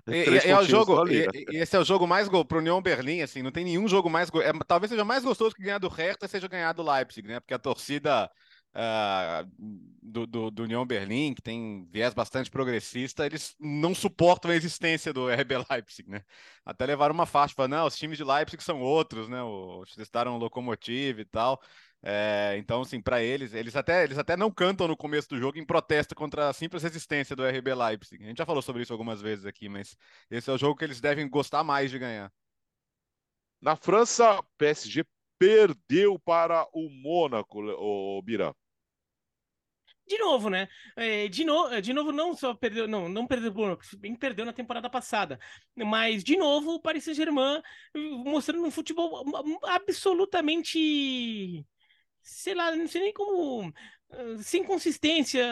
e, 0.07 0.11
e, 0.11 0.51
é 0.51 0.59
o 0.59 0.63
jogo, 0.65 1.07
e, 1.07 1.25
esse 1.55 1.73
é 1.73 1.79
o 1.79 1.85
jogo 1.85 2.05
mais 2.05 2.27
gol 2.27 2.43
para 2.43 2.57
o 2.57 2.59
União 2.59 2.81
Berlim, 2.81 3.21
assim, 3.21 3.41
não 3.41 3.49
tem 3.49 3.63
nenhum 3.63 3.87
jogo 3.87 4.09
mais 4.09 4.27
é, 4.27 4.51
talvez 4.67 4.89
seja 4.89 5.05
mais 5.05 5.23
gostoso 5.23 5.55
que 5.55 5.63
ganhar 5.63 5.77
do 5.77 5.87
Hertha 5.87 6.27
seja 6.27 6.49
ganhar 6.49 6.73
do 6.73 6.83
Leipzig, 6.83 7.25
né? 7.25 7.39
Porque 7.39 7.53
a 7.53 7.59
torcida 7.59 8.29
uh, 8.75 9.49
do, 10.01 10.25
do, 10.25 10.51
do 10.51 10.63
União 10.63 10.85
Berlim, 10.85 11.33
que 11.33 11.41
tem 11.41 11.87
viés 11.91 12.13
bastante 12.13 12.49
progressista, 12.49 13.25
eles 13.25 13.55
não 13.59 13.93
suportam 13.93 14.51
a 14.51 14.55
existência 14.55 15.13
do 15.13 15.27
RB 15.31 15.57
Leipzig, 15.69 16.09
né? 16.09 16.23
Até 16.65 16.85
levaram 16.85 17.13
uma 17.13 17.25
faixa, 17.25 17.53
falaram, 17.55 17.77
não, 17.77 17.87
os 17.87 17.97
times 17.97 18.17
de 18.17 18.23
Leipzig 18.23 18.63
são 18.63 18.81
outros, 18.81 19.27
né? 19.29 19.39
Eles 19.77 19.95
testaram 19.95 20.35
o 20.35 20.39
Locomotive 20.39 21.21
e 21.21 21.25
tal. 21.25 21.61
É, 22.01 22.55
então, 22.57 22.81
assim, 22.81 23.01
para 23.01 23.21
eles, 23.21 23.53
eles 23.53 23.75
até, 23.75 24.03
eles 24.05 24.17
até 24.17 24.37
não 24.37 24.49
cantam 24.49 24.87
no 24.87 24.95
começo 24.95 25.27
do 25.29 25.37
jogo 25.37 25.57
em 25.57 25.65
protesto 25.65 26.15
contra 26.15 26.47
a 26.49 26.53
simples 26.53 26.83
resistência 26.83 27.35
do 27.35 27.45
RB 27.45 27.73
Leipzig. 27.73 28.23
A 28.23 28.27
gente 28.27 28.37
já 28.37 28.45
falou 28.45 28.61
sobre 28.61 28.83
isso 28.83 28.93
algumas 28.93 29.21
vezes 29.21 29.45
aqui, 29.45 29.67
mas 29.67 29.97
esse 30.31 30.49
é 30.49 30.53
o 30.53 30.57
jogo 30.57 30.77
que 30.77 30.85
eles 30.85 31.01
devem 31.01 31.27
gostar 31.29 31.63
mais 31.63 31.91
de 31.91 31.99
ganhar. 31.99 32.31
Na 33.61 33.75
França, 33.75 34.41
PSG 34.57 35.03
perdeu 35.39 36.19
para 36.19 36.67
o 36.73 36.89
Mônaco, 36.89 37.59
o 37.59 38.21
Bira. 38.21 38.53
De 40.05 40.17
novo, 40.17 40.49
né? 40.49 40.67
É, 40.95 41.27
de, 41.27 41.45
no, 41.45 41.79
de 41.79 41.93
novo, 41.93 42.11
não 42.11 42.35
só 42.35 42.55
perdeu, 42.55 42.87
não, 42.87 43.07
não 43.07 43.27
perdeu 43.27 43.53
Mônaco, 43.53 43.83
bem 43.97 44.15
perdeu 44.15 44.43
na 44.43 44.51
temporada 44.51 44.89
passada. 44.89 45.39
Mas, 45.75 46.23
de 46.23 46.35
novo, 46.35 46.73
o 46.73 46.81
Paris 46.81 47.03
Saint-Germain 47.03 47.61
mostrando 47.95 48.65
um 48.65 48.71
futebol 48.71 49.23
absolutamente. 49.63 51.63
Sei 52.21 52.55
lá, 52.55 52.75
não 52.75 52.87
sei 52.87 53.01
nem 53.01 53.13
como. 53.13 53.71
Sem 54.39 54.63
consistência 54.63 55.45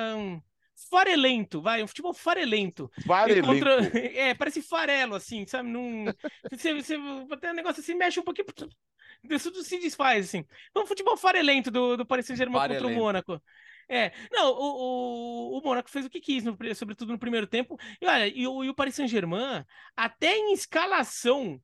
farelento, 0.90 1.62
vai, 1.62 1.84
um 1.84 1.88
futebol 1.88 2.14
farelento. 2.14 2.90
Farelento. 3.06 3.48
Contra... 3.48 3.78
É, 4.18 4.34
parece 4.34 4.62
farelo, 4.62 5.16
assim, 5.16 5.46
sabe? 5.46 5.70
Num... 5.70 6.06
Você, 6.52 6.74
você, 6.74 6.98
até 7.32 7.52
um 7.52 7.56
negócio 7.56 7.82
assim, 7.82 7.96
mexe 7.96 8.20
um 8.20 8.24
pouquinho, 8.24 8.48
tudo 9.42 9.64
se 9.64 9.80
desfaz, 9.80 10.28
assim. 10.28 10.46
Um 10.76 10.86
futebol 10.86 11.18
farelento 11.18 11.72
do, 11.72 11.98
do 11.98 12.06
Paris 12.06 12.26
Saint-Germain 12.26 12.70
contra 12.70 12.88
o 12.88 12.94
Mônaco. 12.94 13.42
É, 13.90 14.12
não, 14.32 14.52
o, 14.52 15.56
o, 15.56 15.58
o 15.58 15.62
Mônaco 15.64 15.90
fez 15.90 16.06
o 16.06 16.10
que 16.10 16.20
quis, 16.20 16.44
no, 16.44 16.58
sobretudo 16.76 17.12
no 17.12 17.20
primeiro 17.20 17.48
tempo. 17.48 17.78
E 18.02 18.06
olha, 18.06 18.28
e, 18.28 18.46
o, 18.46 18.64
e 18.64 18.70
o 18.70 18.76
Paris 18.76 18.96
Saint-Germain, 18.96 19.64
até 19.96 20.36
em 20.36 20.54
escalação, 20.54 21.62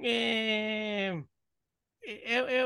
é... 0.00 1.12
É, 2.10 2.60
é, 2.60 2.64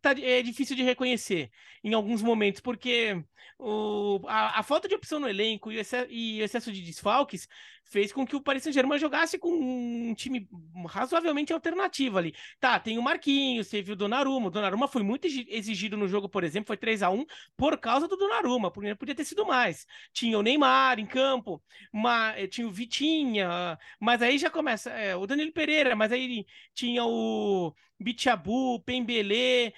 tá, 0.00 0.10
é, 0.10 0.42
difícil 0.42 0.74
de 0.74 0.82
reconhecer 0.82 1.50
em 1.84 1.94
alguns 1.94 2.20
momentos, 2.20 2.60
porque 2.60 3.22
o, 3.56 4.20
a, 4.26 4.58
a, 4.58 4.62
falta 4.64 4.88
de 4.88 4.94
opção 4.96 5.20
no 5.20 5.28
elenco 5.28 5.70
e 5.70 5.76
o, 5.76 5.80
excesso, 5.80 6.10
e 6.10 6.40
o 6.40 6.44
excesso 6.44 6.72
de 6.72 6.82
desfalques 6.82 7.46
fez 7.90 8.12
com 8.12 8.24
que 8.24 8.36
o 8.36 8.40
Paris 8.40 8.62
Saint-Germain 8.62 8.98
jogasse 8.98 9.36
com 9.38 9.50
um 9.50 10.14
time 10.14 10.48
razoavelmente 10.86 11.52
alternativo 11.52 12.18
ali. 12.18 12.32
Tá, 12.60 12.78
tem 12.78 12.98
o 12.98 13.02
Marquinhos, 13.02 13.68
teve 13.68 13.92
o 13.92 13.96
Donnarumma. 13.96 14.46
O 14.46 14.50
Donnarumma 14.50 14.86
foi 14.86 15.02
muito 15.02 15.26
exigido 15.26 15.96
no 15.96 16.06
jogo, 16.06 16.28
por 16.28 16.44
exemplo, 16.44 16.68
foi 16.68 16.76
3 16.76 17.02
a 17.02 17.10
1 17.10 17.26
por 17.56 17.76
causa 17.78 18.06
do 18.06 18.16
Donnarumma, 18.16 18.70
porque 18.70 18.94
podia 18.94 19.14
ter 19.14 19.24
sido 19.24 19.44
mais. 19.44 19.86
Tinha 20.12 20.38
o 20.38 20.42
Neymar 20.42 21.00
em 21.00 21.06
campo, 21.06 21.62
mas, 21.92 22.38
eh, 22.38 22.46
tinha 22.46 22.66
o 22.66 22.70
Vitinha, 22.70 23.76
mas 23.98 24.22
aí 24.22 24.38
já 24.38 24.48
começa 24.48 24.90
é, 24.90 25.16
o 25.16 25.26
Danilo 25.26 25.52
Pereira, 25.52 25.96
mas 25.96 26.12
aí 26.12 26.46
tinha 26.74 27.04
o 27.04 27.74
Bichabu, 27.98 28.80
Pembele, 28.80 29.74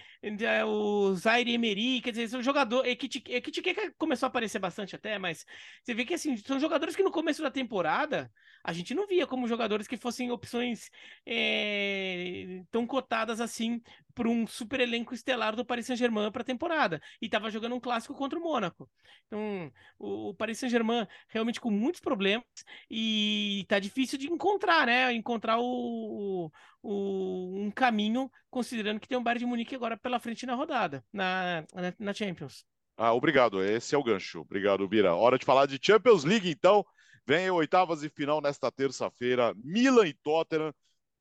o 0.64 1.14
Zaire 1.14 1.52
Emery, 1.52 2.00
quer 2.00 2.12
dizer, 2.12 2.28
são 2.28 2.42
jogadores. 2.42 2.90
Ekitike 2.92 3.90
começou 3.98 4.26
a 4.26 4.28
aparecer 4.28 4.58
bastante 4.58 4.94
até, 4.94 5.18
mas 5.18 5.44
você 5.82 5.94
vê 5.94 6.04
que 6.04 6.14
assim, 6.14 6.36
são 6.36 6.60
jogadores 6.60 6.94
que 6.94 7.02
no 7.02 7.10
começo 7.10 7.42
da 7.42 7.50
temporada 7.50 8.30
a 8.62 8.72
gente 8.72 8.94
não 8.94 9.06
via 9.06 9.26
como 9.26 9.48
jogadores 9.48 9.88
que 9.88 9.96
fossem 9.96 10.30
opções 10.30 10.90
é, 11.26 12.62
tão 12.70 12.86
cotadas 12.86 13.40
assim 13.40 13.82
para 14.14 14.28
um 14.28 14.46
super 14.46 14.80
elenco 14.80 15.14
estelar 15.14 15.56
do 15.56 15.64
Paris 15.64 15.86
Saint-Germain 15.86 16.30
para 16.30 16.42
a 16.42 16.44
temporada. 16.44 17.00
E 17.20 17.26
estava 17.26 17.50
jogando 17.50 17.74
um 17.74 17.80
clássico 17.80 18.14
contra 18.14 18.38
o 18.38 18.42
Mônaco. 18.42 18.88
Então, 19.26 19.72
o, 19.98 20.34
Paris 20.34 20.58
Saint-Germain 20.58 21.06
realmente 21.28 21.60
com 21.60 21.70
muitos 21.70 22.00
problemas 22.00 22.44
e 22.90 23.64
tá 23.68 23.78
difícil 23.78 24.18
de 24.18 24.26
encontrar, 24.30 24.86
né? 24.86 25.12
Encontrar 25.12 25.58
o, 25.58 26.50
o, 26.82 27.60
um 27.60 27.70
caminho, 27.70 28.30
considerando 28.50 29.00
que 29.00 29.08
tem 29.08 29.18
um 29.18 29.22
Bayern 29.22 29.40
de 29.40 29.46
Munique 29.46 29.74
agora 29.74 29.96
pela 29.96 30.20
frente 30.20 30.46
na 30.46 30.54
rodada, 30.54 31.04
na, 31.12 31.64
na, 31.74 31.94
na 31.98 32.14
Champions. 32.14 32.64
Ah, 32.96 33.12
obrigado. 33.12 33.62
Esse 33.62 33.94
é 33.94 33.98
o 33.98 34.04
gancho. 34.04 34.40
Obrigado, 34.40 34.86
Bira. 34.86 35.14
Hora 35.14 35.38
de 35.38 35.44
falar 35.44 35.66
de 35.66 35.78
Champions 35.82 36.24
League, 36.24 36.50
então. 36.50 36.84
Vem 37.24 37.48
oitavas 37.50 38.02
e 38.02 38.08
final 38.08 38.40
nesta 38.40 38.70
terça-feira. 38.70 39.54
Milan 39.62 40.08
e 40.08 40.12
Tottenham 40.12 40.74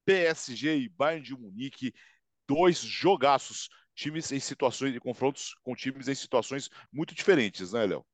PSG 0.06 0.78
e 0.78 0.90
Bayern 0.90 1.24
de 1.24 1.36
Munique, 1.36 1.94
dois 2.54 2.80
jogaços, 2.80 3.70
times 3.96 4.30
em 4.32 4.40
situações 4.40 4.92
de 4.92 5.00
confrontos 5.00 5.56
com 5.64 5.74
times 5.74 6.10
em 6.10 6.16
situações 6.16 6.70
muito 6.92 7.16
diferentes, 7.16 7.72
né, 7.72 7.86
Léo? 7.86 8.06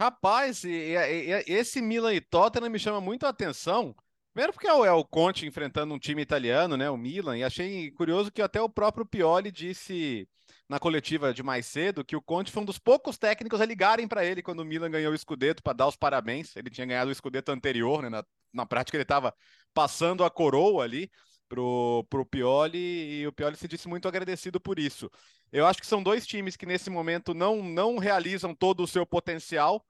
Rapaz, 0.00 0.62
esse 0.64 1.82
Milan 1.82 2.14
e 2.14 2.20
Tottenham 2.20 2.70
me 2.70 2.78
chama 2.78 3.00
muito 3.00 3.26
a 3.26 3.30
atenção. 3.30 3.96
Primeiro 4.32 4.52
porque 4.52 4.68
é 4.68 4.72
o, 4.72 4.84
é 4.84 4.92
o 4.92 5.04
Conte 5.04 5.44
enfrentando 5.44 5.92
um 5.92 5.98
time 5.98 6.22
italiano, 6.22 6.76
né, 6.76 6.88
o 6.88 6.96
Milan, 6.96 7.36
e 7.36 7.42
achei 7.42 7.90
curioso 7.90 8.30
que 8.30 8.40
até 8.40 8.62
o 8.62 8.68
próprio 8.68 9.04
Pioli 9.04 9.50
disse 9.50 10.28
na 10.68 10.78
coletiva 10.78 11.34
de 11.34 11.42
mais 11.42 11.66
cedo 11.66 12.04
que 12.04 12.14
o 12.14 12.22
Conte 12.22 12.52
foi 12.52 12.62
um 12.62 12.66
dos 12.66 12.78
poucos 12.78 13.18
técnicos 13.18 13.60
a 13.60 13.66
ligarem 13.66 14.06
para 14.06 14.24
ele 14.24 14.40
quando 14.40 14.60
o 14.60 14.64
Milan 14.64 14.88
ganhou 14.88 15.12
o 15.12 15.18
Scudetto 15.18 15.64
para 15.64 15.72
dar 15.72 15.88
os 15.88 15.96
parabéns. 15.96 16.54
Ele 16.54 16.70
tinha 16.70 16.86
ganhado 16.86 17.10
o 17.10 17.14
Scudetto 17.14 17.50
anterior, 17.50 18.02
né, 18.02 18.08
na, 18.08 18.24
na 18.52 18.64
prática 18.64 18.96
ele 18.96 19.02
estava 19.02 19.34
passando 19.74 20.22
a 20.22 20.30
coroa 20.30 20.84
ali 20.84 21.10
pro, 21.48 22.04
pro 22.10 22.26
Pioli 22.26 23.20
e 23.20 23.26
o 23.26 23.32
Pioli 23.32 23.56
se 23.56 23.68
disse 23.68 23.88
muito 23.88 24.06
agradecido 24.06 24.60
por 24.60 24.78
isso. 24.78 25.10
Eu 25.52 25.66
acho 25.66 25.80
que 25.80 25.86
são 25.86 26.02
dois 26.02 26.26
times 26.26 26.56
que 26.56 26.66
nesse 26.66 26.90
momento 26.90 27.34
não, 27.34 27.62
não 27.62 27.98
realizam 27.98 28.54
todo 28.54 28.82
o 28.82 28.86
seu 28.86 29.06
potencial. 29.06 29.84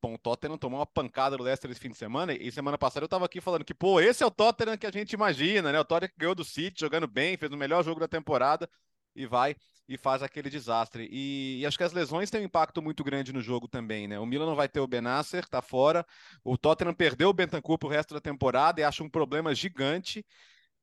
Bom, 0.00 0.14
o 0.14 0.18
Tottenham 0.18 0.58
tomou 0.58 0.78
uma 0.78 0.86
pancada 0.86 1.36
do 1.36 1.42
Leicester 1.42 1.70
esse 1.70 1.80
fim 1.80 1.90
de 1.90 1.96
semana 1.96 2.32
e 2.32 2.52
semana 2.52 2.78
passada 2.78 3.02
eu 3.02 3.06
estava 3.06 3.24
aqui 3.24 3.40
falando 3.40 3.64
que, 3.64 3.74
pô, 3.74 4.00
esse 4.00 4.22
é 4.22 4.26
o 4.26 4.30
Tottenham 4.30 4.76
que 4.76 4.86
a 4.86 4.92
gente 4.92 5.12
imagina, 5.12 5.72
né? 5.72 5.80
O 5.80 5.84
Tottenham 5.84 6.10
que 6.10 6.18
ganhou 6.18 6.34
do 6.34 6.44
City 6.44 6.80
jogando 6.80 7.06
bem, 7.08 7.36
fez 7.36 7.50
o 7.50 7.56
melhor 7.56 7.82
jogo 7.82 7.98
da 7.98 8.06
temporada 8.06 8.68
e 9.16 9.26
vai 9.26 9.56
e 9.88 9.96
faz 9.96 10.22
aquele 10.22 10.50
desastre. 10.50 11.08
E, 11.10 11.60
e, 11.60 11.66
acho 11.66 11.78
que 11.78 11.82
as 11.82 11.92
lesões 11.92 12.30
têm 12.30 12.42
um 12.42 12.44
impacto 12.44 12.82
muito 12.82 13.02
grande 13.02 13.32
no 13.32 13.40
jogo 13.40 13.66
também, 13.66 14.06
né? 14.06 14.18
O 14.18 14.26
Milan 14.26 14.44
não 14.46 14.54
vai 14.54 14.68
ter 14.68 14.80
o 14.80 14.86
Benasser, 14.86 15.48
tá 15.48 15.62
fora. 15.62 16.06
O 16.44 16.58
Tottenham 16.58 16.92
perdeu 16.92 17.30
o 17.30 17.32
Bentancur 17.32 17.78
pro 17.78 17.88
resto 17.88 18.12
da 18.12 18.20
temporada 18.20 18.80
e 18.80 18.84
acha 18.84 19.02
um 19.02 19.08
problema 19.08 19.54
gigante. 19.54 20.24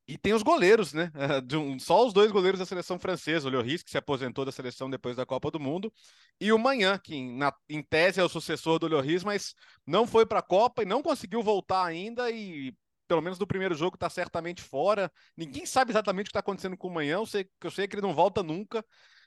E 0.08 0.16
tem 0.16 0.32
os 0.32 0.42
goleiros, 0.42 0.92
né? 0.92 1.10
Só 1.80 2.06
os 2.06 2.12
dois 2.12 2.30
goleiros 2.30 2.60
da 2.60 2.66
seleção 2.66 2.98
francesa, 2.98 3.48
o 3.48 3.50
Lloris, 3.50 3.82
que 3.82 3.90
se 3.90 3.98
aposentou 3.98 4.44
da 4.44 4.52
seleção 4.52 4.88
depois 4.88 5.16
da 5.16 5.26
Copa 5.26 5.50
do 5.50 5.58
Mundo, 5.58 5.92
e 6.40 6.52
o 6.52 6.58
Manhã, 6.58 6.96
que 6.98 7.20
na, 7.32 7.52
em 7.68 7.82
tese 7.82 8.20
é 8.20 8.24
o 8.24 8.28
sucessor 8.28 8.78
do 8.78 8.86
Lloris, 8.86 9.24
mas 9.24 9.54
não 9.84 10.06
foi 10.06 10.24
para 10.24 10.38
a 10.38 10.42
Copa 10.42 10.82
e 10.82 10.86
não 10.86 11.02
conseguiu 11.02 11.42
voltar 11.42 11.84
ainda 11.84 12.30
e 12.30 12.72
pelo 13.08 13.22
menos 13.22 13.38
do 13.38 13.46
primeiro 13.46 13.74
jogo 13.74 13.96
está 13.96 14.10
certamente 14.10 14.62
fora. 14.62 15.10
Ninguém 15.36 15.64
sabe 15.66 15.92
exatamente 15.92 16.26
o 16.26 16.28
que 16.28 16.30
está 16.30 16.40
acontecendo 16.40 16.76
com 16.76 16.88
o 16.88 16.94
Manhã, 16.94 17.16
eu 17.16 17.26
sei, 17.26 17.48
eu 17.62 17.70
sei 17.70 17.88
que 17.88 17.96
ele 17.96 18.02
não 18.02 18.14
volta 18.14 18.42
nunca. 18.42 18.84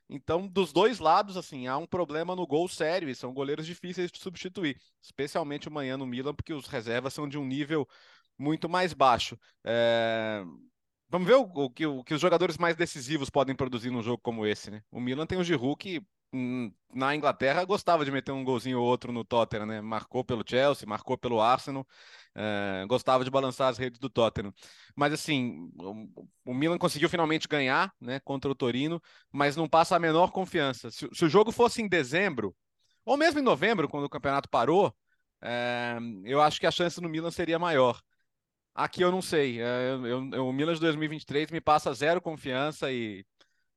Então, 0.10 0.48
dos 0.48 0.74
dois 0.74 0.98
lados, 1.00 1.38
assim, 1.38 1.68
há 1.68 1.78
um 1.78 1.86
problema 1.86 2.36
no 2.36 2.48
gol 2.48 2.68
sério 2.68 3.08
e 3.10 3.16
são 3.16 3.32
goleiros 3.34 3.66
difíceis 3.66 4.12
de 4.12 4.20
substituir, 4.20 4.76
especialmente 5.04 5.68
o 5.68 5.72
Manhã 5.72 5.98
no 5.98 6.08
Milan, 6.08 6.34
porque 6.34 6.54
os 6.54 6.68
reservas 6.68 7.14
são 7.14 7.28
de 7.28 7.38
um 7.38 7.46
nível 7.46 7.88
muito 8.38 8.68
mais 8.68 8.94
baixo. 8.94 9.38
É... 9.64 10.44
Vamos 11.10 11.28
ver 11.28 11.36
o, 11.36 11.42
o, 11.42 11.70
que, 11.70 11.86
o, 11.88 12.04
que, 12.04 12.14
os 12.14 12.22
jogadores 12.22 12.58
mais 12.58 12.76
decisivos 12.76 13.30
podem 13.30 13.56
produzir 13.56 13.90
num 13.90 14.04
jogo 14.04 14.22
como 14.22 14.46
esse, 14.46 14.70
né? 14.70 14.84
O 14.92 15.00
Milan 15.00 15.26
tem 15.26 15.40
o 15.40 15.44
Giroud 15.44 15.76
que 15.76 16.02
hum, 16.32 16.72
na 16.94 17.16
Inglaterra 17.16 17.66
gostava 17.66 18.06
de 18.06 18.12
meter 18.12 18.32
um 18.32 18.44
golzinho 18.44 18.80
ou 18.80 18.86
outro 18.86 19.12
no 19.12 19.26
Tottenham, 19.26 19.66
né? 19.66 19.82
Marcou 19.82 20.24
pelo 20.24 20.44
Chelsea, 20.48 20.88
marcou 20.88 21.18
pelo 21.18 21.42
Arsenal, 21.42 21.88
é, 22.36 22.86
gostava 22.88 23.24
de 23.24 23.32
balançar 23.32 23.70
as 23.70 23.78
redes 23.80 24.00
do 24.00 24.08
Tottenham. 24.08 24.54
Mas 24.96 25.12
assim, 25.12 25.72
o, 25.80 26.30
o, 26.46 26.54
Milan 26.54 26.78
conseguiu 26.78 27.10
finalmente 27.10 27.48
ganhar, 27.48 27.92
né? 28.00 28.20
Contra 28.20 28.52
o 28.52 28.56
Torino, 28.56 29.02
mas 29.32 29.56
não 29.56 29.68
passa 29.68 29.96
a 29.96 30.00
menor 30.00 30.32
confiança. 30.32 30.92
Se, 30.92 31.10
se 31.12 31.26
o 31.26 31.30
jogo 31.30 31.52
fosse 31.52 31.82
em 31.82 31.88
dezembro, 31.88 32.56
ou 33.04 33.18
mesmo 33.18 33.40
em 33.40 33.44
novembro, 33.44 33.90
quando 33.90 34.04
o 34.06 34.10
campeonato 34.10 34.48
parou, 34.48 34.96
é, 35.42 35.98
eu 36.24 36.40
acho 36.42 36.60
que 36.60 36.68
a 36.68 36.72
chance 36.72 37.02
no 37.02 37.10
Milan 37.10 37.32
seria 37.32 37.58
maior. 37.58 38.00
Aqui 38.74 39.02
eu 39.02 39.12
não 39.12 39.22
sei. 39.22 39.62
É, 39.62 39.92
eu, 39.92 40.30
eu, 40.34 40.48
o 40.48 40.54
Milan 40.54 40.74
de 40.74 40.80
2023 40.80 41.52
me 41.52 41.62
passa 41.62 41.94
zero 41.94 42.22
confiança 42.22 42.92
e 42.92 43.26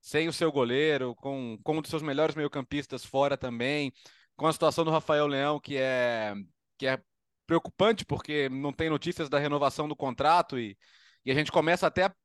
sem 0.01 0.27
o 0.27 0.33
seu 0.33 0.51
goleiro, 0.51 1.15
com, 1.15 1.57
com 1.63 1.77
um 1.77 1.81
dos 1.81 1.89
seus 1.89 2.01
melhores 2.01 2.35
meio-campistas 2.35 3.05
fora 3.05 3.37
também, 3.37 3.93
com 4.35 4.47
a 4.47 4.53
situação 4.53 4.83
do 4.83 4.91
Rafael 4.91 5.27
Leão, 5.27 5.59
que 5.59 5.77
é, 5.77 6.33
que 6.77 6.87
é 6.87 7.01
preocupante, 7.47 8.05
porque 8.05 8.49
não 8.49 8.73
tem 8.73 8.89
notícias 8.89 9.29
da 9.29 9.39
renovação 9.39 9.87
do 9.87 9.95
contrato 9.95 10.59
e, 10.59 10.77
e 11.25 11.31
a 11.31 11.33
gente 11.33 11.51
começa 11.51 11.87
até 11.87 12.05
a 12.05 12.15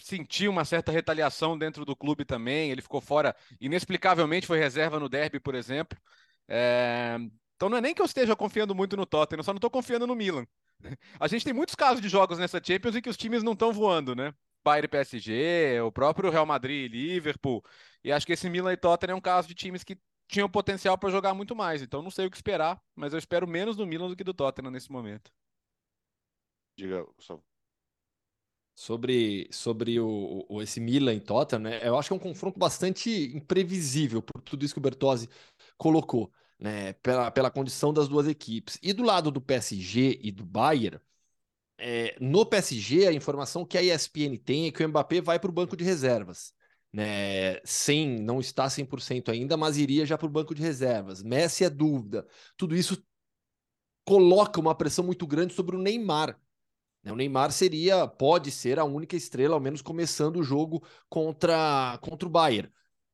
sentir 0.00 0.48
uma 0.48 0.64
certa 0.64 0.90
retaliação 0.90 1.58
dentro 1.58 1.84
do 1.84 1.94
clube 1.96 2.24
também. 2.24 2.70
Ele 2.70 2.82
ficou 2.82 3.00
fora, 3.00 3.34
inexplicavelmente 3.60 4.46
foi 4.46 4.58
reserva 4.58 4.98
no 4.98 5.08
derby, 5.08 5.38
por 5.40 5.54
exemplo. 5.54 5.98
É... 6.48 7.16
Então 7.56 7.68
não 7.68 7.78
é 7.78 7.80
nem 7.80 7.94
que 7.94 8.02
eu 8.02 8.06
esteja 8.06 8.34
confiando 8.34 8.74
muito 8.74 8.96
no 8.96 9.06
Tottenham, 9.06 9.42
só 9.42 9.52
não 9.52 9.58
estou 9.58 9.70
confiando 9.70 10.06
no 10.06 10.16
Milan. 10.16 10.46
A 11.18 11.28
gente 11.28 11.44
tem 11.44 11.52
muitos 11.54 11.74
casos 11.74 12.00
de 12.00 12.08
jogos 12.08 12.38
nessa 12.38 12.60
Champions 12.62 12.96
em 12.96 13.02
que 13.02 13.10
os 13.10 13.16
times 13.16 13.42
não 13.42 13.52
estão 13.52 13.72
voando, 13.72 14.14
né? 14.14 14.34
Bayern 14.62 14.88
PSG, 14.88 15.80
o 15.80 15.90
próprio 15.90 16.30
Real 16.30 16.46
Madrid 16.46 16.92
e 16.92 16.96
Liverpool. 16.96 17.64
E 18.04 18.12
acho 18.12 18.26
que 18.26 18.32
esse 18.32 18.48
Milan 18.48 18.72
e 18.72 18.76
Tottenham 18.76 19.14
é 19.14 19.16
um 19.16 19.20
caso 19.20 19.48
de 19.48 19.54
times 19.54 19.82
que 19.82 19.98
tinham 20.28 20.48
potencial 20.48 20.96
para 20.96 21.10
jogar 21.10 21.34
muito 21.34 21.56
mais. 21.56 21.82
Então 21.82 22.02
não 22.02 22.10
sei 22.10 22.26
o 22.26 22.30
que 22.30 22.36
esperar, 22.36 22.80
mas 22.94 23.12
eu 23.12 23.18
espero 23.18 23.46
menos 23.48 23.76
do 23.76 23.86
Milan 23.86 24.08
do 24.08 24.16
que 24.16 24.24
do 24.24 24.34
Tottenham 24.34 24.70
nesse 24.70 24.90
momento. 24.90 25.30
Diga, 26.76 27.04
Gustavo. 27.16 27.42
Sobre, 28.74 29.48
sobre 29.52 30.00
o, 30.00 30.46
o, 30.48 30.62
esse 30.62 30.80
Milan 30.80 31.14
e 31.14 31.20
Tottenham, 31.20 31.62
né? 31.62 31.86
Eu 31.86 31.98
acho 31.98 32.08
que 32.08 32.12
é 32.14 32.16
um 32.16 32.20
confronto 32.20 32.58
bastante 32.58 33.10
imprevisível 33.36 34.22
por 34.22 34.40
tudo 34.40 34.64
isso 34.64 34.74
que 34.74 34.78
o 34.78 34.82
Bertozzi 34.82 35.28
colocou 35.76 36.32
né, 36.60 36.92
pela, 36.94 37.30
pela 37.30 37.50
condição 37.50 37.92
das 37.92 38.08
duas 38.08 38.28
equipes. 38.28 38.78
E 38.82 38.92
do 38.92 39.02
lado 39.02 39.30
do 39.30 39.40
PSG 39.40 40.20
e 40.22 40.30
do 40.30 40.44
Bayern, 40.44 41.00
é, 41.78 42.16
no 42.20 42.44
PSG, 42.44 43.06
a 43.06 43.12
informação 43.12 43.64
que 43.64 43.78
a 43.78 43.82
ESPN 43.82 44.36
tem 44.36 44.66
é 44.66 44.70
que 44.70 44.84
o 44.84 44.88
Mbappé 44.88 45.20
vai 45.22 45.38
para 45.38 45.50
o 45.50 45.52
banco 45.52 45.76
de 45.76 45.84
reservas. 45.84 46.52
Né, 46.92 47.60
sem, 47.64 48.20
não 48.20 48.40
está 48.40 48.68
100% 48.68 49.30
ainda, 49.30 49.56
mas 49.56 49.78
iria 49.78 50.04
já 50.04 50.18
para 50.18 50.26
o 50.26 50.30
banco 50.30 50.54
de 50.54 50.60
reservas. 50.60 51.22
Messi 51.22 51.64
é 51.64 51.70
dúvida. 51.70 52.26
Tudo 52.56 52.76
isso 52.76 53.02
coloca 54.04 54.60
uma 54.60 54.74
pressão 54.74 55.04
muito 55.04 55.26
grande 55.26 55.54
sobre 55.54 55.76
o 55.76 55.78
Neymar. 55.78 56.38
Né. 57.02 57.12
O 57.12 57.16
Neymar 57.16 57.52
seria, 57.52 58.06
pode 58.08 58.50
ser 58.50 58.78
a 58.78 58.84
única 58.84 59.16
estrela, 59.16 59.54
ao 59.54 59.60
menos 59.60 59.82
começando 59.82 60.36
o 60.36 60.42
jogo 60.42 60.84
contra, 61.08 61.98
contra 62.02 62.28
o 62.28 62.30
Bayern. 62.30 62.70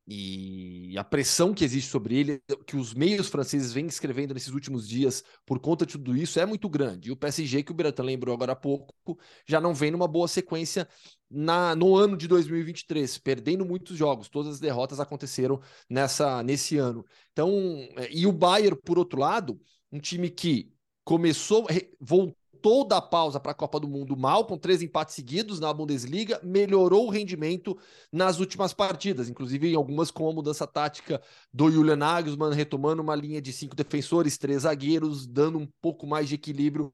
E 0.08 0.96
a 0.96 1.02
pressão 1.02 1.52
que 1.52 1.64
existe 1.64 1.90
sobre 1.90 2.16
ele, 2.16 2.42
que 2.64 2.76
os 2.76 2.94
meios 2.94 3.28
franceses 3.28 3.72
vêm 3.72 3.86
escrevendo 3.86 4.32
nesses 4.32 4.52
últimos 4.52 4.88
dias 4.88 5.24
por 5.44 5.58
conta 5.58 5.84
de 5.84 5.92
tudo 5.92 6.16
isso, 6.16 6.38
é 6.38 6.46
muito 6.46 6.68
grande. 6.68 7.08
E 7.08 7.12
o 7.12 7.16
PSG, 7.16 7.64
que 7.64 7.72
o 7.72 7.74
Beratan 7.74 8.04
lembrou 8.04 8.32
agora 8.32 8.52
há 8.52 8.56
pouco, 8.56 9.18
já 9.44 9.60
não 9.60 9.74
vem 9.74 9.90
numa 9.90 10.06
boa 10.06 10.28
sequência 10.28 10.88
na, 11.28 11.74
no 11.74 11.96
ano 11.96 12.16
de 12.16 12.28
2023, 12.28 13.18
perdendo 13.18 13.66
muitos 13.66 13.96
jogos. 13.96 14.28
Todas 14.28 14.54
as 14.54 14.60
derrotas 14.60 15.00
aconteceram 15.00 15.60
nessa, 15.90 16.40
nesse 16.42 16.78
ano. 16.78 17.04
Então, 17.32 17.50
é, 17.96 18.08
e 18.12 18.26
o 18.28 18.32
Bayern, 18.32 18.78
por 18.84 18.98
outro 18.98 19.18
lado, 19.18 19.60
um 19.90 19.98
time 19.98 20.30
que 20.30 20.72
começou, 21.02 21.66
voltou 22.00 22.36
voltou 22.66 22.84
da 22.84 23.00
pausa 23.00 23.38
para 23.38 23.52
a 23.52 23.54
Copa 23.54 23.78
do 23.78 23.86
Mundo 23.86 24.16
mal, 24.16 24.44
com 24.44 24.58
três 24.58 24.82
empates 24.82 25.14
seguidos 25.14 25.60
na 25.60 25.72
Bundesliga, 25.72 26.40
melhorou 26.42 27.06
o 27.06 27.10
rendimento 27.10 27.78
nas 28.10 28.40
últimas 28.40 28.74
partidas, 28.74 29.28
inclusive 29.28 29.70
em 29.70 29.76
algumas 29.76 30.10
com 30.10 30.28
a 30.28 30.32
mudança 30.32 30.66
tática 30.66 31.22
do 31.52 31.70
Julian 31.70 31.94
Nagelsmann, 31.94 32.52
retomando 32.52 33.02
uma 33.02 33.14
linha 33.14 33.40
de 33.40 33.52
cinco 33.52 33.76
defensores, 33.76 34.36
três 34.36 34.62
zagueiros, 34.62 35.28
dando 35.28 35.58
um 35.58 35.68
pouco 35.80 36.08
mais 36.08 36.28
de 36.28 36.34
equilíbrio 36.34 36.92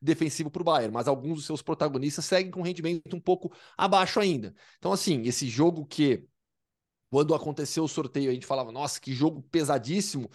defensivo 0.00 0.50
para 0.50 0.62
o 0.62 0.64
Bayern, 0.64 0.94
mas 0.94 1.08
alguns 1.08 1.38
dos 1.38 1.46
seus 1.46 1.62
protagonistas 1.62 2.24
seguem 2.24 2.52
com 2.52 2.62
rendimento 2.62 3.16
um 3.16 3.20
pouco 3.20 3.52
abaixo 3.76 4.20
ainda. 4.20 4.54
Então, 4.78 4.92
assim, 4.92 5.22
esse 5.22 5.48
jogo 5.48 5.84
que 5.84 6.24
quando 7.10 7.34
aconteceu 7.34 7.82
o 7.84 7.88
sorteio, 7.88 8.30
a 8.30 8.34
gente 8.34 8.46
falava, 8.46 8.70
nossa, 8.70 9.00
que 9.00 9.12
jogo 9.12 9.42
pesadíssimo 9.50 10.30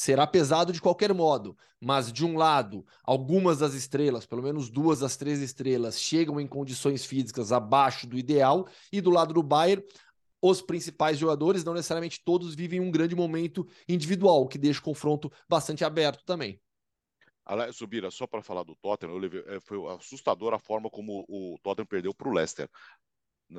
será 0.00 0.26
pesado 0.26 0.72
de 0.72 0.80
qualquer 0.80 1.12
modo, 1.12 1.54
mas 1.78 2.10
de 2.10 2.24
um 2.24 2.38
lado, 2.38 2.86
algumas 3.04 3.58
das 3.58 3.74
estrelas, 3.74 4.24
pelo 4.24 4.42
menos 4.42 4.70
duas 4.70 5.00
das 5.00 5.14
três 5.14 5.42
estrelas, 5.42 6.00
chegam 6.00 6.40
em 6.40 6.46
condições 6.46 7.04
físicas 7.04 7.52
abaixo 7.52 8.06
do 8.06 8.16
ideal, 8.16 8.66
e 8.90 8.98
do 8.98 9.10
lado 9.10 9.34
do 9.34 9.42
Bayern, 9.42 9.84
os 10.40 10.62
principais 10.62 11.18
jogadores, 11.18 11.64
não 11.64 11.74
necessariamente 11.74 12.24
todos 12.24 12.54
vivem 12.54 12.80
um 12.80 12.90
grande 12.90 13.14
momento 13.14 13.68
individual, 13.86 14.48
que 14.48 14.56
deixa 14.56 14.80
o 14.80 14.84
confronto 14.84 15.30
bastante 15.46 15.84
aberto 15.84 16.24
também. 16.24 16.58
Subira, 17.70 18.10
só 18.10 18.26
para 18.26 18.42
falar 18.42 18.62
do 18.62 18.74
Tottenham, 18.76 19.18
levei, 19.18 19.44
é, 19.48 19.60
foi 19.60 19.86
assustador 19.92 20.54
a 20.54 20.58
forma 20.58 20.88
como 20.88 21.26
o 21.28 21.58
Tottenham 21.62 21.86
perdeu 21.86 22.14
para 22.14 22.26
o 22.26 22.32
Leicester. 22.32 22.70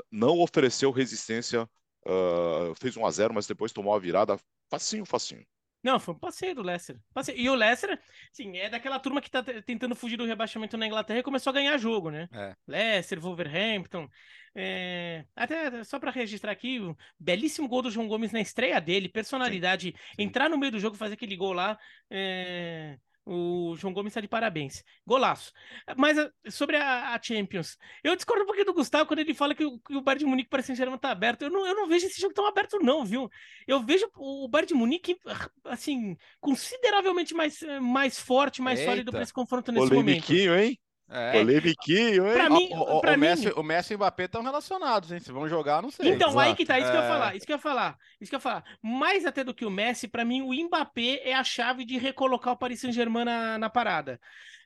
Não 0.09 0.39
ofereceu 0.39 0.89
resistência, 0.89 1.69
uh, 2.07 2.73
fez 2.79 2.97
1 2.97 3.05
a 3.05 3.11
0 3.11 3.31
mas 3.31 3.45
depois 3.45 3.71
tomou 3.71 3.93
a 3.93 3.99
virada 3.99 4.39
facinho, 4.71 5.05
facinho. 5.05 5.45
Não, 5.83 5.99
foi 5.99 6.13
um 6.13 6.19
passeio 6.19 6.53
do 6.53 6.61
Leicester. 6.61 6.97
Passeio. 7.13 7.37
E 7.39 7.49
o 7.49 7.55
Leicester, 7.55 7.99
sim, 8.31 8.57
é 8.57 8.69
daquela 8.69 8.99
turma 8.99 9.21
que 9.21 9.31
tá 9.31 9.43
tentando 9.65 9.95
fugir 9.95 10.17
do 10.17 10.25
rebaixamento 10.25 10.77
na 10.77 10.85
Inglaterra 10.85 11.19
e 11.19 11.23
começou 11.23 11.49
a 11.49 11.53
ganhar 11.53 11.77
jogo, 11.77 12.11
né? 12.11 12.29
É. 12.31 12.55
Leicester, 12.67 13.19
Wolverhampton. 13.19 14.07
É... 14.53 15.25
Até 15.35 15.83
só 15.83 15.99
para 15.99 16.11
registrar 16.11 16.51
aqui, 16.51 16.79
o 16.79 16.95
belíssimo 17.19 17.67
gol 17.67 17.81
do 17.81 17.89
João 17.89 18.07
Gomes 18.07 18.31
na 18.31 18.41
estreia 18.41 18.79
dele, 18.79 19.09
personalidade, 19.09 19.87
sim, 19.87 19.97
sim. 20.15 20.23
entrar 20.23 20.49
no 20.49 20.57
meio 20.57 20.71
do 20.71 20.79
jogo, 20.79 20.97
fazer 20.97 21.15
aquele 21.15 21.35
gol 21.35 21.53
lá. 21.53 21.77
É... 22.09 22.97
O 23.25 23.75
João 23.77 23.93
Gomes 23.93 24.11
está 24.11 24.21
de 24.21 24.27
parabéns. 24.27 24.83
Golaço. 25.05 25.53
Mas 25.95 26.17
ah, 26.17 26.31
sobre 26.49 26.75
a, 26.75 27.13
a, 27.13 27.21
Champions, 27.21 27.77
eu 28.03 28.15
discordo 28.15 28.43
um 28.43 28.45
pouquinho 28.45 28.65
do 28.65 28.73
Gustavo 28.73 29.05
quando 29.05 29.19
ele 29.19 29.33
fala 29.33 29.53
que 29.53 29.63
o, 29.63 29.79
que 29.79 29.95
o 29.95 30.01
Bayern 30.01 30.23
de 30.23 30.29
Munique 30.29 30.49
para 30.49 30.63
Saint-Germain 30.63 30.97
tá 30.97 31.11
aberto. 31.11 31.43
Eu 31.43 31.51
não, 31.51 31.65
eu 31.65 31.75
não 31.75 31.87
vejo 31.87 32.07
esse 32.07 32.19
jogo 32.19 32.33
tão 32.33 32.47
aberto, 32.47 32.79
não, 32.79 33.05
viu? 33.05 33.29
Eu 33.67 33.81
vejo 33.81 34.09
o 34.15 34.47
Bayern 34.47 34.69
de 34.69 34.73
Munique, 34.73 35.17
assim, 35.65 36.17
consideravelmente 36.39 37.33
mais, 37.33 37.59
mais 37.79 38.19
forte, 38.19 38.61
mais 38.61 38.79
Eita. 38.79 38.91
sólido 38.91 39.11
para 39.11 39.21
esse 39.21 39.33
confronto 39.33 39.71
nesse 39.71 39.93
momento. 39.93 40.33
hein? 40.33 40.79
É. 41.13 41.33
Polemiquinho, 41.33 42.25
hein? 42.25 42.33
Pra 42.33 42.49
mim, 42.49 42.69
o, 42.71 42.97
o, 42.97 43.01
pra 43.01 43.11
o, 43.11 43.13
mim... 43.15 43.19
Messi, 43.19 43.49
o 43.49 43.61
Messi 43.61 43.93
e 43.93 43.95
o 43.95 43.99
Mbappé 43.99 44.23
estão 44.23 44.41
relacionados, 44.41 45.11
hein? 45.11 45.19
Se 45.19 45.29
vão 45.29 45.45
jogar, 45.45 45.81
não 45.81 45.91
sei. 45.91 46.09
Então, 46.09 46.29
Exato. 46.29 46.39
aí 46.39 46.55
que 46.55 46.65
tá, 46.65 46.79
isso 46.79 46.87
é... 46.87 46.91
que 46.91 46.97
eu 46.97 47.01
ia 47.01 47.05
é. 47.05 47.09
falar, 47.09 47.35
isso 47.35 47.45
que 47.45 47.51
eu 47.51 47.55
ia 47.57 47.61
falar, 47.61 47.97
isso 48.21 48.29
que 48.29 48.35
eu 48.35 48.37
ia 48.37 48.41
falar. 48.41 48.63
Mais 48.81 49.25
até 49.25 49.43
do 49.43 49.53
que 49.53 49.65
o 49.65 49.69
Messi, 49.69 50.07
para 50.07 50.23
mim, 50.23 50.41
o 50.41 50.53
Mbappé 50.53 51.19
é 51.25 51.33
a 51.33 51.43
chave 51.43 51.83
de 51.83 51.97
recolocar 51.97 52.53
o 52.53 52.57
Paris 52.57 52.79
Saint-Germain 52.79 53.25
na, 53.25 53.57
na 53.57 53.69
parada. 53.69 54.21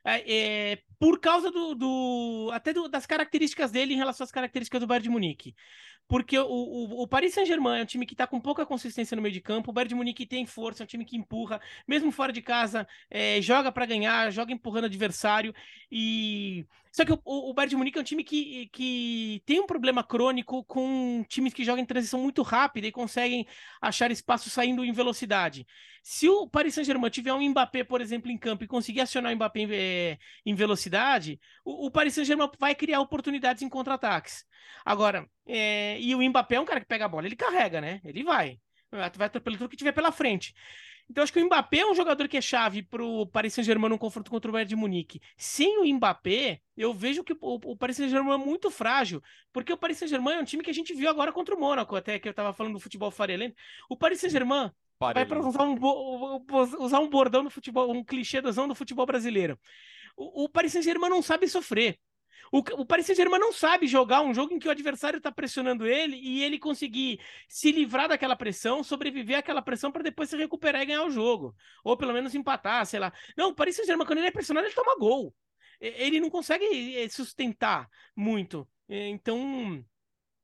É, 0.06 0.72
é, 0.72 0.78
por 1.00 1.18
causa 1.18 1.50
do, 1.50 1.74
do 1.74 2.50
até 2.52 2.72
do, 2.72 2.88
das 2.88 3.04
características 3.06 3.72
dele 3.72 3.92
em 3.92 3.96
relação 3.96 4.22
às 4.24 4.30
características 4.30 4.80
do 4.80 4.86
Bayern 4.86 5.02
de 5.02 5.10
Munique. 5.10 5.54
Porque 6.08 6.38
o, 6.38 6.46
o, 6.46 7.02
o 7.02 7.08
Paris 7.08 7.34
Saint-Germain 7.34 7.80
é 7.80 7.82
um 7.82 7.86
time 7.86 8.06
que 8.06 8.14
está 8.14 8.26
com 8.26 8.40
pouca 8.40 8.64
consistência 8.64 9.16
no 9.16 9.22
meio 9.22 9.32
de 9.32 9.40
campo, 9.40 9.70
o 9.70 9.74
Bayern 9.74 9.88
de 9.88 9.94
Munique 9.96 10.24
tem 10.24 10.46
força, 10.46 10.82
é 10.82 10.84
um 10.84 10.86
time 10.86 11.04
que 11.04 11.16
empurra, 11.16 11.60
mesmo 11.86 12.12
fora 12.12 12.32
de 12.32 12.40
casa, 12.40 12.86
é, 13.10 13.42
joga 13.42 13.72
para 13.72 13.84
ganhar, 13.84 14.30
joga 14.30 14.52
empurrando 14.52 14.84
adversário. 14.84 15.52
E 15.90 16.64
só 16.92 17.04
que 17.04 17.12
o, 17.12 17.20
o, 17.24 17.52
Bayern 17.52 17.70
de 17.70 17.76
Munique 17.76 17.98
é 17.98 18.00
um 18.00 18.04
time 18.04 18.22
que, 18.24 18.68
que 18.72 19.42
tem 19.44 19.60
um 19.60 19.66
problema 19.66 20.02
crônico 20.02 20.64
com 20.64 21.24
times 21.28 21.52
que 21.52 21.64
jogam 21.64 21.82
em 21.82 21.86
transição 21.86 22.22
muito 22.22 22.40
rápida 22.42 22.86
e 22.86 22.92
conseguem 22.92 23.46
achar 23.82 24.10
espaço 24.10 24.48
saindo 24.48 24.84
em 24.84 24.92
velocidade. 24.92 25.66
Se 26.02 26.28
o 26.28 26.48
Paris 26.48 26.72
Saint-Germain 26.72 27.10
tiver 27.10 27.32
um 27.32 27.50
Mbappé, 27.50 27.82
por 27.84 28.00
exemplo, 28.00 28.30
em 28.30 28.38
campo 28.38 28.62
e 28.62 28.68
conseguir 28.68 29.00
acionar 29.00 29.32
o 29.32 29.36
Mbappé 29.36 29.60
em, 29.60 29.66
em 30.44 30.54
velocidade, 30.54 31.40
o, 31.64 31.86
o 31.86 31.90
Paris 31.90 32.14
Saint-Germain 32.14 32.50
vai 32.58 32.74
criar 32.74 33.00
oportunidades 33.00 33.62
em 33.62 33.68
contra-ataques. 33.68 34.44
Agora, 34.84 35.28
é, 35.46 36.00
e 36.00 36.14
o 36.14 36.22
Mbappé 36.22 36.56
é 36.56 36.60
um 36.60 36.64
cara 36.64 36.80
que 36.80 36.86
pega 36.86 37.04
a 37.04 37.08
bola, 37.08 37.26
ele 37.26 37.36
carrega, 37.36 37.80
né? 37.80 38.00
Ele 38.04 38.22
vai. 38.22 38.58
Vai 38.90 39.28
pelo 39.28 39.58
tudo 39.58 39.68
que 39.68 39.76
tiver 39.76 39.92
pela 39.92 40.12
frente. 40.12 40.54
Então, 41.08 41.22
acho 41.22 41.32
que 41.32 41.40
o 41.40 41.44
Mbappé 41.44 41.78
é 41.78 41.86
um 41.86 41.94
jogador 41.94 42.26
que 42.26 42.36
é 42.36 42.40
chave 42.40 42.82
para 42.82 43.04
o 43.04 43.26
Paris 43.26 43.54
Saint-Germain 43.54 43.88
no 43.88 43.98
confronto 43.98 44.30
contra 44.30 44.50
o 44.50 44.52
Bayern 44.52 44.68
de 44.68 44.76
Munique. 44.76 45.20
Sem 45.36 45.78
o 45.78 45.94
Mbappé, 45.94 46.60
eu 46.76 46.92
vejo 46.92 47.22
que 47.22 47.32
o, 47.32 47.38
o 47.40 47.76
Paris 47.76 47.96
Saint-Germain 47.96 48.34
é 48.34 48.44
muito 48.44 48.70
frágil, 48.70 49.22
porque 49.52 49.72
o 49.72 49.76
Paris 49.76 49.98
Saint-Germain 49.98 50.34
é 50.34 50.40
um 50.40 50.44
time 50.44 50.64
que 50.64 50.70
a 50.70 50.74
gente 50.74 50.92
viu 50.94 51.08
agora 51.08 51.32
contra 51.32 51.54
o 51.54 51.60
Mônaco, 51.60 51.94
até 51.94 52.18
que 52.18 52.26
eu 52.26 52.30
estava 52.30 52.52
falando 52.52 52.74
do 52.74 52.80
futebol 52.80 53.10
farelento. 53.10 53.54
O 53.88 53.96
Paris 53.96 54.20
Saint-Germain 54.20 54.70
Vai 54.98 55.26
para 55.26 55.40
usar 55.40 55.64
um, 55.64 55.76
usar 56.80 57.00
um 57.00 57.08
bordão 57.08 57.42
no 57.42 57.50
futebol, 57.50 57.90
um 57.92 58.04
clichê 58.04 58.40
do 58.40 58.74
futebol 58.74 59.04
brasileiro. 59.04 59.58
O, 60.16 60.44
o 60.44 60.48
Paris 60.48 60.72
Saint-Germain 60.72 61.10
não 61.10 61.20
sabe 61.20 61.46
sofrer. 61.48 61.98
O, 62.52 62.58
o 62.58 62.86
Paris 62.86 63.06
Saint-Germain 63.06 63.40
não 63.40 63.52
sabe 63.52 63.86
jogar 63.86 64.22
um 64.22 64.32
jogo 64.32 64.54
em 64.54 64.58
que 64.58 64.68
o 64.68 64.70
adversário 64.70 65.18
está 65.18 65.32
pressionando 65.32 65.86
ele 65.86 66.16
e 66.16 66.42
ele 66.42 66.58
conseguir 66.58 67.20
se 67.48 67.72
livrar 67.72 68.08
daquela 68.08 68.36
pressão, 68.36 68.82
sobreviver 68.82 69.38
àquela 69.38 69.60
pressão 69.60 69.90
para 69.90 70.02
depois 70.02 70.30
se 70.30 70.36
recuperar 70.36 70.82
e 70.82 70.86
ganhar 70.86 71.04
o 71.04 71.10
jogo. 71.10 71.54
Ou 71.84 71.96
pelo 71.96 72.12
menos 72.12 72.34
empatar, 72.34 72.86
sei 72.86 73.00
lá. 73.00 73.12
Não, 73.36 73.50
o 73.50 73.54
Paris 73.54 73.76
Saint-Germain, 73.76 74.06
quando 74.06 74.18
ele 74.18 74.28
é 74.28 74.32
pressionado, 74.32 74.66
ele 74.66 74.74
toma 74.74 74.96
gol. 74.98 75.34
Ele 75.80 76.20
não 76.20 76.30
consegue 76.30 76.64
eh, 76.96 77.08
sustentar 77.08 77.88
muito. 78.14 78.66
Então, 78.88 79.84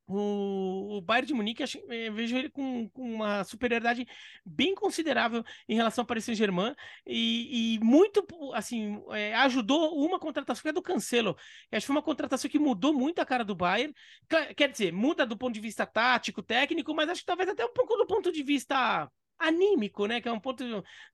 o, 0.07 0.99
o 0.99 1.01
Bayern 1.01 1.27
de 1.27 1.35
Munique, 1.35 1.63
acho, 1.63 1.79
é, 1.91 2.11
vejo 2.11 2.37
ele 2.37 2.51
com, 2.51 2.89
com, 2.91 3.03
uma 3.15 3.45
superioridade 3.45 4.07
bem 4.45 4.75
considerável 4.75 5.45
em 5.69 5.75
relação 5.75 6.03
ao 6.03 6.07
Paris 6.07 6.25
Saint-Germain 6.25 6.75
e, 7.07 7.77
e, 7.77 7.79
muito, 7.81 8.27
assim, 8.55 9.03
é, 9.11 9.35
ajudou 9.37 9.97
uma 10.05 10.19
contratação 10.19 10.63
que 10.63 10.69
é 10.69 10.73
do 10.73 10.83
Cancelo. 10.83 11.37
Acho 11.71 11.81
que 11.83 11.87
foi 11.87 11.97
uma 11.97 12.03
contratação 12.03 12.51
que 12.51 12.59
mudou 12.59 12.93
muito 12.93 13.21
a 13.21 13.27
cara 13.27 13.45
do 13.45 13.55
Bayern. 13.55 13.95
Quer 14.57 14.71
dizer, 14.71 14.93
muda 14.93 15.25
do 15.27 15.37
ponto 15.37 15.55
de 15.55 15.61
vista 15.61 15.87
tático, 15.87 16.43
técnico, 16.43 16.95
mas 16.95 17.09
acho 17.09 17.21
que 17.21 17.27
talvez 17.27 17.49
até 17.49 17.65
um 17.65 17.73
pouco 17.73 17.97
do 17.97 18.07
ponto 18.07 18.33
de 18.33 18.43
vista 18.43 19.09
anímico, 19.43 20.07
né? 20.07 20.21
Que 20.21 20.29
é 20.29 20.33
um 20.33 20.41
ponto 20.41 20.65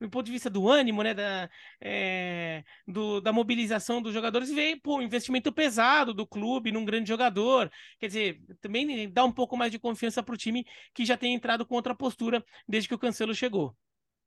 do 0.00 0.10
ponto 0.10 0.26
de 0.26 0.32
vista 0.32 0.50
do 0.50 0.68
ânimo, 0.68 1.02
né? 1.02 1.14
Da, 1.14 1.50
é, 1.80 2.64
do, 2.86 3.20
da 3.20 3.32
mobilização 3.32 4.00
dos 4.02 4.12
jogadores, 4.12 4.50
veio 4.50 4.80
pô, 4.80 5.00
investimento 5.00 5.52
pesado 5.52 6.12
do 6.14 6.26
clube 6.26 6.72
num 6.72 6.84
grande 6.84 7.08
jogador. 7.08 7.70
Quer 7.98 8.06
dizer, 8.06 8.40
também 8.60 9.10
dá 9.10 9.24
um 9.24 9.32
pouco 9.32 9.56
mais 9.56 9.72
de 9.72 9.78
confiança 9.78 10.22
para 10.22 10.34
o 10.34 10.38
time 10.38 10.66
que 10.94 11.04
já 11.04 11.16
tem 11.16 11.34
entrado 11.34 11.66
com 11.66 11.74
outra 11.74 11.94
postura 11.94 12.44
desde 12.66 12.88
que 12.88 12.94
o 12.94 12.98
Cancelo 12.98 13.34
chegou. 13.34 13.74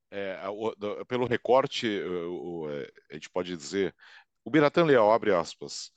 É, 0.10 0.38
o, 0.50 0.76
pelo 1.06 1.26
recorte, 1.26 1.88
o, 1.88 2.64
o, 2.64 2.70
é, 2.70 2.92
a 3.12 3.14
gente 3.14 3.30
pode 3.30 3.56
dizer, 3.56 3.96
o 4.44 4.50
Biratan 4.50 4.84
Leal, 4.84 5.12
abre 5.12 5.34
aspas, 5.34 5.92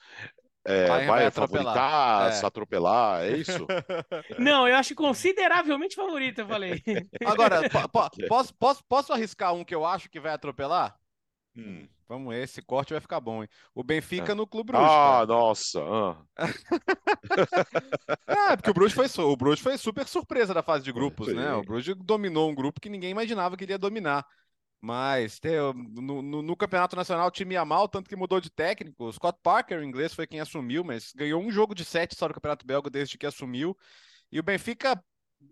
é, 0.64 0.86
vai, 0.86 1.06
vai 1.06 1.30
favoritar, 1.30 2.28
é. 2.28 2.32
se 2.32 2.46
atropelar, 2.46 3.22
é 3.22 3.36
isso? 3.36 3.66
Não, 4.38 4.66
eu 4.66 4.74
acho 4.76 4.94
consideravelmente 4.94 5.94
favorito, 5.94 6.40
eu 6.40 6.48
falei. 6.48 6.82
Agora, 7.24 7.68
po 7.68 7.88
po 7.88 8.10
posso, 8.28 8.54
posso, 8.54 8.84
posso 8.84 9.12
arriscar 9.12 9.52
um 9.52 9.62
que 9.62 9.74
eu 9.74 9.84
acho 9.84 10.08
que 10.08 10.18
vai 10.18 10.32
atropelar? 10.32 10.96
Hum. 11.56 11.86
Vamos, 12.06 12.34
esse 12.34 12.60
corte 12.60 12.92
vai 12.92 13.00
ficar 13.00 13.18
bom, 13.18 13.42
hein? 13.42 13.48
O 13.74 13.82
Benfica 13.82 14.32
é. 14.32 14.34
no 14.34 14.46
Clube 14.46 14.72
Bruxo. 14.72 14.84
Ah, 14.84 15.12
cara. 15.12 15.26
nossa! 15.26 15.80
Ah. 15.82 16.50
é, 18.52 18.56
porque 18.56 18.70
o 18.70 18.74
Bruxo, 18.74 18.94
foi, 18.94 19.24
o 19.24 19.36
Bruxo 19.36 19.62
foi 19.62 19.78
super 19.78 20.06
surpresa 20.06 20.52
da 20.52 20.62
fase 20.62 20.84
de 20.84 20.92
grupos, 20.92 21.32
né? 21.32 21.54
O 21.54 21.62
Bruxo 21.62 21.94
dominou 21.94 22.50
um 22.50 22.54
grupo 22.54 22.80
que 22.80 22.90
ninguém 22.90 23.10
imaginava 23.10 23.56
que 23.56 23.64
iria 23.64 23.78
dominar. 23.78 24.26
Mas 24.80 25.40
no, 25.74 26.20
no, 26.20 26.42
no, 26.42 26.56
campeonato 26.56 26.94
nacional 26.94 27.28
o 27.28 27.30
time 27.30 27.54
ia 27.54 27.64
mal, 27.64 27.88
tanto 27.88 28.08
que 28.08 28.16
mudou 28.16 28.40
de 28.40 28.50
técnico. 28.50 29.04
O 29.04 29.12
Scott 29.12 29.38
Parker, 29.42 29.82
inglês, 29.82 30.12
foi 30.12 30.26
quem 30.26 30.40
assumiu, 30.40 30.84
mas 30.84 31.12
ganhou 31.14 31.42
um 31.42 31.50
jogo 31.50 31.74
de 31.74 31.84
sete 31.84 32.14
só 32.14 32.28
no 32.28 32.34
campeonato 32.34 32.66
belga 32.66 32.90
desde 32.90 33.16
que 33.16 33.24
assumiu. 33.24 33.74
E 34.30 34.38
o 34.38 34.42
Benfica, 34.42 35.02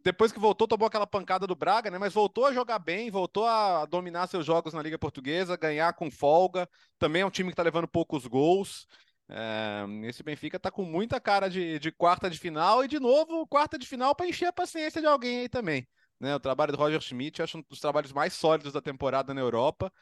depois 0.04 0.32
que 0.32 0.38
voltou, 0.38 0.68
tomou 0.68 0.86
aquela 0.86 1.06
pancada 1.06 1.46
do 1.46 1.54
Braga, 1.54 1.90
né? 1.90 1.96
Mas 1.98 2.12
voltou 2.12 2.44
a 2.44 2.52
jogar 2.52 2.78
bem, 2.78 3.10
voltou 3.10 3.46
a 3.46 3.86
dominar 3.86 4.26
seus 4.26 4.44
jogos 4.44 4.74
na 4.74 4.82
Liga 4.82 4.98
Portuguesa, 4.98 5.56
ganhar 5.56 5.94
com 5.94 6.10
folga. 6.10 6.68
Também 6.98 7.22
é 7.22 7.26
um 7.26 7.30
time 7.30 7.48
que 7.48 7.54
está 7.54 7.62
levando 7.62 7.88
poucos 7.88 8.26
gols. 8.26 8.86
É, 9.28 9.86
esse 10.04 10.22
Benfica 10.22 10.58
tá 10.58 10.70
com 10.70 10.84
muita 10.84 11.18
cara 11.18 11.48
de, 11.48 11.78
de 11.78 11.90
quarta 11.90 12.28
de 12.28 12.38
final 12.38 12.84
e, 12.84 12.88
de 12.88 13.00
novo, 13.00 13.46
quarta 13.46 13.78
de 13.78 13.86
final 13.86 14.14
para 14.14 14.26
encher 14.26 14.46
a 14.46 14.52
paciência 14.52 15.00
de 15.00 15.06
alguém 15.06 15.40
aí 15.40 15.48
também. 15.48 15.88
Né? 16.22 16.36
O 16.36 16.40
trabalho 16.40 16.70
do 16.70 16.78
Roger 16.78 17.00
Schmidt 17.00 17.40
eu 17.40 17.44
acho 17.44 17.58
um 17.58 17.64
dos 17.68 17.80
trabalhos 17.80 18.12
mais 18.12 18.32
sólidos 18.32 18.72
da 18.72 18.80
temporada 18.80 19.34
na 19.34 19.40
Europa. 19.40 19.92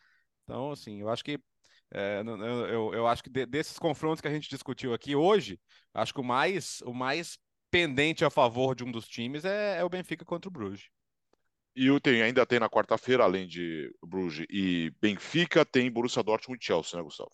Então, 0.45 0.71
assim, 0.71 1.01
eu 1.01 1.09
acho 1.09 1.25
que 1.25 1.41
é, 1.93 2.21
eu, 2.21 2.67
eu, 2.67 2.95
eu, 2.95 3.07
acho 3.07 3.23
que 3.23 3.31
de, 3.31 3.47
desses 3.47 3.79
confrontos 3.79 4.21
que 4.21 4.29
a 4.29 4.31
gente 4.31 4.51
discutiu 4.51 4.93
aqui 4.93 5.17
hoje, 5.17 5.59
acho 5.95 6.13
que 6.13 6.21
o 6.21 6.25
mais, 6.25 6.83
o 6.83 6.93
mais 6.93 7.39
pendente 7.71 8.23
a 8.23 8.29
favor 8.29 8.75
de 8.75 8.85
um 8.85 8.93
dos 8.93 9.09
times 9.09 9.47
é, 9.47 9.79
é 9.79 9.85
o 9.85 9.89
Benfica 9.89 10.25
contra 10.25 10.49
o 10.49 10.53
Bruges. 10.53 10.91
E 11.75 11.91
o 11.91 11.99
tem, 11.99 12.21
ainda 12.21 12.45
tem 12.45 12.61
na 12.61 12.69
quarta-feira, 12.69 13.25
além 13.25 13.47
de 13.47 13.91
Bruges 14.05 14.47
e 14.51 14.93
Benfica, 15.01 15.65
tem 15.65 15.91
Borussia 15.91 16.23
Dortmund 16.23 16.63
e 16.63 16.67
Chelsea, 16.67 16.99
né, 16.99 17.03
Gustavo? 17.03 17.31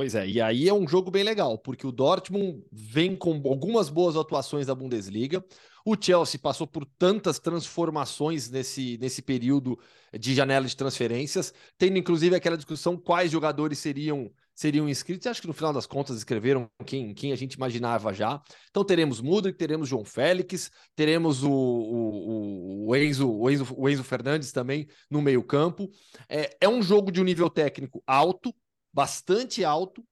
Pois 0.00 0.14
é, 0.14 0.26
e 0.26 0.40
aí 0.40 0.66
é 0.66 0.72
um 0.72 0.88
jogo 0.88 1.10
bem 1.10 1.22
legal, 1.22 1.58
porque 1.58 1.86
o 1.86 1.92
Dortmund 1.92 2.64
vem 2.72 3.14
com 3.14 3.34
algumas 3.44 3.90
boas 3.90 4.16
atuações 4.16 4.66
da 4.66 4.74
Bundesliga. 4.74 5.44
O 5.84 5.94
Chelsea 5.94 6.40
passou 6.40 6.66
por 6.66 6.86
tantas 6.86 7.38
transformações 7.38 8.48
nesse, 8.48 8.96
nesse 8.98 9.20
período 9.20 9.78
de 10.18 10.34
janela 10.34 10.66
de 10.66 10.74
transferências, 10.74 11.52
tendo 11.76 11.98
inclusive 11.98 12.34
aquela 12.34 12.56
discussão 12.56 12.96
quais 12.96 13.30
jogadores 13.30 13.78
seriam 13.78 14.32
seriam 14.54 14.88
inscritos. 14.88 15.26
Acho 15.26 15.42
que 15.42 15.46
no 15.46 15.52
final 15.52 15.74
das 15.74 15.86
contas 15.86 16.16
escreveram 16.16 16.70
quem, 16.86 17.12
quem 17.12 17.32
a 17.32 17.36
gente 17.36 17.52
imaginava 17.52 18.14
já. 18.14 18.40
Então 18.70 18.82
teremos 18.82 19.20
Mudrik, 19.20 19.58
teremos 19.58 19.86
João 19.86 20.04
Félix, 20.06 20.70
teremos 20.96 21.42
o, 21.42 21.50
o, 21.50 22.88
o, 22.88 22.96
Enzo, 22.96 23.30
o, 23.30 23.50
Enzo, 23.50 23.66
o 23.76 23.86
Enzo 23.86 24.02
Fernandes 24.02 24.50
também 24.50 24.86
no 25.10 25.20
meio-campo. 25.20 25.90
É, 26.26 26.56
é 26.58 26.68
um 26.68 26.82
jogo 26.82 27.12
de 27.12 27.20
um 27.20 27.24
nível 27.24 27.50
técnico 27.50 28.02
alto, 28.06 28.54
bastante 28.92 29.64
alto, 29.64 30.04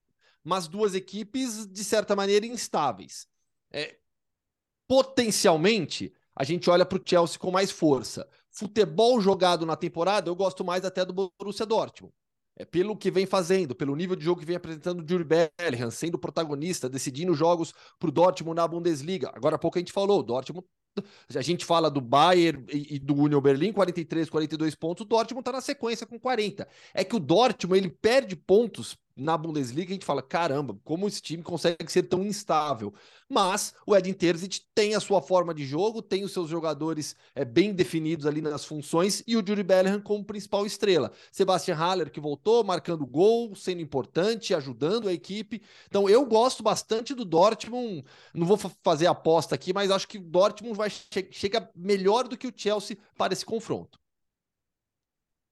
mas 0.43 0.68
duas 0.68 0.95
equipes, 0.95 1.66
de 1.66 1.85
certa 1.85 2.16
maneira, 2.16 2.47
instáveis. 2.47 3.26
É, 3.70 3.99
potencialmente, 4.87 6.12
a 6.35 6.45
gente 6.45 6.70
olha 6.70 6.87
para 6.87 6.99
o 6.99 7.03
Chelsea 7.05 7.39
com 7.39 7.51
mais 7.51 7.70
força. 7.70 8.29
Futebol 8.51 9.20
jogado 9.20 9.66
na 9.66 9.76
temporada, 9.76 10.31
eu 10.31 10.35
gosto 10.35 10.64
mais 10.64 10.85
até 10.85 11.05
do 11.05 11.12
Borussia 11.12 11.66
Dortmund. 11.66 12.14
É 12.57 12.64
pelo 12.64 12.97
que 12.97 13.11
vem 13.11 13.24
fazendo, 13.24 13.74
pelo 13.74 13.95
nível 13.95 14.16
de 14.16 14.24
jogo 14.24 14.41
que 14.41 14.47
vem 14.47 14.57
apresentando 14.57 15.01
o 15.01 15.09
Jury 15.09 15.24
Bellingham, 15.24 15.93
sendo 15.93 16.18
protagonista, 16.18 16.89
decidindo 16.89 17.33
jogos 17.33 17.72
para 18.01 18.09
o 18.09 18.12
Dortmund 18.12 18.57
na 18.57 18.66
Bundesliga. 18.66 19.31
Agora 19.33 19.55
há 19.55 19.59
pouco 19.59 19.79
a 19.79 19.81
gente 19.81 19.93
falou, 19.93 20.20
o 20.20 20.22
Dortmund 20.24 20.66
a 21.34 21.42
gente 21.42 21.64
fala 21.64 21.90
do 21.90 22.01
Bayern 22.01 22.64
e, 22.70 22.99
do 22.99 23.14
Union 23.14 23.40
Berlim, 23.40 23.72
43, 23.72 24.28
42 24.28 24.74
pontos, 24.74 25.05
o 25.05 25.09
Dortmund 25.09 25.40
está 25.40 25.53
na 25.53 25.61
sequência 25.61 26.07
com 26.07 26.18
40. 26.18 26.66
É 26.94 27.05
que 27.05 27.16
o 27.16 27.20
Dortmund 27.20 27.78
ele 27.78 27.90
perde 27.90 28.36
pontos 28.36 28.96
na 29.19 29.37
Bundesliga 29.37 29.91
a 29.91 29.95
gente 29.95 30.05
fala, 30.07 30.23
caramba, 30.23 30.79
como 30.85 31.07
esse 31.09 31.21
time 31.21 31.43
consegue 31.43 31.91
ser 31.91 32.05
tão 32.05 32.23
instável? 32.25 32.95
Mas 33.29 33.75
o 33.87 33.95
Edin 33.97 34.12
Terzic 34.12 34.62
tem 34.75 34.95
a 34.95 35.01
sua 35.01 35.21
forma 35.21 35.53
de 35.53 35.66
jogo, 35.66 36.01
tem 36.01 36.25
os 36.25 36.33
seus 36.33 36.49
jogadores 36.49 37.16
é, 37.35 37.45
bem 37.45 37.73
definidos 37.75 38.27
ali 38.27 38.41
nas 38.41 38.64
funções 38.64 39.23
e 39.27 39.37
o 39.37 39.45
Jury 39.47 39.62
Bellingham 39.62 40.01
como 40.01 40.25
principal 40.25 40.64
estrela. 40.64 41.12
Sebastian 41.33 41.75
Haller 41.75 42.11
que 42.11 42.21
voltou, 42.21 42.62
marcando 42.64 43.05
gol, 43.05 43.55
sendo 43.55 43.83
importante, 43.83 44.55
ajudando 44.55 45.09
a 45.09 45.12
equipe. 45.12 45.61
Então 45.89 46.09
eu 46.09 46.25
gosto 46.25 46.62
bastante 46.62 47.14
do 47.14 47.25
Dortmund. 47.25 48.05
Não 48.33 48.47
vou 48.47 48.57
fazer 48.83 49.07
aposta 49.07 49.55
aqui, 49.55 49.73
mas 49.73 49.91
acho 49.91 50.07
que 50.09 50.19
o 50.19 50.23
Dortmund 50.23 50.77
vai 50.77 50.89
che 50.91 51.29
chega 51.31 51.71
melhor 51.75 52.29
do 52.29 52.37
que 52.37 52.47
o 52.47 52.53
Chelsea 52.55 52.97
para 53.16 53.33
esse 53.33 53.45
confronto. 53.45 53.99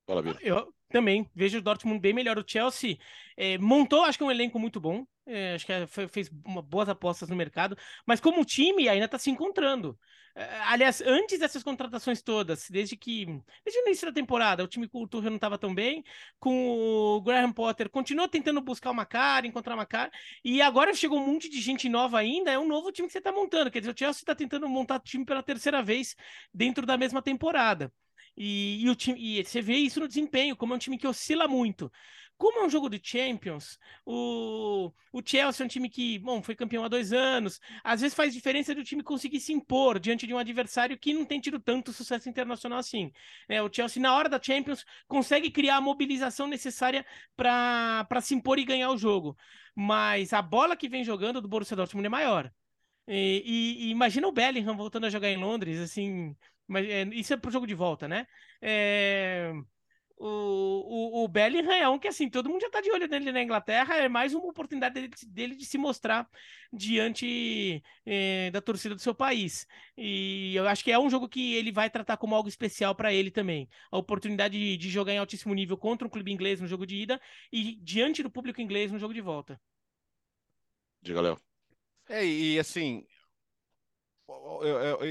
Fala, 0.06 0.22
Eu 0.40 0.72
também 0.96 1.30
vejo 1.34 1.58
o 1.58 1.62
Dortmund 1.62 2.00
bem 2.00 2.14
melhor. 2.14 2.38
O 2.38 2.44
Chelsea 2.46 2.96
é, 3.36 3.58
montou, 3.58 4.02
acho 4.04 4.16
que 4.16 4.24
um 4.24 4.30
elenco 4.30 4.58
muito 4.58 4.80
bom. 4.80 5.06
É, 5.26 5.54
acho 5.54 5.66
que 5.66 5.72
é, 5.72 5.86
foi, 5.86 6.08
fez 6.08 6.30
uma, 6.44 6.62
boas 6.62 6.88
apostas 6.88 7.28
no 7.28 7.36
mercado, 7.36 7.76
mas 8.06 8.20
como 8.20 8.44
time 8.44 8.88
ainda 8.88 9.04
está 9.04 9.18
se 9.18 9.28
encontrando. 9.30 9.98
É, 10.34 10.44
aliás, 10.60 11.02
antes 11.02 11.38
dessas 11.38 11.62
contratações 11.62 12.22
todas, 12.22 12.70
desde 12.70 12.96
que 12.96 13.26
desde 13.64 13.80
o 13.80 13.86
início 13.86 14.06
da 14.06 14.12
temporada, 14.12 14.64
o 14.64 14.68
time 14.68 14.88
com 14.88 15.02
o 15.02 15.08
Tuchel 15.08 15.30
não 15.30 15.36
estava 15.36 15.58
tão 15.58 15.74
bem, 15.74 16.02
com 16.38 16.70
o 16.70 17.20
Graham 17.20 17.52
Potter 17.52 17.90
continuou 17.90 18.28
tentando 18.28 18.60
buscar 18.62 18.90
uma 18.90 19.04
cara, 19.04 19.46
encontrar 19.46 19.74
uma 19.74 19.86
cara, 19.86 20.10
e 20.44 20.62
agora 20.62 20.94
chegou 20.94 21.18
um 21.18 21.26
monte 21.26 21.50
de 21.50 21.60
gente 21.60 21.88
nova 21.88 22.18
ainda, 22.18 22.50
é 22.50 22.58
um 22.58 22.68
novo 22.68 22.90
time 22.92 23.08
que 23.08 23.12
você 23.12 23.18
está 23.18 23.32
montando. 23.32 23.70
Quer 23.70 23.80
dizer, 23.80 23.92
o 23.92 23.98
Chelsea 23.98 24.20
está 24.20 24.34
tentando 24.34 24.68
montar 24.68 25.00
time 25.00 25.24
pela 25.26 25.42
terceira 25.42 25.82
vez 25.82 26.16
dentro 26.54 26.86
da 26.86 26.96
mesma 26.96 27.20
temporada. 27.20 27.92
E, 28.36 28.84
e, 28.84 28.90
o 28.90 28.94
time, 28.94 29.18
e 29.18 29.44
você 29.44 29.62
vê 29.62 29.74
isso 29.74 30.00
no 30.00 30.08
desempenho, 30.08 30.56
como 30.56 30.72
é 30.72 30.76
um 30.76 30.78
time 30.78 30.98
que 30.98 31.06
oscila 31.06 31.48
muito. 31.48 31.90
Como 32.36 32.58
é 32.58 32.66
um 32.66 32.68
jogo 32.68 32.90
de 32.90 33.00
Champions, 33.02 33.78
o, 34.04 34.92
o 35.10 35.22
Chelsea 35.24 35.64
é 35.64 35.66
um 35.66 35.68
time 35.68 35.88
que, 35.88 36.18
bom, 36.18 36.42
foi 36.42 36.54
campeão 36.54 36.84
há 36.84 36.88
dois 36.88 37.10
anos. 37.12 37.58
Às 37.82 38.02
vezes 38.02 38.14
faz 38.14 38.34
diferença 38.34 38.74
do 38.74 38.84
time 38.84 39.02
conseguir 39.02 39.40
se 39.40 39.54
impor 39.54 39.98
diante 39.98 40.26
de 40.26 40.34
um 40.34 40.38
adversário 40.38 40.98
que 40.98 41.14
não 41.14 41.24
tem 41.24 41.40
tido 41.40 41.58
tanto 41.58 41.94
sucesso 41.94 42.28
internacional 42.28 42.78
assim. 42.78 43.10
É, 43.48 43.62
o 43.62 43.72
Chelsea, 43.72 44.02
na 44.02 44.14
hora 44.14 44.28
da 44.28 44.40
Champions, 44.42 44.84
consegue 45.08 45.50
criar 45.50 45.76
a 45.76 45.80
mobilização 45.80 46.46
necessária 46.46 47.06
para 47.34 48.20
se 48.20 48.34
impor 48.34 48.58
e 48.58 48.64
ganhar 48.66 48.90
o 48.90 48.98
jogo. 48.98 49.36
Mas 49.74 50.34
a 50.34 50.42
bola 50.42 50.76
que 50.76 50.88
vem 50.90 51.04
jogando 51.04 51.40
do 51.40 51.48
Borussia 51.48 51.76
Dortmund 51.76 52.06
é 52.06 52.10
maior. 52.10 52.52
E, 53.08 53.42
e, 53.46 53.86
e 53.86 53.90
imagina 53.90 54.26
o 54.26 54.32
Bellingham 54.32 54.76
voltando 54.76 55.06
a 55.06 55.10
jogar 55.10 55.30
em 55.30 55.36
Londres, 55.36 55.78
assim, 55.78 56.36
mas 56.66 56.88
é, 56.88 57.02
isso 57.12 57.32
é 57.32 57.36
pro 57.36 57.50
jogo 57.50 57.66
de 57.66 57.74
volta, 57.74 58.08
né? 58.08 58.26
É, 58.60 59.52
o, 60.18 61.22
o, 61.22 61.24
o 61.24 61.28
Bellingham 61.28 61.72
é 61.74 61.88
um 61.88 61.98
que, 61.98 62.08
assim, 62.08 62.30
todo 62.30 62.48
mundo 62.48 62.62
já 62.62 62.70
tá 62.70 62.80
de 62.80 62.90
olho 62.90 63.06
nele 63.06 63.30
na 63.32 63.42
Inglaterra. 63.42 63.96
É 63.96 64.08
mais 64.08 64.32
uma 64.34 64.46
oportunidade 64.46 64.94
dele, 64.94 65.10
dele 65.28 65.54
de 65.54 65.66
se 65.66 65.76
mostrar 65.76 66.26
diante 66.72 67.82
é, 68.04 68.50
da 68.50 68.62
torcida 68.62 68.94
do 68.94 69.00
seu 69.00 69.14
país. 69.14 69.66
E 69.96 70.54
eu 70.54 70.66
acho 70.66 70.82
que 70.82 70.90
é 70.90 70.98
um 70.98 71.10
jogo 71.10 71.28
que 71.28 71.54
ele 71.54 71.70
vai 71.70 71.90
tratar 71.90 72.16
como 72.16 72.34
algo 72.34 72.48
especial 72.48 72.94
para 72.94 73.12
ele 73.12 73.30
também. 73.30 73.68
A 73.90 73.98
oportunidade 73.98 74.58
de, 74.58 74.76
de 74.78 74.88
jogar 74.90 75.12
em 75.12 75.18
altíssimo 75.18 75.52
nível 75.54 75.76
contra 75.76 76.06
um 76.06 76.10
clube 76.10 76.32
inglês 76.32 76.60
no 76.60 76.66
jogo 76.66 76.86
de 76.86 76.96
ida 76.96 77.20
e 77.52 77.76
diante 77.76 78.22
do 78.22 78.30
público 78.30 78.60
inglês 78.60 78.90
no 78.90 78.98
jogo 78.98 79.12
de 79.12 79.20
volta. 79.20 79.60
Diga, 81.02 81.20
Léo. 81.20 81.38
É, 82.08 82.24
e 82.24 82.58
assim, 82.58 83.04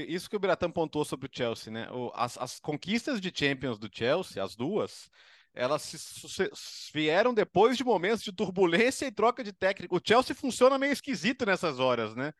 isso 0.08 0.28
que 0.28 0.36
o 0.36 0.38
Biratan 0.38 0.70
pontuou 0.70 1.04
sobre 1.04 1.26
o 1.26 1.30
Chelsea, 1.32 1.72
né? 1.72 1.88
As, 2.14 2.36
as, 2.36 2.60
conquistas 2.60 3.20
de 3.20 3.32
Champions 3.34 3.78
do 3.78 3.88
Chelsea, 3.92 4.42
as 4.42 4.54
duas, 4.54 5.10
elas 5.54 5.82
se, 5.82 6.50
vieram 6.92 7.32
depois 7.32 7.76
de 7.76 7.84
momentos 7.84 8.22
de 8.22 8.32
turbulência 8.32 9.06
e 9.06 9.12
troca 9.12 9.42
de 9.42 9.52
técnico. 9.52 9.96
O 9.96 10.00
Chelsea 10.04 10.34
funciona 10.34 10.78
meio 10.78 10.92
esquisito 10.92 11.46
nessas 11.46 11.78
horas, 11.78 12.14
né? 12.14 12.32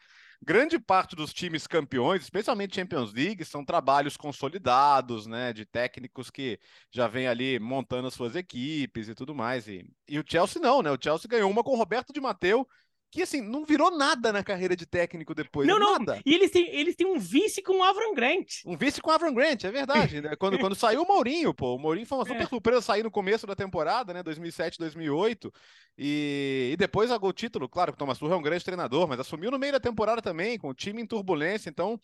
Grande 0.43 0.79
parte 0.79 1.16
dos 1.16 1.33
times 1.33 1.66
campeões, 1.66 2.22
especialmente 2.22 2.74
Champions 2.74 3.11
League, 3.12 3.43
são 3.43 3.64
trabalhos 3.64 4.18
consolidados, 4.18 5.27
né? 5.27 5.53
De 5.53 5.64
técnicos 5.64 6.31
que 6.31 6.61
já 6.91 7.09
vêm 7.09 7.27
ali 7.27 7.59
montando 7.59 8.09
as 8.09 8.14
suas 8.14 8.37
equipes 8.37 9.09
e 9.09 9.14
tudo 9.14 9.35
mais. 9.35 9.66
E, 9.66 9.89
e 10.07 10.18
o 10.18 10.24
Chelsea 10.27 10.61
não, 10.61 10.83
né? 10.83 10.91
O 10.91 10.99
Chelsea 11.03 11.29
ganhou 11.29 11.51
uma 11.51 11.64
com 11.64 11.70
o 11.70 11.77
Roberto 11.77 12.12
de 12.12 12.20
Matteo 12.20 12.66
que 13.11 13.23
assim, 13.23 13.41
não 13.41 13.65
virou 13.65 13.97
nada 13.97 14.33
na 14.33 14.43
carreira 14.43 14.77
de 14.77 14.85
técnico 14.85 15.35
depois. 15.35 15.67
Não, 15.67 15.79
não. 15.79 15.97
E 16.25 16.35
eles 16.35 16.51
têm, 16.51 16.69
eles 16.75 16.97
têm 16.97 17.07
um 17.07 17.19
vice 17.19 17.63
com 17.63 17.79
o 17.79 17.83
Avram 17.83 18.15
Grant. 18.15 18.63
Um 18.67 18.77
vice 18.77 19.01
com 19.01 19.11
o 19.11 19.13
Avram 19.13 19.33
Grant, 19.33 19.65
é 19.65 19.71
verdade. 19.71 20.21
Né? 20.21 20.37
Quando, 20.37 20.59
quando 20.61 20.75
saiu 20.75 21.03
o 21.03 21.07
Mourinho, 21.07 21.55
pô. 21.55 21.77
O 21.77 21.79
Mourinho 21.79 22.07
foi 22.07 22.19
uma 22.19 22.27
super 22.27 22.43
é. 22.43 22.47
surpresa 22.47 22.83
sair 22.83 23.03
no 23.03 23.11
começo 23.11 23.47
da 23.47 23.55
temporada, 23.55 24.13
né? 24.13 24.23
2007, 24.23 24.79
2008. 24.79 25.53
E, 25.97 26.71
e 26.73 26.77
depois 26.77 27.11
o 27.11 27.33
título, 27.33 27.69
claro, 27.69 27.93
o 27.93 27.97
Thomas 27.97 28.19
Tuchel 28.19 28.35
é 28.35 28.39
um 28.39 28.43
grande 28.43 28.65
treinador, 28.65 29.09
mas 29.09 29.21
assumiu 29.21 29.51
no 29.51 29.59
meio 29.59 29.73
da 29.73 29.81
temporada 29.81 30.21
também, 30.21 30.59
com 30.59 30.69
o 30.69 30.75
time 30.75 31.01
em 31.01 31.07
turbulência. 31.07 31.71
Então, 31.71 31.99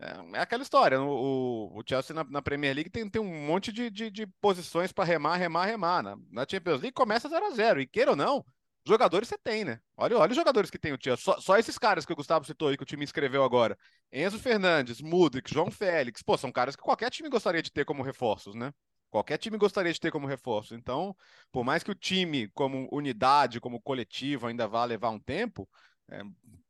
é, 0.00 0.38
é 0.38 0.40
aquela 0.40 0.62
história. 0.62 1.00
O, 1.00 1.78
o 1.78 1.82
Chelsea 1.86 2.14
na, 2.14 2.24
na, 2.24 2.42
Premier 2.42 2.74
League 2.74 2.90
tem, 2.90 3.08
tem 3.08 3.20
um 3.20 3.46
monte 3.46 3.70
de, 3.70 3.90
de, 3.90 4.10
de 4.10 4.26
posições 4.40 4.92
para 4.92 5.04
remar, 5.04 5.36
remar, 5.36 5.66
remar. 5.66 6.02
Na, 6.02 6.16
na 6.30 6.46
Champions 6.48 6.80
League 6.80 6.94
começa 6.94 7.28
0 7.28 7.46
a 7.46 7.50
0 7.50 7.80
E 7.80 7.86
queira 7.86 8.12
ou 8.12 8.16
não 8.16 8.44
Jogadores 8.88 9.28
você 9.28 9.36
tem, 9.36 9.66
né? 9.66 9.80
Olha, 9.96 10.16
olha 10.16 10.30
os 10.30 10.36
jogadores 10.36 10.70
que 10.70 10.78
tem 10.78 10.94
o 10.94 10.98
Chelsea. 10.98 11.22
Só, 11.22 11.38
só, 11.38 11.58
esses 11.58 11.76
caras 11.76 12.06
que 12.06 12.12
o 12.12 12.16
Gustavo 12.16 12.46
citou 12.46 12.68
aí, 12.68 12.76
que 12.76 12.82
o 12.82 12.86
time 12.86 13.04
escreveu 13.04 13.44
agora. 13.44 13.78
Enzo 14.10 14.38
Fernandes, 14.38 15.02
Mudrik, 15.02 15.52
João 15.52 15.70
Félix. 15.70 16.22
Pô, 16.22 16.38
são 16.38 16.50
caras 16.50 16.74
que 16.74 16.82
qualquer 16.82 17.10
time 17.10 17.28
gostaria 17.28 17.62
de 17.62 17.70
ter 17.70 17.84
como 17.84 18.02
reforços, 18.02 18.54
né? 18.54 18.72
Qualquer 19.10 19.36
time 19.36 19.58
gostaria 19.58 19.92
de 19.92 20.00
ter 20.00 20.10
como 20.10 20.26
reforço. 20.26 20.74
Então, 20.74 21.14
por 21.52 21.64
mais 21.64 21.82
que 21.82 21.90
o 21.90 21.94
time, 21.94 22.48
como 22.54 22.88
unidade, 22.90 23.60
como 23.60 23.80
coletivo, 23.80 24.46
ainda 24.46 24.66
vá 24.66 24.86
levar 24.86 25.10
um 25.10 25.20
tempo, 25.20 25.68
é, 26.10 26.22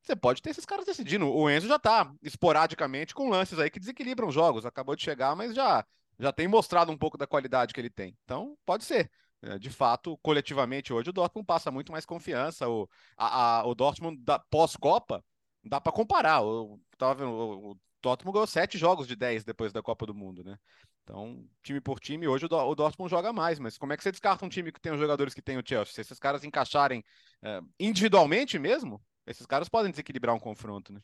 você 0.02 0.16
pode 0.16 0.42
ter 0.42 0.50
esses 0.50 0.66
caras 0.66 0.86
decidindo. 0.86 1.28
O 1.32 1.48
Enzo 1.48 1.68
já 1.68 1.78
tá 1.78 2.12
esporadicamente 2.20 3.14
com 3.14 3.28
lances 3.30 3.60
aí 3.60 3.70
que 3.70 3.78
desequilibram 3.78 4.30
jogos. 4.32 4.66
Acabou 4.66 4.96
de 4.96 5.04
chegar, 5.04 5.36
mas 5.36 5.54
já, 5.54 5.86
já 6.18 6.32
tem 6.32 6.48
mostrado 6.48 6.90
um 6.90 6.98
pouco 6.98 7.16
da 7.16 7.28
qualidade 7.28 7.72
que 7.72 7.80
ele 7.80 7.90
tem. 7.90 8.16
Então, 8.24 8.56
pode 8.66 8.84
ser. 8.84 9.08
É, 9.41 9.59
de 9.59 9.70
fato, 9.70 10.18
coletivamente 10.18 10.93
hoje 10.93 11.11
o 11.11 11.12
Dortmund 11.12 11.47
passa 11.47 11.70
muito 11.70 11.93
mais 11.93 12.05
confiança. 12.05 12.68
O, 12.68 12.89
a, 13.16 13.61
a, 13.61 13.66
o 13.66 13.74
Dortmund 13.74 14.20
pós-Copa 14.51 15.24
dá 15.64 15.80
para 15.80 15.93
comparar. 15.93 16.43
Eu 16.43 16.80
tava 16.97 17.24
o, 17.26 17.72
o 17.72 17.80
Dortmund 18.03 18.34
ganhou 18.34 18.47
sete 18.47 18.76
jogos 18.76 19.07
de 19.07 19.14
dez 19.14 19.45
depois 19.45 19.72
da 19.72 19.82
Copa 19.82 20.07
do 20.07 20.14
Mundo, 20.14 20.43
né? 20.43 20.59
Então, 21.05 21.43
time 21.62 21.80
por 21.80 22.01
time, 22.01 22.28
hoje 22.28 22.47
o, 22.47 22.55
o 22.55 22.74
Dortmund 22.74 23.11
joga 23.11 23.32
mais. 23.32 23.59
Mas 23.59 23.78
como 23.78 23.93
é 23.93 23.97
que 23.97 24.03
você 24.03 24.11
descarta 24.11 24.45
um 24.45 24.49
time 24.49 24.72
que 24.72 24.80
tem 24.80 24.93
os 24.93 24.99
jogadores 24.99 25.34
que 25.34 25.43
tem 25.43 25.57
o 25.57 25.62
Chelsea? 25.64 25.95
Se 25.95 26.01
esses 26.01 26.18
caras 26.18 26.45
encaixarem 26.45 27.03
é, 27.43 27.61
individualmente 27.78 28.59
mesmo, 28.59 29.01
esses 29.26 29.47
caras 29.47 29.68
podem 29.68 29.91
desequilibrar 29.91 30.34
um 30.34 30.41
confronto, 30.41 30.93
né? 30.93 31.01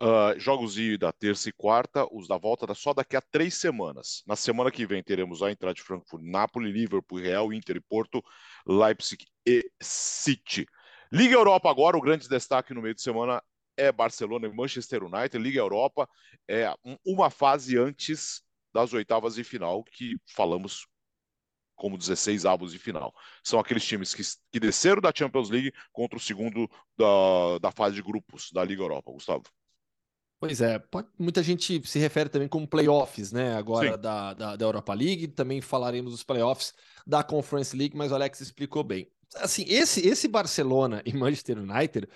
Uh, 0.00 0.38
jogos 0.40 0.74
da 0.98 1.12
terça 1.12 1.48
e 1.48 1.52
quarta, 1.52 2.04
os 2.10 2.26
da 2.26 2.36
volta 2.36 2.72
só 2.74 2.92
daqui 2.92 3.16
a 3.16 3.20
três 3.20 3.54
semanas. 3.54 4.24
Na 4.26 4.34
semana 4.34 4.70
que 4.70 4.84
vem 4.84 5.02
teremos 5.02 5.40
a 5.40 5.52
entrada 5.52 5.74
de 5.74 5.82
Frankfurt, 5.82 6.22
Napoli, 6.24 6.72
Liverpool, 6.72 7.20
Real, 7.20 7.52
Inter 7.52 7.76
e 7.76 7.80
Porto, 7.80 8.22
Leipzig 8.66 9.24
e 9.46 9.70
City. 9.80 10.66
Liga 11.12 11.34
Europa 11.34 11.70
agora, 11.70 11.96
o 11.96 12.00
grande 12.00 12.28
destaque 12.28 12.74
no 12.74 12.82
meio 12.82 12.94
de 12.94 13.02
semana 13.02 13.40
é 13.76 13.92
Barcelona 13.92 14.48
e 14.48 14.52
Manchester 14.52 15.04
United. 15.04 15.38
Liga 15.38 15.60
Europa 15.60 16.08
é 16.48 16.72
uma 17.04 17.30
fase 17.30 17.78
antes 17.78 18.42
das 18.72 18.92
oitavas 18.92 19.36
de 19.36 19.44
final 19.44 19.84
que 19.84 20.16
falamos 20.34 20.88
como 21.76 21.98
16 21.98 22.44
avos 22.44 22.72
de 22.72 22.78
final. 22.78 23.14
São 23.42 23.58
aqueles 23.58 23.84
times 23.84 24.14
que, 24.14 24.22
que 24.52 24.60
desceram 24.60 25.00
da 25.00 25.12
Champions 25.14 25.50
League 25.50 25.72
contra 25.92 26.16
o 26.16 26.20
segundo 26.20 26.68
da, 26.96 27.58
da 27.60 27.70
fase 27.70 27.96
de 27.96 28.02
grupos 28.02 28.50
da 28.52 28.64
Liga 28.64 28.82
Europa, 28.82 29.12
Gustavo. 29.12 29.44
Pois 30.46 30.60
é, 30.60 30.78
pode, 30.78 31.08
muita 31.18 31.42
gente 31.42 31.80
se 31.86 31.98
refere 31.98 32.28
também 32.28 32.46
como 32.46 32.68
playoffs, 32.68 33.32
né? 33.32 33.56
Agora 33.56 33.96
da, 33.96 34.34
da, 34.34 34.56
da, 34.56 34.64
Europa 34.64 34.92
League, 34.92 35.28
também 35.28 35.62
falaremos 35.62 36.12
dos 36.12 36.22
playoffs 36.22 36.74
da 37.06 37.22
Conference 37.22 37.74
League, 37.74 37.96
mas 37.96 38.12
o 38.12 38.14
Alex 38.14 38.42
explicou 38.42 38.84
bem. 38.84 39.10
Assim, 39.36 39.64
esse, 39.66 40.06
esse 40.06 40.28
Barcelona 40.28 41.02
e 41.06 41.14
Manchester 41.14 41.58
United, 41.58 42.06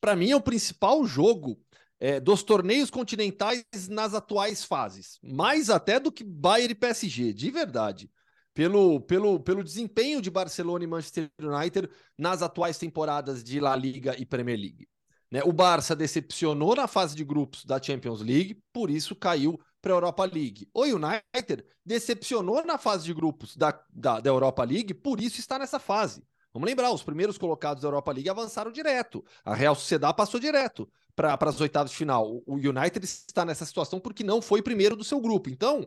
para 0.00 0.16
mim, 0.16 0.32
é 0.32 0.36
o 0.36 0.40
principal 0.40 1.06
jogo 1.06 1.60
é, 2.00 2.18
dos 2.18 2.42
torneios 2.42 2.90
continentais 2.90 3.64
nas 3.88 4.14
atuais 4.14 4.64
fases, 4.64 5.20
mais 5.22 5.70
até 5.70 6.00
do 6.00 6.10
que 6.10 6.24
Bayern 6.24 6.72
e 6.72 6.74
PSG, 6.74 7.32
de 7.32 7.50
verdade. 7.52 8.10
Pelo, 8.52 9.00
pelo, 9.00 9.38
pelo 9.38 9.62
desempenho 9.62 10.20
de 10.20 10.28
Barcelona 10.28 10.82
e 10.82 10.88
Manchester 10.88 11.30
United 11.40 11.88
nas 12.18 12.42
atuais 12.42 12.76
temporadas 12.76 13.44
de 13.44 13.60
La 13.60 13.76
Liga 13.76 14.16
e 14.18 14.26
Premier 14.26 14.58
League. 14.58 14.89
Né? 15.30 15.42
O 15.44 15.52
Barça 15.52 15.94
decepcionou 15.94 16.74
na 16.74 16.86
fase 16.86 17.14
de 17.14 17.24
grupos 17.24 17.64
da 17.64 17.80
Champions 17.80 18.20
League, 18.20 18.62
por 18.72 18.90
isso 18.90 19.14
caiu 19.14 19.60
para 19.80 19.92
a 19.92 19.96
Europa 19.96 20.24
League. 20.24 20.68
O 20.74 20.82
United 20.82 21.64
decepcionou 21.84 22.64
na 22.64 22.76
fase 22.76 23.04
de 23.04 23.14
grupos 23.14 23.56
da, 23.56 23.78
da, 23.90 24.20
da 24.20 24.30
Europa 24.30 24.64
League, 24.64 24.92
por 24.94 25.20
isso 25.20 25.38
está 25.38 25.58
nessa 25.58 25.78
fase. 25.78 26.22
Vamos 26.52 26.68
lembrar, 26.68 26.90
os 26.90 27.02
primeiros 27.02 27.38
colocados 27.38 27.82
da 27.82 27.88
Europa 27.88 28.10
League 28.10 28.28
avançaram 28.28 28.72
direto. 28.72 29.24
A 29.44 29.54
Real 29.54 29.74
Sociedade 29.74 30.16
passou 30.16 30.40
direto 30.40 30.90
para 31.14 31.38
as 31.40 31.60
oitavas 31.60 31.92
de 31.92 31.96
final. 31.96 32.42
O 32.44 32.54
United 32.54 33.04
está 33.04 33.44
nessa 33.44 33.64
situação 33.64 34.00
porque 34.00 34.24
não 34.24 34.42
foi 34.42 34.60
primeiro 34.60 34.96
do 34.96 35.04
seu 35.04 35.20
grupo. 35.20 35.48
Então, 35.48 35.86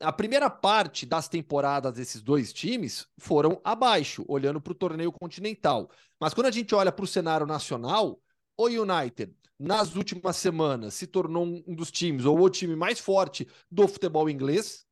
a 0.00 0.12
primeira 0.12 0.50
parte 0.50 1.06
das 1.06 1.28
temporadas 1.28 1.92
desses 1.92 2.22
dois 2.22 2.52
times 2.52 3.06
foram 3.18 3.60
abaixo, 3.62 4.24
olhando 4.26 4.60
para 4.60 4.72
o 4.72 4.74
torneio 4.74 5.12
continental. 5.12 5.88
Mas 6.18 6.34
quando 6.34 6.46
a 6.46 6.50
gente 6.50 6.74
olha 6.74 6.90
para 6.90 7.04
o 7.04 7.08
cenário 7.08 7.46
nacional, 7.46 8.18
o 8.60 8.82
United, 8.82 9.34
nas 9.58 9.94
últimas 9.94 10.36
semanas, 10.36 10.94
se 10.94 11.06
tornou 11.06 11.44
um 11.66 11.74
dos 11.74 11.90
times, 11.90 12.24
ou 12.24 12.40
o 12.40 12.50
time 12.50 12.74
mais 12.74 12.98
forte 12.98 13.46
do 13.70 13.86
futebol 13.86 14.28
inglês, 14.28 14.86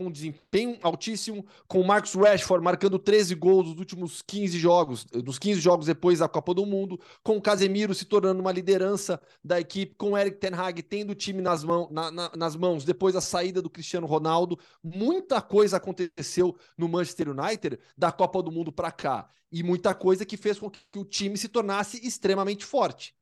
com 0.00 0.10
desempenho 0.10 0.78
altíssimo, 0.80 1.44
com 1.68 1.78
o 1.78 1.86
Marcus 1.86 2.14
Rashford 2.14 2.64
marcando 2.64 2.98
13 2.98 3.34
gols 3.34 3.68
nos 3.68 3.78
últimos 3.78 4.22
15 4.22 4.58
jogos, 4.58 5.04
dos 5.04 5.38
15 5.38 5.60
jogos 5.60 5.86
depois 5.86 6.20
da 6.20 6.28
Copa 6.28 6.54
do 6.54 6.64
Mundo, 6.64 6.98
com 7.22 7.36
o 7.36 7.42
Casemiro 7.42 7.94
se 7.94 8.06
tornando 8.06 8.40
uma 8.40 8.50
liderança 8.50 9.20
da 9.44 9.60
equipe, 9.60 9.94
com 9.96 10.12
o 10.12 10.16
Eric 10.16 10.38
Ten 10.38 10.54
Hag 10.54 10.82
tendo 10.82 11.10
o 11.10 11.14
time 11.14 11.42
nas, 11.42 11.62
mão, 11.62 11.86
na, 11.90 12.10
na, 12.10 12.32
nas 12.34 12.56
mãos 12.56 12.82
depois 12.82 13.12
da 13.12 13.20
saída 13.20 13.60
do 13.60 13.68
Cristiano 13.68 14.06
Ronaldo. 14.06 14.58
Muita 14.82 15.42
coisa 15.42 15.76
aconteceu 15.76 16.56
no 16.78 16.88
Manchester 16.88 17.28
United 17.28 17.78
da 17.94 18.10
Copa 18.10 18.42
do 18.42 18.50
Mundo 18.50 18.72
para 18.72 18.90
cá, 18.90 19.28
e 19.52 19.62
muita 19.62 19.94
coisa 19.94 20.24
que 20.24 20.38
fez 20.38 20.58
com 20.58 20.70
que 20.70 20.98
o 20.98 21.04
time 21.04 21.36
se 21.36 21.48
tornasse 21.48 22.00
extremamente 22.06 22.64
forte. 22.64 23.14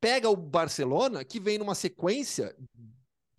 Pega 0.00 0.28
o 0.28 0.34
Barcelona, 0.34 1.24
que 1.24 1.38
vem 1.38 1.56
numa 1.56 1.76
sequência 1.76 2.56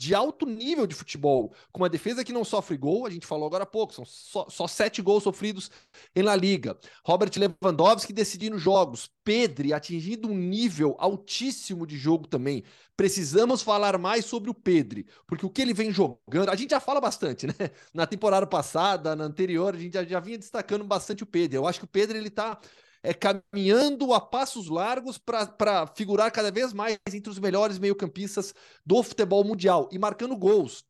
de 0.02 0.16
alto 0.16 0.47
nível 0.47 0.88
de 0.88 0.95
futebol, 0.95 1.54
com 1.72 1.82
uma 1.82 1.89
defesa 1.89 2.24
que 2.24 2.34
não 2.34 2.43
sofre 2.43 2.76
gol, 2.76 3.06
a 3.06 3.10
gente 3.12 3.28
falou 3.28 3.45
agora 3.45 3.66
há 3.66 3.68
pouco, 3.68 3.93
são 3.93 4.04
só, 4.04 4.47
só 4.49 4.66
sete 4.66 4.99
gols 4.99 5.22
sofridos 5.22 5.70
em 6.16 6.24
La 6.24 6.36
Liga. 6.36 6.76
Robert 7.06 7.30
Lewandowski 7.38 8.12
decidindo 8.12 8.58
jogos, 8.58 9.12
Pedri 9.24 9.74
atingindo 9.74 10.28
um 10.28 10.34
nível 10.36 10.95
altíssimo 10.97 11.86
de 11.86 11.99
jogo 11.99 12.28
também. 12.28 12.64
Precisamos 12.97 13.62
falar 13.62 13.95
mais 13.99 14.26
sobre 14.26 14.49
o 14.49 14.56
Pedri, 14.56 15.06
porque 15.28 15.45
o 15.45 15.49
que 15.52 15.62
ele 15.62 15.74
vem 15.74 15.91
jogando, 15.91 16.49
a 16.49 16.56
gente 16.56 16.72
já 16.72 16.80
fala 16.80 16.99
bastante, 16.99 17.45
né? 17.45 17.54
Na 17.93 18.08
temporada 18.08 18.47
passada, 18.47 19.16
na 19.16 19.26
anterior, 19.26 19.76
a 19.76 19.78
gente 19.78 19.93
já, 19.93 20.04
já 20.04 20.20
vinha 20.20 20.39
destacando 20.39 20.84
bastante 20.84 21.22
o 21.22 21.28
Pedri. 21.28 21.58
Eu 21.58 21.68
acho 21.68 21.78
que 21.78 21.86
o 21.86 21.88
Pedri 21.88 22.18
ele 22.18 22.32
tá 22.32 22.60
é, 23.04 23.14
caminhando 23.14 24.14
a 24.14 24.22
passos 24.22 24.68
largos 24.68 25.18
para 25.18 25.88
figurar 25.95 26.32
cada 26.32 26.52
vez 26.52 26.74
mais 26.74 26.97
entre 27.14 27.30
os 27.30 27.39
melhores 27.39 27.80
meio-campistas 27.80 28.54
do 28.86 29.02
futebol 29.02 29.43
mundial 29.43 29.89
e 29.91 29.97
marcando 29.97 30.38
gols. 30.38 30.86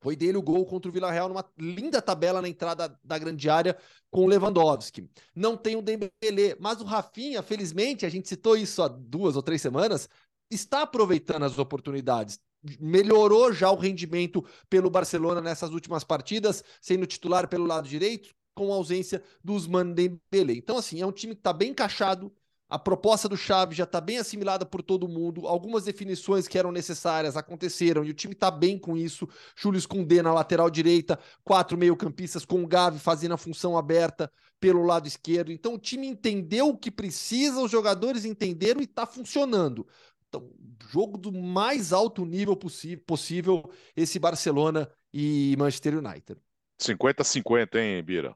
Foi 0.00 0.16
dele 0.16 0.36
o 0.36 0.42
gol 0.42 0.66
contra 0.66 0.90
o 0.90 0.92
Villarreal 0.92 1.28
numa 1.28 1.48
linda 1.56 2.02
tabela 2.02 2.42
na 2.42 2.48
entrada 2.48 2.98
da 3.04 3.18
grande 3.18 3.48
área 3.48 3.78
com 4.10 4.24
o 4.24 4.26
Lewandowski. 4.26 5.08
Não 5.34 5.56
tem 5.56 5.76
o 5.76 5.82
Dembélé, 5.82 6.56
mas 6.58 6.80
o 6.80 6.84
Rafinha, 6.84 7.40
felizmente, 7.40 8.04
a 8.04 8.08
gente 8.08 8.28
citou 8.28 8.56
isso 8.56 8.82
há 8.82 8.88
duas 8.88 9.36
ou 9.36 9.42
três 9.42 9.62
semanas, 9.62 10.08
está 10.50 10.82
aproveitando 10.82 11.44
as 11.44 11.56
oportunidades. 11.56 12.40
Melhorou 12.80 13.52
já 13.52 13.70
o 13.70 13.76
rendimento 13.76 14.44
pelo 14.68 14.90
Barcelona 14.90 15.40
nessas 15.40 15.70
últimas 15.70 16.02
partidas, 16.02 16.64
sendo 16.80 17.06
titular 17.06 17.46
pelo 17.46 17.64
lado 17.64 17.88
direito, 17.88 18.34
com 18.54 18.72
a 18.72 18.76
ausência 18.76 19.22
do 19.42 19.54
Usman 19.54 19.92
Dembele. 19.92 20.56
Então, 20.56 20.76
assim, 20.76 21.00
é 21.00 21.06
um 21.06 21.12
time 21.12 21.34
que 21.34 21.40
está 21.40 21.52
bem 21.52 21.70
encaixado, 21.70 22.32
a 22.72 22.78
proposta 22.78 23.28
do 23.28 23.36
Xavi 23.36 23.74
já 23.74 23.84
está 23.84 24.00
bem 24.00 24.16
assimilada 24.16 24.64
por 24.64 24.82
todo 24.82 25.06
mundo, 25.06 25.46
algumas 25.46 25.84
definições 25.84 26.48
que 26.48 26.58
eram 26.58 26.72
necessárias 26.72 27.36
aconteceram 27.36 28.02
e 28.02 28.08
o 28.08 28.14
time 28.14 28.32
está 28.32 28.50
bem 28.50 28.78
com 28.78 28.96
isso. 28.96 29.28
Julius 29.54 29.84
Koundé 29.84 30.22
na 30.22 30.32
lateral 30.32 30.70
direita, 30.70 31.18
quatro 31.44 31.76
meio-campistas 31.76 32.46
com 32.46 32.62
o 32.64 32.66
Gavi 32.66 32.98
fazendo 32.98 33.34
a 33.34 33.36
função 33.36 33.76
aberta 33.76 34.32
pelo 34.58 34.82
lado 34.84 35.06
esquerdo. 35.06 35.52
Então 35.52 35.74
o 35.74 35.78
time 35.78 36.06
entendeu 36.06 36.68
o 36.68 36.78
que 36.78 36.90
precisa, 36.90 37.60
os 37.60 37.70
jogadores 37.70 38.24
entenderam 38.24 38.80
e 38.80 38.84
está 38.84 39.04
funcionando. 39.04 39.86
Então, 40.26 40.50
jogo 40.88 41.18
do 41.18 41.30
mais 41.30 41.92
alto 41.92 42.24
nível 42.24 42.56
possível 42.56 43.70
esse 43.94 44.18
Barcelona 44.18 44.90
e 45.12 45.54
Manchester 45.58 45.98
United. 45.98 46.40
50-50, 46.80 47.76
hein, 47.76 48.02
Bira? 48.02 48.34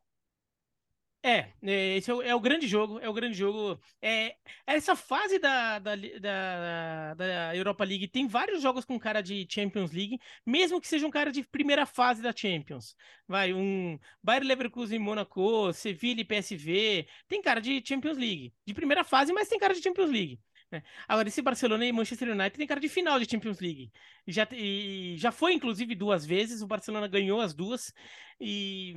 É, 1.26 1.52
é, 1.60 1.96
esse 1.96 2.08
é 2.08 2.14
o, 2.14 2.22
é 2.22 2.32
o, 2.36 2.38
grande 2.38 2.68
jogo, 2.68 3.00
é 3.00 3.08
o 3.08 3.12
grande 3.12 3.36
jogo. 3.36 3.80
É, 4.00 4.36
essa 4.64 4.94
fase 4.94 5.40
da, 5.40 5.80
da, 5.80 5.96
da, 5.96 7.14
da, 7.14 7.56
Europa 7.56 7.82
League 7.82 8.06
tem 8.06 8.28
vários 8.28 8.62
jogos 8.62 8.84
com 8.84 8.96
cara 8.96 9.20
de 9.20 9.44
Champions 9.50 9.90
League, 9.90 10.20
mesmo 10.46 10.80
que 10.80 10.86
seja 10.86 11.04
um 11.04 11.10
cara 11.10 11.32
de 11.32 11.42
primeira 11.42 11.84
fase 11.84 12.22
da 12.22 12.32
Champions. 12.32 12.94
Vai, 13.26 13.52
um 13.52 13.98
Bayern 14.22 14.46
Leverkusen 14.46 15.00
Monaco, 15.00 15.72
Sevilla 15.72 16.20
e 16.20 16.24
PSV, 16.24 17.08
tem 17.26 17.42
cara 17.42 17.60
de 17.60 17.82
Champions 17.84 18.16
League. 18.16 18.54
De 18.64 18.72
primeira 18.72 19.02
fase, 19.02 19.32
mas 19.32 19.48
tem 19.48 19.58
cara 19.58 19.74
de 19.74 19.82
Champions 19.82 20.12
League. 20.12 20.38
Né? 20.70 20.80
Agora, 21.08 21.26
esse 21.26 21.42
Barcelona 21.42 21.84
e 21.86 21.92
Manchester 21.92 22.30
United 22.30 22.56
tem 22.56 22.68
cara 22.68 22.80
de 22.80 22.88
final 22.88 23.18
de 23.18 23.28
Champions 23.28 23.58
League. 23.58 23.90
Já, 24.28 24.46
e 24.52 25.16
já 25.18 25.32
foi, 25.32 25.54
inclusive, 25.54 25.92
duas 25.96 26.24
vezes. 26.24 26.62
O 26.62 26.68
Barcelona 26.68 27.08
ganhou 27.08 27.40
as 27.40 27.52
duas. 27.52 27.92
E 28.40 28.94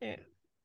é, 0.00 0.20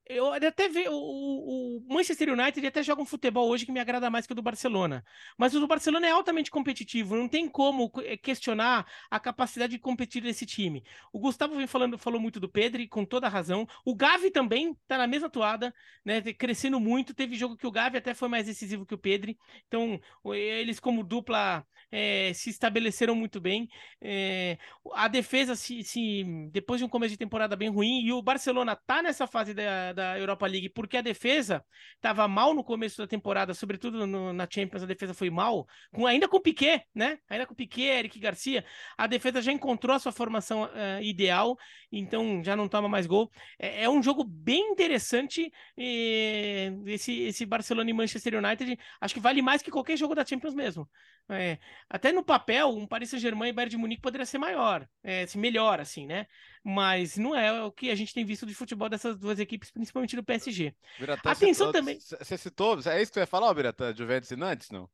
eu 0.10 0.34
até 0.34 0.70
vejo 0.70 0.89
o, 0.91 1.84
Manchester 1.88 2.34
United 2.34 2.66
até 2.66 2.84
joga 2.84 3.01
um 3.01 3.05
futebol 3.05 3.49
hoje 3.49 3.66
que 3.66 3.72
me 3.72 3.80
agrada 3.80 4.10
mais 4.10 4.26
que 4.26 4.34
o 4.34 4.36
do 4.36 4.41
Barcelona. 4.41 5.03
Mas 5.38 5.53
o 5.55 5.60
do 5.60 5.68
Barcelona 5.68 6.08
é 6.08 6.12
altamente 6.12 6.51
competitivo, 6.51 7.16
não 7.16 7.28
tem 7.28 7.47
como 7.49 7.91
eh, 8.03 8.18
questionar 8.18 8.86
a 9.10 9.20
capacidade 9.20 9.72
de 9.74 9.80
competir 9.80 10.22
desse 10.22 10.45
time. 10.45 10.84
O 11.12 11.20
Gustavo 11.20 11.55
vem 11.55 11.68
falando, 11.68 11.97
falou 11.97 12.20
muito 12.20 12.39
do 12.39 12.49
Pedri, 12.49 12.88
com 12.88 13.05
toda 13.05 13.28
razão. 13.28 13.68
O 13.86 13.95
Gavi 13.95 14.32
também 14.32 14.76
tá 14.88 14.97
na 14.97 15.08
mesma 15.08 15.30
toada, 15.30 15.74
né? 16.05 16.22
Crescendo 16.34 16.80
muito. 16.80 17.14
Teve 17.14 17.36
jogo 17.36 17.58
que 17.58 17.68
o 17.68 17.72
Gavi 17.72 17.97
até 17.97 18.14
foi 18.14 18.28
mais 18.28 18.45
decisivo 18.45 18.86
que 18.86 18.93
o 18.95 18.97
Pedri. 18.97 19.38
Então, 19.68 19.99
eles, 20.34 20.80
como 20.80 21.03
dupla, 21.03 21.66
é, 21.91 22.32
se 22.34 22.49
estabeleceram 22.49 23.16
muito 23.16 23.39
bem. 23.39 23.70
É, 24.01 24.58
a 24.93 25.08
defesa, 25.08 25.55
se, 25.55 25.84
se, 25.84 26.24
depois 26.51 26.80
de 26.80 26.86
um 26.86 26.89
começo 26.89 27.12
de 27.12 27.18
temporada 27.18 27.55
bem 27.55 27.70
ruim, 27.70 28.01
e 28.05 28.12
o 28.12 28.22
Barcelona 28.22 28.76
tá 28.76 29.01
nessa 29.01 29.28
fase 29.28 29.53
da 29.53 29.93
da 29.97 30.17
Europa 30.17 30.45
League, 30.45 30.69
porque 30.69 30.95
a 30.95 31.01
defesa 31.01 31.65
estava 31.95 32.27
mal 32.27 32.53
no 32.53 32.63
começo 32.63 32.99
da 32.99 33.07
temporada, 33.07 33.53
sobretudo 33.53 34.05
no, 34.05 34.31
na 34.31 34.47
Champions, 34.49 34.83
a 34.83 34.85
defesa 34.85 35.13
foi 35.13 35.29
mal, 35.31 35.67
com, 35.91 36.05
ainda 36.05 36.27
com 36.27 36.39
Piquet, 36.39 36.83
né? 36.93 37.17
Ainda 37.27 37.47
com 37.47 37.55
Piquet, 37.55 37.99
Eric 37.99 38.19
Garcia, 38.19 38.63
a 38.95 39.07
defesa 39.07 39.41
já 39.41 39.51
encontrou 39.51 39.95
a 39.95 39.99
sua 39.99 40.11
formação 40.11 40.65
uh, 40.65 41.01
ideal, 41.01 41.57
então 41.91 42.43
já 42.43 42.55
não 42.55 42.67
toma 42.67 42.87
mais 42.87 43.07
gol. 43.07 43.31
É, 43.57 43.85
é 43.85 43.89
um 43.89 44.03
jogo 44.03 44.23
bem 44.23 44.71
interessante 44.71 45.51
esse, 45.75 47.21
esse 47.23 47.45
Barcelona 47.45 47.89
e 47.89 47.93
Manchester 47.93 48.35
United, 48.35 48.77
acho 49.01 49.13
que 49.13 49.19
vale 49.19 49.41
mais 49.41 49.63
que 49.63 49.71
qualquer 49.71 49.97
jogo 49.97 50.13
da 50.13 50.25
Champions 50.25 50.53
mesmo. 50.53 50.87
É, 51.30 51.57
até 51.89 52.11
no 52.13 52.23
papel, 52.23 52.69
um 52.69 52.88
Paris 52.88 53.09
Saint-Germain 53.09 53.49
e 53.49 53.53
Bayern 53.53 53.71
de 53.71 53.78
Munique 53.78 54.01
poderia 54.01 54.25
ser 54.25 54.38
maior, 54.38 54.88
é, 55.03 55.25
se 55.25 55.38
melhor, 55.38 55.80
assim, 55.80 56.05
né? 56.05 56.25
mas 56.69 57.15
não 57.15 57.34
é 57.34 57.63
o 57.63 57.71
que 57.71 57.89
a 57.89 57.95
gente 57.95 58.13
tem 58.13 58.25
visto 58.25 58.45
de 58.45 58.53
futebol 58.53 58.89
dessas 58.89 59.17
duas 59.17 59.39
equipes, 59.39 59.71
principalmente 59.71 60.17
do 60.17 60.23
PSG. 60.23 60.75
Biratã, 60.99 61.32
Atenção 61.32 61.71
também. 61.71 61.97
Você 61.97 62.38
citou, 62.38 62.78
é 62.86 63.01
isso 63.01 63.09
que 63.09 63.13
você 63.13 63.19
ia 63.21 63.25
falar, 63.25 63.53
Biratã, 63.53 63.95
Juventus 63.95 64.32
e 64.32 64.36
Nantes, 64.36 64.69
não? 64.69 64.89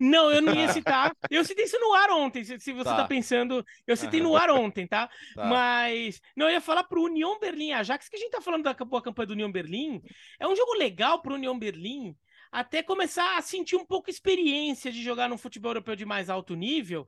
Não, 0.00 0.30
eu 0.30 0.40
não 0.40 0.54
ia 0.54 0.68
citar. 0.72 1.14
Eu 1.30 1.44
citei 1.44 1.66
isso 1.66 1.78
no 1.78 1.92
ar 1.92 2.10
ontem, 2.10 2.42
se, 2.44 2.58
se 2.58 2.72
você 2.72 2.88
tá. 2.88 2.96
tá. 2.96 3.06
pensando. 3.06 3.64
Eu 3.86 3.94
citei 3.94 4.22
no 4.22 4.34
ar 4.36 4.50
ontem, 4.50 4.86
tá? 4.86 5.08
tá? 5.34 5.46
Mas. 5.46 6.18
Não, 6.34 6.46
eu 6.46 6.52
ia 6.52 6.60
falar 6.62 6.84
pro 6.84 7.02
União 7.02 7.38
Berlim 7.38 7.72
Ajax, 7.72 8.08
que 8.08 8.16
a 8.16 8.18
gente 8.18 8.30
tá 8.30 8.40
falando 8.40 8.62
da 8.62 8.72
boa 8.72 9.02
campanha 9.02 9.26
do 9.26 9.32
União 9.32 9.52
Berlim. 9.52 10.02
É 10.40 10.48
um 10.48 10.56
jogo 10.56 10.74
legal 10.74 11.20
pro 11.20 11.34
União 11.34 11.58
Berlim, 11.58 12.16
até 12.56 12.82
começar 12.82 13.36
a 13.36 13.42
sentir 13.42 13.76
um 13.76 13.84
pouco 13.84 14.08
experiência 14.08 14.90
de 14.90 15.02
jogar 15.02 15.28
no 15.28 15.36
futebol 15.36 15.72
europeu 15.72 15.94
de 15.94 16.06
mais 16.06 16.30
alto 16.30 16.54
nível, 16.54 17.06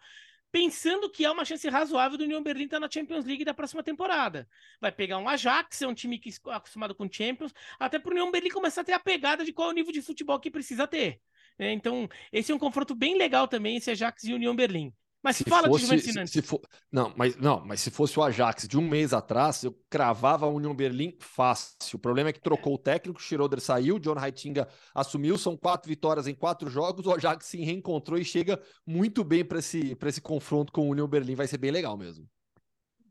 pensando 0.53 1.11
que 1.11 1.25
há 1.25 1.33
uma 1.33 1.43
chance 1.43 1.67
razoável 1.71 2.19
do 2.19 2.25
União 2.25 2.43
Berlim 2.43 2.65
estar 2.65 2.79
na 2.79 2.91
Champions 2.91 3.25
League 3.25 3.47
da 3.47 3.55
próxima 3.55 3.83
temporada. 3.83 4.47
Vai 4.79 4.93
pegar 4.93 5.17
um 5.17 5.27
Ajax, 5.27 5.81
é 5.81 5.89
um 5.89 5.95
time 5.95 6.19
que 6.19 6.31
acostumado 6.51 6.95
com 6.95 7.11
Champions, 7.11 7.55
até 7.81 7.99
para 7.99 8.11
o 8.11 8.13
União 8.13 8.31
Berlim 8.31 8.51
começar 8.51 8.83
a 8.83 8.85
ter 8.85 8.93
a 8.93 9.01
pegada 9.01 9.43
de 9.43 9.55
qual 9.55 9.69
é 9.69 9.71
o 9.71 9.75
nível 9.75 9.91
de 9.91 10.03
futebol 10.03 10.39
que 10.39 10.51
precisa 10.51 10.87
ter. 10.87 11.19
É, 11.59 11.73
então, 11.73 12.07
esse 12.31 12.53
é 12.53 12.55
um 12.55 12.59
confronto 12.59 12.95
bem 12.95 13.17
legal 13.17 13.49
também, 13.49 13.79
esse 13.79 13.91
Ajax 13.91 14.25
e 14.25 14.35
União 14.35 14.55
Berlim. 14.55 14.93
Mas 15.23 15.37
se 15.37 15.45
fala 15.45 15.67
fosse, 15.67 15.81
de 15.81 16.03
Juventus 16.03 16.31
se, 16.31 16.41
se 16.41 16.43
for, 16.43 16.61
não, 16.93 17.13
mas 17.17 17.37
não, 17.37 17.65
mas 17.67 17.81
se 17.81 17.91
fosse 17.91 18.19
o 18.19 18.23
Ajax 18.23 18.69
de 18.69 18.79
um 18.79 18.89
mês 18.89 19.13
atrás, 19.13 19.65
eu 19.65 19.77
cravava 19.91 20.47
a 20.47 20.49
União 20.49 20.75
Berlim 20.75 21.17
fácil. 21.19 21.97
O 21.97 21.99
problema 21.99 22.31
é 22.31 22.33
que 22.33 22.41
trocou 22.41 22.75
o 22.75 22.79
técnico, 22.79 23.19
o 23.19 23.23
Schroeder 23.23 23.61
saiu, 23.61 23.99
John 23.99 24.17
Heitinga 24.19 24.69
assumiu, 24.95 25.37
são 25.37 25.57
quatro 25.57 25.89
vitórias 25.89 26.29
em 26.29 26.35
quatro 26.35 26.71
jogos, 26.71 27.07
o 27.07 27.13
Ajax 27.13 27.47
se 27.47 27.59
reencontrou 27.59 28.19
e 28.19 28.25
chega 28.25 28.61
muito 28.87 29.25
bem 29.25 29.45
para 29.45 29.59
esse, 29.59 29.97
esse 30.01 30.21
confronto 30.21 30.73
com 30.73 30.87
o 30.87 30.91
União 30.91 31.09
Berlim, 31.09 31.35
vai 31.35 31.49
ser 31.49 31.59
bem 31.59 31.71
legal 31.71 31.97
mesmo. 31.97 32.29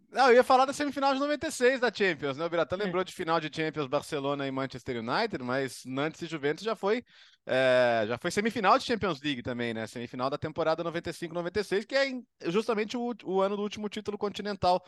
Não, 0.09 0.29
eu 0.29 0.35
ia 0.35 0.43
falar 0.43 0.65
da 0.65 0.73
semifinal 0.73 1.13
de 1.13 1.19
96 1.19 1.81
da 1.81 1.91
Champions, 1.93 2.37
né? 2.37 2.45
O 2.45 2.49
Biratã 2.49 2.75
é. 2.77 2.85
lembrou 2.85 3.03
de 3.03 3.13
final 3.13 3.39
de 3.39 3.53
Champions 3.53 3.87
Barcelona 3.87 4.47
e 4.47 4.51
Manchester 4.51 4.97
United, 4.97 5.43
mas 5.43 5.83
Nantes 5.85 6.21
e 6.21 6.27
Juventus 6.27 6.63
já 6.63 6.75
foi 6.75 7.03
é, 7.49 8.03
já 8.05 8.17
foi 8.17 8.29
semifinal 8.29 8.77
de 8.77 8.83
Champions 8.83 9.21
League 9.21 9.41
também, 9.41 9.73
né? 9.73 9.87
Semifinal 9.87 10.29
da 10.29 10.37
temporada 10.37 10.83
95-96, 10.83 11.85
que 11.85 11.95
é 11.95 12.51
justamente 12.51 12.97
o, 12.97 13.13
o, 13.23 13.41
ano 13.41 13.55
do 13.55 13.63
último 13.63 13.87
título 13.87 14.17
continental 14.17 14.83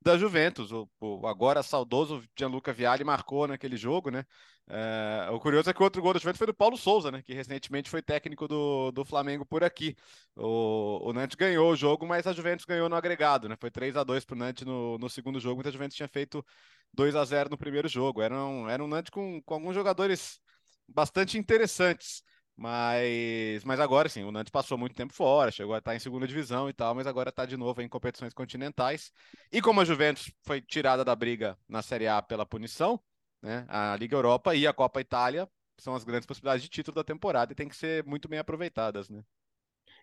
da 0.00 0.18
Juventus. 0.18 0.72
O, 0.72 0.88
o 1.00 1.26
agora 1.26 1.62
saudoso 1.62 2.22
Gianluca 2.38 2.72
Vialli 2.72 3.04
marcou 3.04 3.46
naquele 3.48 3.76
jogo, 3.76 4.10
né? 4.10 4.24
É, 4.66 5.28
o 5.30 5.38
curioso 5.38 5.68
é 5.68 5.74
que 5.74 5.80
o 5.80 5.84
outro 5.84 6.00
gol 6.00 6.14
da 6.14 6.18
Juventus 6.18 6.38
foi 6.38 6.46
do 6.46 6.54
Paulo 6.54 6.76
Souza, 6.76 7.10
né? 7.10 7.22
Que 7.22 7.34
recentemente 7.34 7.90
foi 7.90 8.00
técnico 8.02 8.48
do, 8.48 8.90
do 8.92 9.04
Flamengo 9.04 9.44
por 9.44 9.62
aqui. 9.62 9.96
O, 10.36 11.08
o 11.10 11.12
Nantes 11.12 11.36
ganhou 11.36 11.70
o 11.72 11.76
jogo, 11.76 12.06
mas 12.06 12.26
a 12.26 12.32
Juventus 12.32 12.64
ganhou 12.64 12.88
no 12.88 12.96
agregado, 12.96 13.48
né? 13.48 13.56
Foi 13.60 13.70
3 13.70 13.96
a 13.96 14.04
2 14.04 14.24
para 14.24 14.34
o 14.34 14.38
Nantes 14.38 14.64
no, 14.64 14.98
no 14.98 15.08
segundo 15.10 15.38
jogo, 15.40 15.58
mas 15.58 15.66
a 15.66 15.70
Juventus 15.70 15.96
tinha 15.96 16.08
feito 16.08 16.44
2 16.92 17.14
a 17.16 17.24
0 17.24 17.50
no 17.50 17.58
primeiro 17.58 17.88
jogo. 17.88 18.22
Era 18.22 18.34
um, 18.34 18.68
era 18.68 18.82
um 18.82 18.88
Nantes 18.88 19.10
com, 19.10 19.42
com 19.42 19.54
alguns 19.54 19.74
jogadores 19.74 20.40
bastante 20.88 21.38
interessantes. 21.38 22.22
Mas, 22.56 23.64
mas 23.64 23.80
agora 23.80 24.08
sim, 24.08 24.22
o 24.22 24.30
Nantes 24.30 24.50
passou 24.50 24.78
muito 24.78 24.94
tempo 24.94 25.12
fora, 25.12 25.50
chegou 25.50 25.74
a 25.74 25.78
estar 25.78 25.94
em 25.94 25.98
segunda 25.98 26.26
divisão 26.26 26.68
e 26.68 26.72
tal, 26.72 26.94
mas 26.94 27.06
agora 27.06 27.30
está 27.30 27.44
de 27.44 27.56
novo 27.56 27.82
em 27.82 27.88
competições 27.88 28.32
continentais. 28.32 29.12
E 29.50 29.60
como 29.60 29.80
a 29.80 29.84
Juventus 29.84 30.30
foi 30.42 30.60
tirada 30.60 31.04
da 31.04 31.16
briga 31.16 31.58
na 31.68 31.82
Série 31.82 32.06
A 32.06 32.22
pela 32.22 32.46
punição, 32.46 33.00
né, 33.42 33.66
a 33.68 33.96
Liga 33.96 34.16
Europa 34.16 34.54
e 34.54 34.66
a 34.66 34.72
Copa 34.72 35.00
Itália 35.00 35.48
são 35.76 35.96
as 35.96 36.04
grandes 36.04 36.26
possibilidades 36.26 36.62
de 36.62 36.68
título 36.70 36.94
da 36.94 37.04
temporada 37.04 37.52
e 37.52 37.56
tem 37.56 37.68
que 37.68 37.76
ser 37.76 38.04
muito 38.04 38.28
bem 38.28 38.38
aproveitadas, 38.38 39.08
né? 39.08 39.20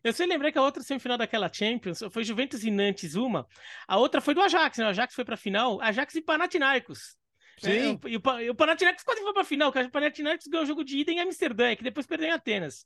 Eu 0.04 0.12
sei 0.12 0.26
lembrar 0.26 0.52
que 0.52 0.58
a 0.58 0.64
outra 0.64 0.84
semifinal 0.84 1.18
daquela 1.18 1.52
Champions 1.52 2.00
foi 2.12 2.24
Juventus 2.24 2.64
e 2.64 2.72
Nantes 2.72 3.16
uma, 3.16 3.48
a 3.88 3.98
outra 3.98 4.20
foi 4.20 4.34
do 4.34 4.42
Ajax, 4.42 4.78
né? 4.80 4.86
O 4.86 4.90
Ajax 4.90 5.14
foi 5.14 5.24
para 5.24 5.36
a 5.36 5.38
final, 5.38 5.80
Ajax 5.80 6.16
e 6.16 6.22
Panathinaikos. 6.22 7.16
Sim. 7.62 8.00
É, 8.04 8.10
e, 8.10 8.18
o, 8.18 8.40
e 8.40 8.50
o 8.50 8.56
Panathinaikos 8.56 9.04
quase 9.04 9.22
foi 9.22 9.34
pra 9.34 9.44
final, 9.44 9.72
cara. 9.72 9.88
O 9.88 9.92
Panathinaikos 9.92 10.48
ganhou 10.48 10.64
o 10.64 10.68
jogo 10.68 10.84
de 10.84 10.98
ida 10.98 11.12
em 11.12 11.20
Amsterdã, 11.20 11.76
que 11.76 11.84
depois 11.84 12.08
perdeu 12.08 12.28
em 12.28 12.32
Atenas. 12.32 12.86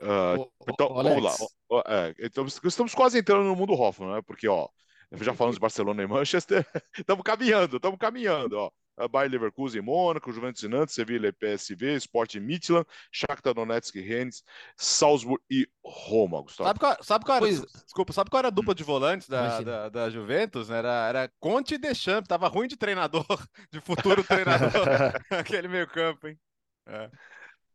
Uh, 0.00 0.50
então, 0.68 0.88
vamos 0.92 1.22
lá. 1.22 1.82
É, 1.86 2.14
então, 2.18 2.46
estamos 2.46 2.94
quase 2.94 3.18
entrando 3.18 3.44
no 3.44 3.54
mundo 3.54 3.74
Hoffman, 3.74 4.14
né? 4.14 4.22
Porque, 4.26 4.48
ó, 4.48 4.68
já 5.12 5.34
falamos 5.34 5.56
de 5.56 5.60
Barcelona 5.60 6.02
e 6.02 6.06
Manchester, 6.06 6.66
estamos 6.98 7.22
caminhando, 7.22 7.76
estamos 7.76 7.98
caminhando, 7.98 8.58
ó. 8.58 8.70
Bayern 9.10 9.32
Leverkusen 9.32 9.80
e 9.80 9.82
Mônaco, 9.82 10.32
Juventus 10.32 10.62
e 10.62 10.68
Nantes, 10.68 10.94
Sevilla 10.94 11.28
e 11.28 11.32
PSV, 11.32 11.96
Sport 11.96 12.34
e 12.34 12.40
Midland, 12.40 12.86
Shakhtar 13.10 13.54
Donetsk 13.54 13.96
e 13.96 14.00
Rennes, 14.00 14.42
Salzburg 14.76 15.42
e 15.50 15.68
Roma, 15.84 16.42
Gustavo. 16.42 16.68
Sabe 16.68 16.78
qual, 16.78 16.96
sabe 17.02 17.24
qual 17.24 17.36
era, 17.36 17.46
pois... 17.46 17.60
desculpa, 17.84 18.12
sabe 18.12 18.30
qual 18.30 18.38
era 18.38 18.48
a 18.48 18.50
dupla 18.52 18.74
de 18.74 18.84
volantes 18.84 19.28
da, 19.28 19.60
da, 19.60 19.88
da, 19.88 20.10
Juventus? 20.10 20.70
Era, 20.70 21.08
era 21.08 21.32
Conte 21.40 21.74
e 21.74 21.78
Deschamps, 21.78 22.28
tava 22.28 22.48
ruim 22.48 22.68
de 22.68 22.76
treinador, 22.76 23.26
de 23.70 23.80
futuro 23.80 24.22
treinador, 24.22 24.86
aquele 25.30 25.68
meio 25.68 25.88
campo, 25.88 26.28
hein? 26.28 26.38
É. 26.86 27.10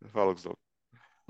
Fala, 0.08 0.34
Gustavo. 0.34 0.58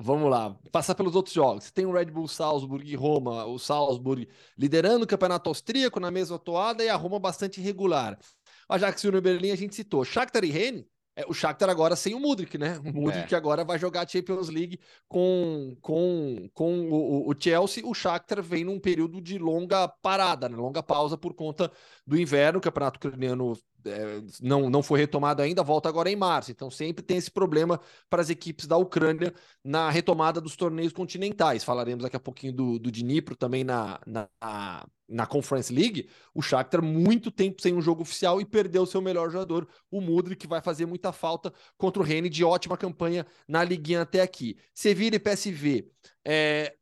Vamos 0.01 0.29
lá, 0.29 0.55
passar 0.71 0.95
pelos 0.95 1.13
outros 1.13 1.35
jogos. 1.35 1.71
Tem 1.71 1.85
o 1.85 1.91
Red 1.91 2.05
Bull 2.05 2.25
Salzburg 2.25 2.89
e 2.89 2.95
Roma, 2.95 3.43
o 3.43 3.59
Salzburg 3.59 4.29
liderando 4.57 5.03
o 5.03 5.07
campeonato 5.07 5.49
austríaco 5.49 5.99
na 5.99 6.09
mesma 6.09 6.39
toada 6.39 6.81
e 6.81 6.87
a 6.87 6.95
Roma 6.95 7.19
bastante 7.19 7.59
irregular. 7.59 8.17
Ajax 8.69 9.03
e 9.03 9.07
o 9.07 9.21
Berlim 9.21 9.51
a 9.51 9.55
gente 9.55 9.75
citou. 9.75 10.05
Shakhtar 10.05 10.43
e 10.43 10.49
Rennes, 10.49 10.85
é, 11.19 11.25
o 11.27 11.33
Shakhtar 11.33 11.69
agora 11.69 11.97
sem 11.97 12.15
o 12.15 12.19
Mudrik, 12.19 12.57
né? 12.57 12.79
O 12.79 12.93
Mudrik 12.93 13.33
é. 13.33 13.37
agora 13.37 13.65
vai 13.65 13.77
jogar 13.77 14.05
a 14.05 14.07
Champions 14.07 14.47
League 14.47 14.79
com, 15.05 15.75
com, 15.81 16.49
com 16.53 16.89
o, 16.89 17.29
o, 17.29 17.35
Chelsea. 17.37 17.85
O 17.85 17.93
Shakhtar 17.93 18.41
vem 18.41 18.63
num 18.63 18.79
período 18.79 19.19
de 19.19 19.37
longa 19.37 19.85
parada, 19.85 20.47
né? 20.47 20.55
longa 20.55 20.81
pausa 20.81 21.17
por 21.17 21.33
conta 21.33 21.69
do 22.09 22.19
inverno. 22.19 22.59
O 22.59 22.61
campeonato 22.61 22.97
ucraniano 22.97 23.57
é, 23.85 24.21
não, 24.41 24.69
não 24.69 24.83
foi 24.83 24.99
retomado 24.99 25.41
ainda, 25.41 25.63
volta 25.63 25.87
agora 25.87 26.09
em 26.09 26.15
março. 26.15 26.51
Então 26.51 26.69
sempre 26.69 27.03
tem 27.03 27.17
esse 27.17 27.31
problema 27.31 27.79
para 28.09 28.21
as 28.21 28.29
equipes 28.29 28.65
da 28.65 28.75
Ucrânia 28.75 29.33
na 29.63 29.89
retomada 29.89 30.41
dos 30.41 30.55
torneios 30.55 30.91
continentais. 30.91 31.63
Falaremos 31.63 32.03
daqui 32.03 32.15
a 32.15 32.19
pouquinho 32.19 32.53
do, 32.53 32.79
do 32.79 32.91
Dnipro 32.91 33.35
também 33.35 33.63
na, 33.63 33.99
na, 34.05 34.27
na 35.07 35.25
Conference 35.25 35.71
League. 35.71 36.09
O 36.33 36.41
Shakhtar 36.41 36.81
muito 36.81 37.31
tempo 37.31 37.61
sem 37.61 37.73
um 37.73 37.81
jogo 37.81 38.01
oficial 38.01 38.41
e 38.41 38.45
perdeu 38.45 38.85
seu 38.85 39.01
melhor 39.01 39.29
jogador, 39.29 39.67
o 39.91 40.01
Mudrik, 40.01 40.41
que 40.41 40.47
vai 40.47 40.61
fazer 40.61 40.85
muita 40.85 41.11
falta 41.11 41.53
contra 41.77 42.01
o 42.01 42.05
Rennes 42.05 42.31
de 42.31 42.43
ótima 42.43 42.75
campanha 42.75 43.25
na 43.47 43.63
liguinha 43.63 44.01
até 44.01 44.21
aqui. 44.21 44.57
Sevilla 44.73 45.15
e 45.15 45.19
PSV. 45.19 45.89
É, 46.25 46.75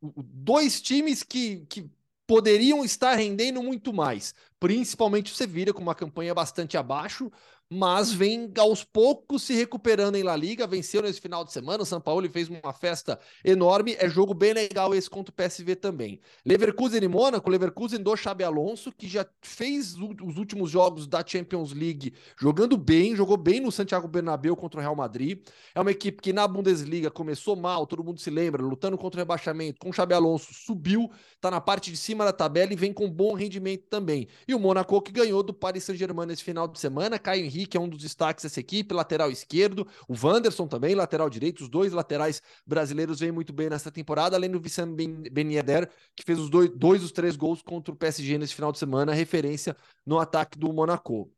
dois 0.00 0.82
times 0.82 1.22
que, 1.22 1.64
que 1.66 1.90
poderiam 2.32 2.82
estar 2.82 3.14
rendendo 3.14 3.62
muito 3.62 3.92
mais, 3.92 4.34
principalmente 4.58 5.30
o 5.30 5.34
Sevilla 5.34 5.70
com 5.70 5.82
uma 5.82 5.94
campanha 5.94 6.32
bastante 6.34 6.78
abaixo, 6.78 7.30
mas 7.74 8.12
vem 8.12 8.52
aos 8.58 8.84
poucos 8.84 9.44
se 9.44 9.54
recuperando 9.54 10.16
em 10.16 10.22
La 10.22 10.36
Liga, 10.36 10.66
venceu 10.66 11.00
nesse 11.00 11.18
final 11.18 11.42
de 11.42 11.50
semana, 11.50 11.82
o 11.82 11.86
São 11.86 12.02
Paulo 12.02 12.28
fez 12.28 12.50
uma 12.50 12.70
festa 12.70 13.18
enorme, 13.42 13.96
é 13.98 14.10
jogo 14.10 14.34
bem 14.34 14.52
legal 14.52 14.94
esse 14.94 15.08
contra 15.08 15.32
o 15.32 15.34
PSV 15.34 15.76
também. 15.76 16.20
Leverkusen 16.44 17.02
e 17.02 17.08
Mônaco, 17.08 17.48
Leverkusen 17.48 18.02
do 18.02 18.14
Xabi 18.14 18.44
Alonso, 18.44 18.92
que 18.92 19.08
já 19.08 19.26
fez 19.40 19.94
os 19.96 20.36
últimos 20.36 20.70
jogos 20.70 21.06
da 21.06 21.24
Champions 21.26 21.72
League 21.72 22.12
jogando 22.38 22.76
bem, 22.76 23.16
jogou 23.16 23.38
bem 23.38 23.58
no 23.58 23.72
Santiago 23.72 24.06
Bernabéu 24.06 24.54
contra 24.54 24.78
o 24.78 24.82
Real 24.82 24.94
Madrid, 24.94 25.38
é 25.74 25.80
uma 25.80 25.90
equipe 25.90 26.20
que 26.20 26.30
na 26.30 26.46
Bundesliga 26.46 27.10
começou 27.10 27.56
mal, 27.56 27.86
todo 27.86 28.04
mundo 28.04 28.20
se 28.20 28.28
lembra, 28.28 28.62
lutando 28.62 28.98
contra 28.98 29.18
o 29.18 29.22
rebaixamento, 29.22 29.80
com 29.80 29.88
o 29.88 29.92
Xabi 29.94 30.12
Alonso 30.12 30.52
subiu, 30.52 31.10
tá 31.40 31.50
na 31.50 31.60
parte 31.60 31.90
de 31.90 31.96
cima 31.96 32.22
da 32.22 32.34
tabela 32.34 32.70
e 32.70 32.76
vem 32.76 32.92
com 32.92 33.10
bom 33.10 33.32
rendimento 33.32 33.84
também. 33.88 34.28
E 34.46 34.54
o 34.54 34.58
Mônaco 34.58 35.00
que 35.00 35.10
ganhou 35.10 35.42
do 35.42 35.54
Paris 35.54 35.84
Saint-Germain 35.84 36.26
nesse 36.26 36.44
final 36.44 36.68
de 36.68 36.78
semana, 36.78 37.18
Caio 37.18 37.46
Henrique 37.46 37.61
que 37.66 37.76
é 37.76 37.80
um 37.80 37.88
dos 37.88 38.00
destaques 38.00 38.44
dessa 38.44 38.60
equipe, 38.60 38.94
lateral 38.94 39.30
esquerdo, 39.30 39.86
o 40.08 40.14
Wanderson 40.14 40.66
também, 40.66 40.94
lateral 40.94 41.28
direito, 41.28 41.60
os 41.62 41.68
dois 41.68 41.92
laterais 41.92 42.42
brasileiros 42.66 43.20
vêm 43.20 43.32
muito 43.32 43.52
bem 43.52 43.68
nessa 43.68 43.90
temporada, 43.90 44.36
além 44.36 44.50
do 44.50 44.60
Vicente 44.60 44.94
Ben 45.30 45.52
Yedder, 45.54 45.90
que 46.14 46.24
fez 46.24 46.38
os 46.38 46.50
dois, 46.50 46.70
dois 46.70 47.00
dos 47.00 47.12
três 47.12 47.36
gols 47.36 47.62
contra 47.62 47.92
o 47.92 47.96
PSG 47.96 48.38
nesse 48.38 48.54
final 48.54 48.72
de 48.72 48.78
semana, 48.78 49.12
referência 49.12 49.76
no 50.04 50.18
ataque 50.18 50.58
do 50.58 50.72
Monaco. 50.72 51.30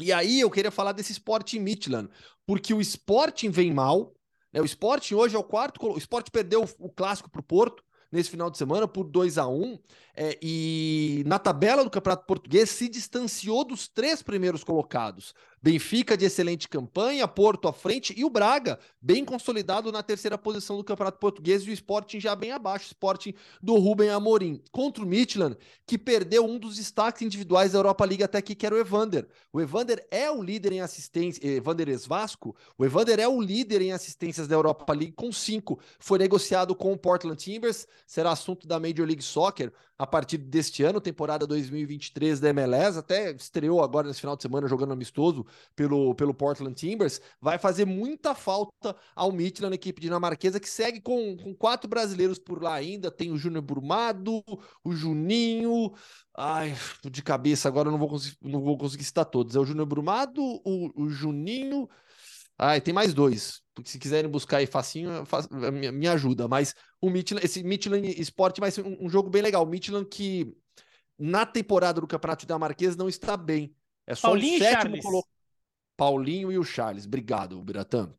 E 0.00 0.12
aí 0.12 0.40
eu 0.40 0.50
queria 0.50 0.70
falar 0.70 0.92
desse 0.92 1.12
Sporting 1.12 1.58
Midland, 1.58 2.08
porque 2.46 2.72
o 2.72 2.80
Sporting 2.80 3.50
vem 3.50 3.72
mal, 3.72 4.14
né? 4.52 4.60
O 4.60 4.64
Sporting 4.64 5.14
hoje 5.14 5.34
é 5.34 5.38
o 5.38 5.44
quarto, 5.44 5.84
o 5.84 5.98
Sporting 5.98 6.30
perdeu 6.30 6.64
o 6.78 6.88
clássico 6.88 7.28
para 7.28 7.40
o 7.40 7.44
Porto, 7.44 7.82
nesse 8.10 8.30
final 8.30 8.50
de 8.50 8.58
semana 8.58 8.88
por 8.88 9.04
2 9.04 9.38
a 9.38 9.46
1 9.46 9.78
é, 10.16 10.38
e 10.42 11.22
na 11.26 11.38
tabela 11.38 11.84
do 11.84 11.90
Campeonato 11.90 12.26
Português 12.26 12.70
se 12.70 12.88
distanciou 12.88 13.64
dos 13.64 13.88
três 13.88 14.22
primeiros 14.22 14.64
colocados. 14.64 15.34
Benfica 15.60 16.16
de 16.16 16.24
excelente 16.24 16.68
campanha, 16.68 17.26
Porto 17.26 17.66
à 17.66 17.72
frente 17.72 18.14
e 18.16 18.24
o 18.24 18.30
Braga, 18.30 18.78
bem 19.00 19.24
consolidado 19.24 19.90
na 19.90 20.02
terceira 20.02 20.38
posição 20.38 20.76
do 20.76 20.84
Campeonato 20.84 21.18
Português 21.18 21.62
e 21.64 21.70
o 21.70 21.72
Sporting 21.72 22.20
já 22.20 22.36
bem 22.36 22.52
abaixo, 22.52 22.84
o 22.84 22.88
Sporting 22.88 23.34
do 23.60 23.74
Rubem 23.74 24.08
Amorim. 24.10 24.62
Contra 24.70 25.02
o 25.02 25.06
Midland, 25.06 25.56
que 25.86 25.98
perdeu 25.98 26.44
um 26.44 26.58
dos 26.58 26.76
destaques 26.76 27.22
individuais 27.22 27.72
da 27.72 27.78
Europa 27.78 28.04
League 28.04 28.22
até 28.22 28.38
aqui, 28.38 28.54
que 28.54 28.66
era 28.66 28.74
o 28.74 28.78
Evander. 28.78 29.26
O 29.52 29.60
Evander 29.60 30.06
é 30.10 30.30
o 30.30 30.40
líder 30.40 30.72
em 30.72 30.80
assistência, 30.80 31.44
Evander 31.44 31.88
Esvasco, 31.88 32.54
o 32.76 32.84
Evander 32.84 33.18
é 33.18 33.26
o 33.26 33.40
líder 33.40 33.82
em 33.82 33.92
assistências 33.92 34.46
da 34.46 34.54
Europa 34.54 34.92
League 34.92 35.12
com 35.12 35.32
cinco. 35.32 35.80
Foi 35.98 36.18
negociado 36.18 36.74
com 36.74 36.92
o 36.92 36.98
Portland 36.98 37.42
Timbers, 37.42 37.86
será 38.06 38.30
assunto 38.30 38.66
da 38.66 38.78
Major 38.78 39.06
League 39.06 39.22
Soccer 39.22 39.72
a 39.98 40.06
partir 40.06 40.38
deste 40.38 40.84
ano, 40.84 41.00
temporada 41.00 41.44
2023 41.44 42.38
da 42.38 42.50
MLS, 42.50 42.96
até 42.96 43.32
estreou 43.32 43.82
agora 43.82 44.06
nesse 44.06 44.20
final 44.20 44.36
de 44.36 44.42
semana 44.42 44.68
jogando 44.68 44.92
amistoso 44.92 45.44
pelo, 45.74 46.14
pelo 46.14 46.34
Portland 46.34 46.74
Timbers, 46.74 47.20
vai 47.40 47.58
fazer 47.58 47.84
muita 47.84 48.34
falta 48.34 48.96
ao 49.14 49.32
Midland, 49.32 49.74
equipe 49.74 50.00
dinamarquesa, 50.00 50.60
que 50.60 50.68
segue 50.68 51.00
com, 51.00 51.36
com 51.36 51.54
quatro 51.54 51.88
brasileiros 51.88 52.38
por 52.38 52.62
lá 52.62 52.74
ainda, 52.74 53.10
tem 53.10 53.30
o 53.30 53.36
Júnior 53.36 53.62
Burmado, 53.62 54.42
o 54.84 54.92
Juninho, 54.92 55.92
ai, 56.36 56.74
de 57.10 57.22
cabeça 57.22 57.68
agora 57.68 57.88
eu 57.88 57.92
não 57.92 57.98
vou, 57.98 58.08
conseguir, 58.08 58.36
não 58.42 58.60
vou 58.60 58.76
conseguir 58.76 59.04
citar 59.04 59.24
todos, 59.24 59.56
é 59.56 59.58
o 59.58 59.64
Júnior 59.64 59.86
Brumado, 59.86 60.42
o, 60.42 61.04
o 61.04 61.08
Juninho, 61.08 61.88
ai, 62.58 62.80
tem 62.80 62.92
mais 62.92 63.14
dois, 63.14 63.62
porque 63.78 63.90
se 63.90 63.98
quiserem 63.98 64.28
buscar 64.28 64.56
aí 64.56 64.66
facinho, 64.66 65.24
me, 65.72 65.92
me 65.92 66.08
ajuda. 66.08 66.48
Mas 66.48 66.74
o 67.00 67.08
Midland, 67.08 67.46
esse 67.46 67.62
Midland 67.62 68.20
Sport 68.22 68.58
vai 68.58 68.72
ser 68.72 68.84
um, 68.84 69.04
um, 69.06 69.08
jogo 69.08 69.30
bem 69.30 69.40
legal. 69.40 69.62
O 69.62 69.68
Midland 69.68 70.08
que 70.08 70.52
na 71.16 71.46
temporada 71.46 72.00
do 72.00 72.06
Campeonato 72.08 72.44
Dinamarquês 72.44 72.96
não 72.96 73.08
está 73.08 73.36
bem. 73.36 73.72
É 74.04 74.16
só 74.16 74.28
Paulinho 74.28 74.56
o 74.56 74.58
sétimo 74.58 75.00
colocado. 75.00 75.37
Paulinho 75.98 76.52
e 76.52 76.56
o 76.56 76.62
Charles. 76.62 77.04
Obrigado, 77.04 77.60
Biratã. 77.60 78.14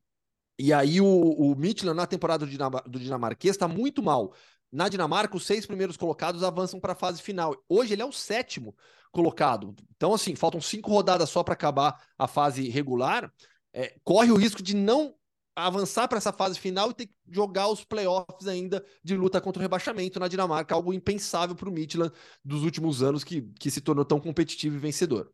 E 0.60 0.74
aí 0.74 1.00
o, 1.00 1.08
o 1.08 1.56
Midland 1.56 1.96
na 1.96 2.06
temporada 2.06 2.46
do, 2.46 2.52
Dinam 2.52 2.70
do 2.86 3.00
dinamarquês 3.00 3.56
está 3.56 3.70
muito 3.70 4.04
mal. 4.04 4.34
Na 4.70 4.90
Dinamarca, 4.90 5.38
os 5.38 5.46
seis 5.46 5.66
primeiros 5.66 5.96
colocados 5.96 6.44
avançam 6.44 6.80
para 6.80 6.92
a 6.92 6.96
fase 6.96 7.22
final. 7.22 7.56
Hoje 7.70 7.94
ele 7.94 8.02
é 8.02 8.06
o 8.06 8.12
sétimo 8.12 8.76
colocado. 9.12 9.74
Então, 9.96 10.14
assim, 10.14 10.36
faltam 10.36 10.60
cinco 10.60 10.92
rodadas 10.92 11.30
só 11.30 11.42
para 11.42 11.54
acabar 11.54 12.04
a 12.18 12.28
fase 12.28 12.68
regular. 12.68 13.34
É, 13.74 13.96
corre 14.04 14.30
o 14.30 14.36
risco 14.36 14.62
de 14.62 14.76
não 14.76 15.16
avançar 15.56 16.08
para 16.08 16.18
essa 16.18 16.34
fase 16.34 16.60
final 16.60 16.92
e 16.92 16.94
ter 16.94 17.08
que 17.08 17.14
jogar 17.30 17.70
os 17.70 17.86
playoffs 17.86 18.46
ainda 18.48 18.86
de 19.02 19.16
luta 19.16 19.40
contra 19.40 19.60
o 19.60 19.64
rebaixamento 19.64 20.20
na 20.20 20.28
Dinamarca, 20.28 20.76
algo 20.76 20.94
impensável 20.94 21.56
para 21.56 21.70
o 21.70 21.72
Midland 21.72 22.14
dos 22.44 22.64
últimos 22.64 23.02
anos 23.02 23.24
que, 23.24 23.42
que 23.60 23.72
se 23.72 23.82
tornou 23.82 24.04
tão 24.04 24.20
competitivo 24.20 24.76
e 24.76 24.80
vencedor. 24.80 25.32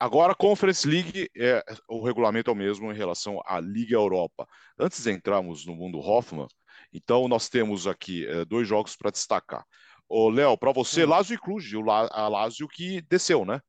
Agora, 0.00 0.32
a 0.32 0.34
Conference 0.34 0.88
League, 0.88 1.28
é, 1.36 1.62
o 1.86 2.02
regulamento 2.02 2.48
é 2.50 2.52
o 2.54 2.56
mesmo 2.56 2.90
em 2.90 2.96
relação 2.96 3.38
à 3.44 3.60
Liga 3.60 3.94
Europa. 3.94 4.48
Antes 4.78 5.02
de 5.04 5.12
entrarmos 5.12 5.66
no 5.66 5.76
mundo 5.76 5.98
Hoffman, 6.00 6.46
então 6.90 7.28
nós 7.28 7.50
temos 7.50 7.86
aqui 7.86 8.26
é, 8.26 8.46
dois 8.46 8.66
jogos 8.66 8.96
para 8.96 9.10
destacar. 9.10 9.62
Ô, 10.08 10.30
Léo, 10.30 10.56
para 10.56 10.72
você, 10.72 11.04
Hum. 11.04 11.10
Lazio 11.10 11.34
e 11.34 11.38
Cluj, 11.38 11.74
a 12.10 12.28
Lazio 12.28 12.66
que 12.66 13.02
desceu, 13.02 13.44
né? 13.44 13.60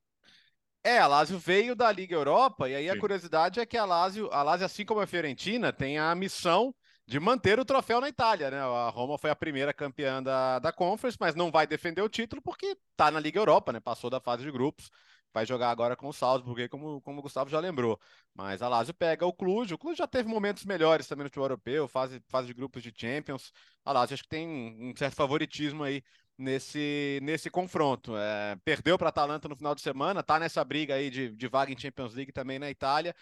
É, 0.84 0.98
a 1.00 1.06
Lazio 1.06 1.38
veio 1.38 1.76
da 1.76 1.92
Liga 1.92 2.16
Europa, 2.16 2.68
e 2.68 2.76
aí 2.76 2.90
a 2.90 2.94
Sim. 2.94 3.00
curiosidade 3.00 3.60
é 3.60 3.66
que 3.66 3.78
a 3.78 3.86
Lazio, 3.86 4.30
a 4.32 4.42
Lazio, 4.42 4.66
assim 4.66 4.84
como 4.84 5.00
a 5.02 5.06
Fiorentina, 5.06 5.72
tem 5.72 6.00
a 6.00 6.16
missão 6.16 6.74
de 7.06 7.20
manter 7.20 7.60
o 7.60 7.66
troféu 7.66 8.02
na 8.02 8.08
Itália, 8.10 8.50
né? 8.50 8.60
A 8.60 8.90
Roma 8.90 9.18
foi 9.18 9.30
a 9.30 9.36
primeira 9.36 9.74
campeã 9.74 10.24
da, 10.24 10.60
da 10.60 10.72
Conference, 10.72 11.18
mas 11.20 11.36
não 11.36 11.52
vai 11.52 11.68
defender 11.68 12.02
o 12.02 12.10
título 12.10 12.42
porque 12.42 12.76
tá 12.96 13.12
na 13.12 13.20
Liga 13.20 13.40
Europa, 13.40 13.72
né? 13.72 13.80
Passou 13.80 14.10
da 14.10 14.20
fase 14.20 14.44
de 14.44 14.52
grupos, 14.52 14.90
vai 15.34 15.46
jogar 15.46 15.70
agora 15.70 15.96
com 15.96 16.08
o 16.08 16.14
Salzburg, 16.14 16.68
como, 16.70 17.02
como 17.02 17.20
o 17.20 17.22
Gustavo 17.22 17.50
já 17.50 17.60
lembrou. 17.60 18.00
Mas 18.34 18.62
a 18.62 18.68
Lazio 18.68 18.94
pega 18.94 19.26
o 19.26 19.34
Cluj, 19.34 19.74
o 19.74 19.78
Cluj 19.78 19.98
já 19.98 20.08
teve 20.08 20.30
momentos 20.30 20.66
melhores 20.66 21.08
também 21.08 21.24
no 21.24 21.30
futebol 21.30 21.46
europeu, 21.46 21.88
fase, 21.88 22.22
fase 22.28 22.48
de 22.48 22.54
grupos 22.54 22.84
de 22.84 22.94
Champions. 22.96 23.52
A 23.86 23.92
Lazio 23.92 24.14
acho 24.14 24.24
que 24.24 24.30
tem 24.30 24.48
um 24.48 24.96
certo 24.96 25.16
favoritismo 25.16 25.84
aí 25.84 26.04
nesse, 26.38 27.20
nesse 27.22 27.50
confronto. 27.50 28.16
É, 28.16 28.56
perdeu 28.64 28.98
para 28.98 29.08
a 29.08 29.10
Atalanta 29.10 29.48
no 29.48 29.56
final 29.56 29.76
de 29.76 29.82
semana, 29.82 30.24
tá 30.24 30.40
nessa 30.40 30.64
briga 30.64 30.96
aí 30.96 31.10
de, 31.10 31.30
de 31.30 31.48
vaga 31.48 31.72
em 31.72 31.78
Champions 31.78 32.14
League 32.14 32.32
também 32.32 32.60
na 32.60 32.70
Itália. 32.70 33.16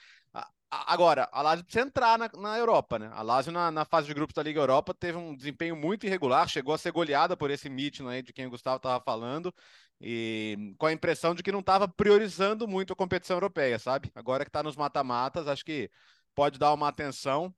Agora, 0.72 1.28
a 1.32 1.42
Lazio 1.42 1.66
precisa 1.66 1.86
entrar 1.86 2.20
na, 2.20 2.30
na 2.38 2.58
Europa, 2.58 3.00
né? 3.00 3.10
A 3.14 3.24
Lazio 3.24 3.52
na, 3.52 3.72
na 3.72 3.86
fase 3.86 4.06
de 4.06 4.14
grupos 4.14 4.36
da 4.36 4.44
Liga 4.44 4.60
Europa 4.60 4.94
teve 4.94 5.18
um 5.18 5.36
desempenho 5.36 5.76
muito 5.76 6.06
irregular, 6.06 6.48
chegou 6.48 6.76
a 6.76 6.78
ser 6.78 6.92
goleada 6.92 7.36
por 7.36 7.50
esse 7.50 7.68
Midtjylland 7.68 8.18
aí 8.18 8.22
de 8.22 8.32
quem 8.32 8.46
o 8.46 8.52
Gustavo 8.52 8.78
estava 8.78 9.04
falando, 9.04 9.52
e 10.00 10.76
com 10.78 10.86
a 10.86 10.94
impressão 10.94 11.34
de 11.34 11.42
que 11.42 11.52
não 11.52 11.62
estava 11.62 11.88
priorizando 11.88 12.68
muito 12.68 12.94
a 12.94 12.96
competição 12.96 13.38
europeia, 13.38 13.80
sabe? 13.80 14.12
Agora 14.14 14.46
que 14.46 14.50
está 14.50 14.62
nos 14.62 14.76
mata-matas, 14.76 15.48
acho 15.48 15.66
que 15.66 15.90
pode 16.36 16.60
dar 16.60 16.72
uma 16.72 16.88
atenção, 16.88 17.54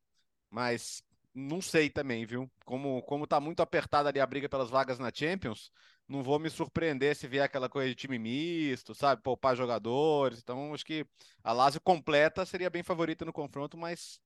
mas 0.49 1.03
não 1.33 1.61
sei 1.61 1.89
também, 1.89 2.25
viu? 2.25 2.49
Como, 2.65 3.01
como 3.03 3.27
tá 3.27 3.39
muito 3.39 3.61
apertada 3.61 4.09
ali 4.09 4.19
a 4.19 4.25
briga 4.25 4.49
pelas 4.49 4.69
vagas 4.69 4.99
na 4.99 5.11
Champions, 5.13 5.71
não 6.07 6.21
vou 6.23 6.39
me 6.39 6.49
surpreender 6.49 7.15
se 7.15 7.27
vier 7.27 7.45
aquela 7.45 7.69
coisa 7.69 7.89
de 7.89 7.95
time 7.95 8.19
misto, 8.19 8.93
sabe? 8.93 9.21
Poupar 9.21 9.55
jogadores. 9.55 10.39
Então, 10.39 10.73
acho 10.73 10.85
que 10.85 11.05
a 11.43 11.53
Lazio 11.53 11.81
completa 11.81 12.45
seria 12.45 12.69
bem 12.69 12.83
favorita 12.83 13.23
no 13.25 13.33
confronto, 13.33 13.77
mas 13.77 14.19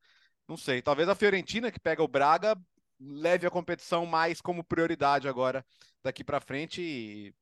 não 0.47 0.57
sei. 0.57 0.81
Talvez 0.81 1.07
a 1.09 1.15
Fiorentina, 1.15 1.71
que 1.71 1.79
pega 1.79 2.03
o 2.03 2.07
Braga, 2.07 2.57
leve 2.99 3.45
a 3.45 3.51
competição 3.51 4.05
mais 4.05 4.41
como 4.41 4.63
prioridade 4.63 5.27
agora 5.27 5.65
daqui 6.03 6.23
para 6.23 6.41
frente. 6.41 7.35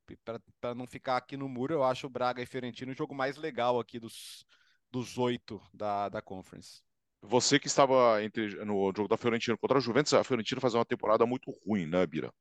Para 0.60 0.76
não 0.76 0.88
ficar 0.88 1.18
aqui 1.18 1.38
no 1.38 1.48
muro, 1.50 1.74
eu 1.74 1.84
acho 1.84 2.08
o 2.08 2.10
Braga 2.10 2.42
e 2.42 2.46
Fiorentina 2.46 2.92
o 2.92 2.96
jogo 2.96 3.16
mais 3.16 3.38
legal 3.38 3.80
aqui 3.80 4.00
dos, 4.00 4.46
dos 4.92 5.18
oito 5.18 5.62
da, 5.74 6.10
da 6.10 6.22
Conference. 6.22 6.82
Você 7.24 7.58
que 7.58 7.68
estava 7.68 8.22
entre, 8.24 8.64
no 8.66 8.92
jogo 8.96 9.08
da 9.08 9.18
Fiorentina 9.18 9.58
contra 9.58 9.78
a 9.78 9.82
Juventus, 9.82 10.14
a 10.14 10.24
Fiorentina 10.24 10.60
faz 10.60 10.74
uma 10.74 10.86
temporada 10.86 11.26
muito 11.26 11.52
ruim, 11.66 11.86
né, 11.86 12.06
Bira? 12.06 12.32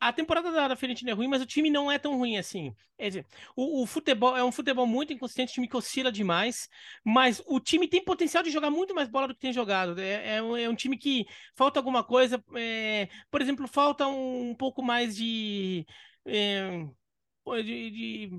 A 0.00 0.12
temporada 0.12 0.50
da, 0.50 0.74
Fiorentina 0.74 1.12
é 1.12 1.14
ruim, 1.14 1.28
mas 1.28 1.40
o 1.40 1.46
time 1.46 1.70
não 1.70 1.90
é 1.90 1.98
tão 1.98 2.16
ruim 2.16 2.36
assim. 2.36 2.74
Quer 2.96 3.08
dizer, 3.08 3.26
o, 3.54 3.82
o 3.82 3.86
futebol 3.86 4.36
é 4.36 4.42
um 4.42 4.50
futebol 4.50 4.86
muito 4.86 5.12
inconsistente, 5.12 5.52
time 5.52 5.68
que 5.68 5.76
oscila 5.76 6.10
demais, 6.10 6.68
mas 7.04 7.40
o 7.46 7.60
time 7.60 7.86
tem 7.86 8.04
potencial 8.04 8.42
de 8.42 8.50
jogar 8.50 8.70
muito 8.70 8.92
mais 8.92 9.08
bola 9.08 9.28
do 9.28 9.34
que 9.34 9.40
tem 9.40 9.52
jogado. 9.52 10.00
É, 10.00 10.36
é, 10.36 10.42
um, 10.42 10.56
é 10.56 10.68
um 10.68 10.74
time 10.74 10.98
que 10.98 11.26
falta 11.54 11.78
alguma 11.78 12.02
coisa. 12.02 12.42
é, 12.56 13.08
por 13.30 13.40
exemplo, 13.40 13.68
falta 13.68 14.06
um, 14.08 14.52
pouco 14.54 14.82
mais 14.82 15.14
de. 15.14 15.86
De, 17.56 17.90
de 17.90 18.30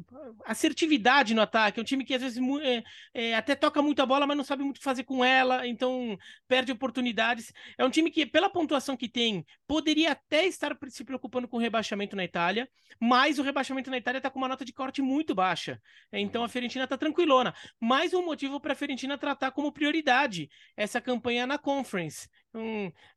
assertividade 0.45 1.33
no 1.33 1.41
ataque. 1.41 1.79
É 1.79 1.81
um 1.81 1.85
time 1.85 2.05
que 2.05 2.13
às 2.13 2.21
vezes 2.21 2.39
é, 2.61 2.83
é, 3.13 3.35
até 3.35 3.55
toca 3.55 3.81
muito 3.81 4.01
a 4.01 4.05
bola, 4.05 4.25
mas 4.25 4.37
não 4.37 4.43
sabe 4.43 4.63
muito 4.63 4.77
o 4.77 4.79
que 4.79 4.83
fazer 4.83 5.03
com 5.03 5.23
ela, 5.23 5.67
então 5.67 6.17
perde 6.47 6.71
oportunidades. 6.71 7.51
É 7.77 7.85
um 7.85 7.89
time 7.89 8.11
que, 8.11 8.25
pela 8.25 8.49
pontuação 8.49 8.95
que 8.95 9.09
tem, 9.09 9.45
poderia 9.67 10.11
até 10.11 10.45
estar 10.45 10.77
se 10.87 11.03
preocupando 11.03 11.47
com 11.47 11.57
o 11.57 11.59
rebaixamento 11.59 12.15
na 12.15 12.23
Itália, 12.23 12.69
mas 12.99 13.39
o 13.39 13.43
rebaixamento 13.43 13.89
na 13.89 13.97
Itália 13.97 14.19
está 14.19 14.29
com 14.29 14.39
uma 14.39 14.47
nota 14.47 14.65
de 14.65 14.73
corte 14.73 15.01
muito 15.01 15.33
baixa. 15.33 15.81
Então 16.11 16.43
a 16.43 16.49
Fiorentina 16.49 16.83
está 16.83 16.97
tranquilona. 16.97 17.53
Mais 17.79 18.13
um 18.13 18.23
motivo 18.23 18.59
para 18.59 18.73
a 18.73 18.75
Fiorentina 18.75 19.17
tratar 19.17 19.51
como 19.51 19.71
prioridade 19.71 20.49
essa 20.75 20.99
campanha 20.99 21.47
na 21.47 21.57
Conference. 21.57 22.27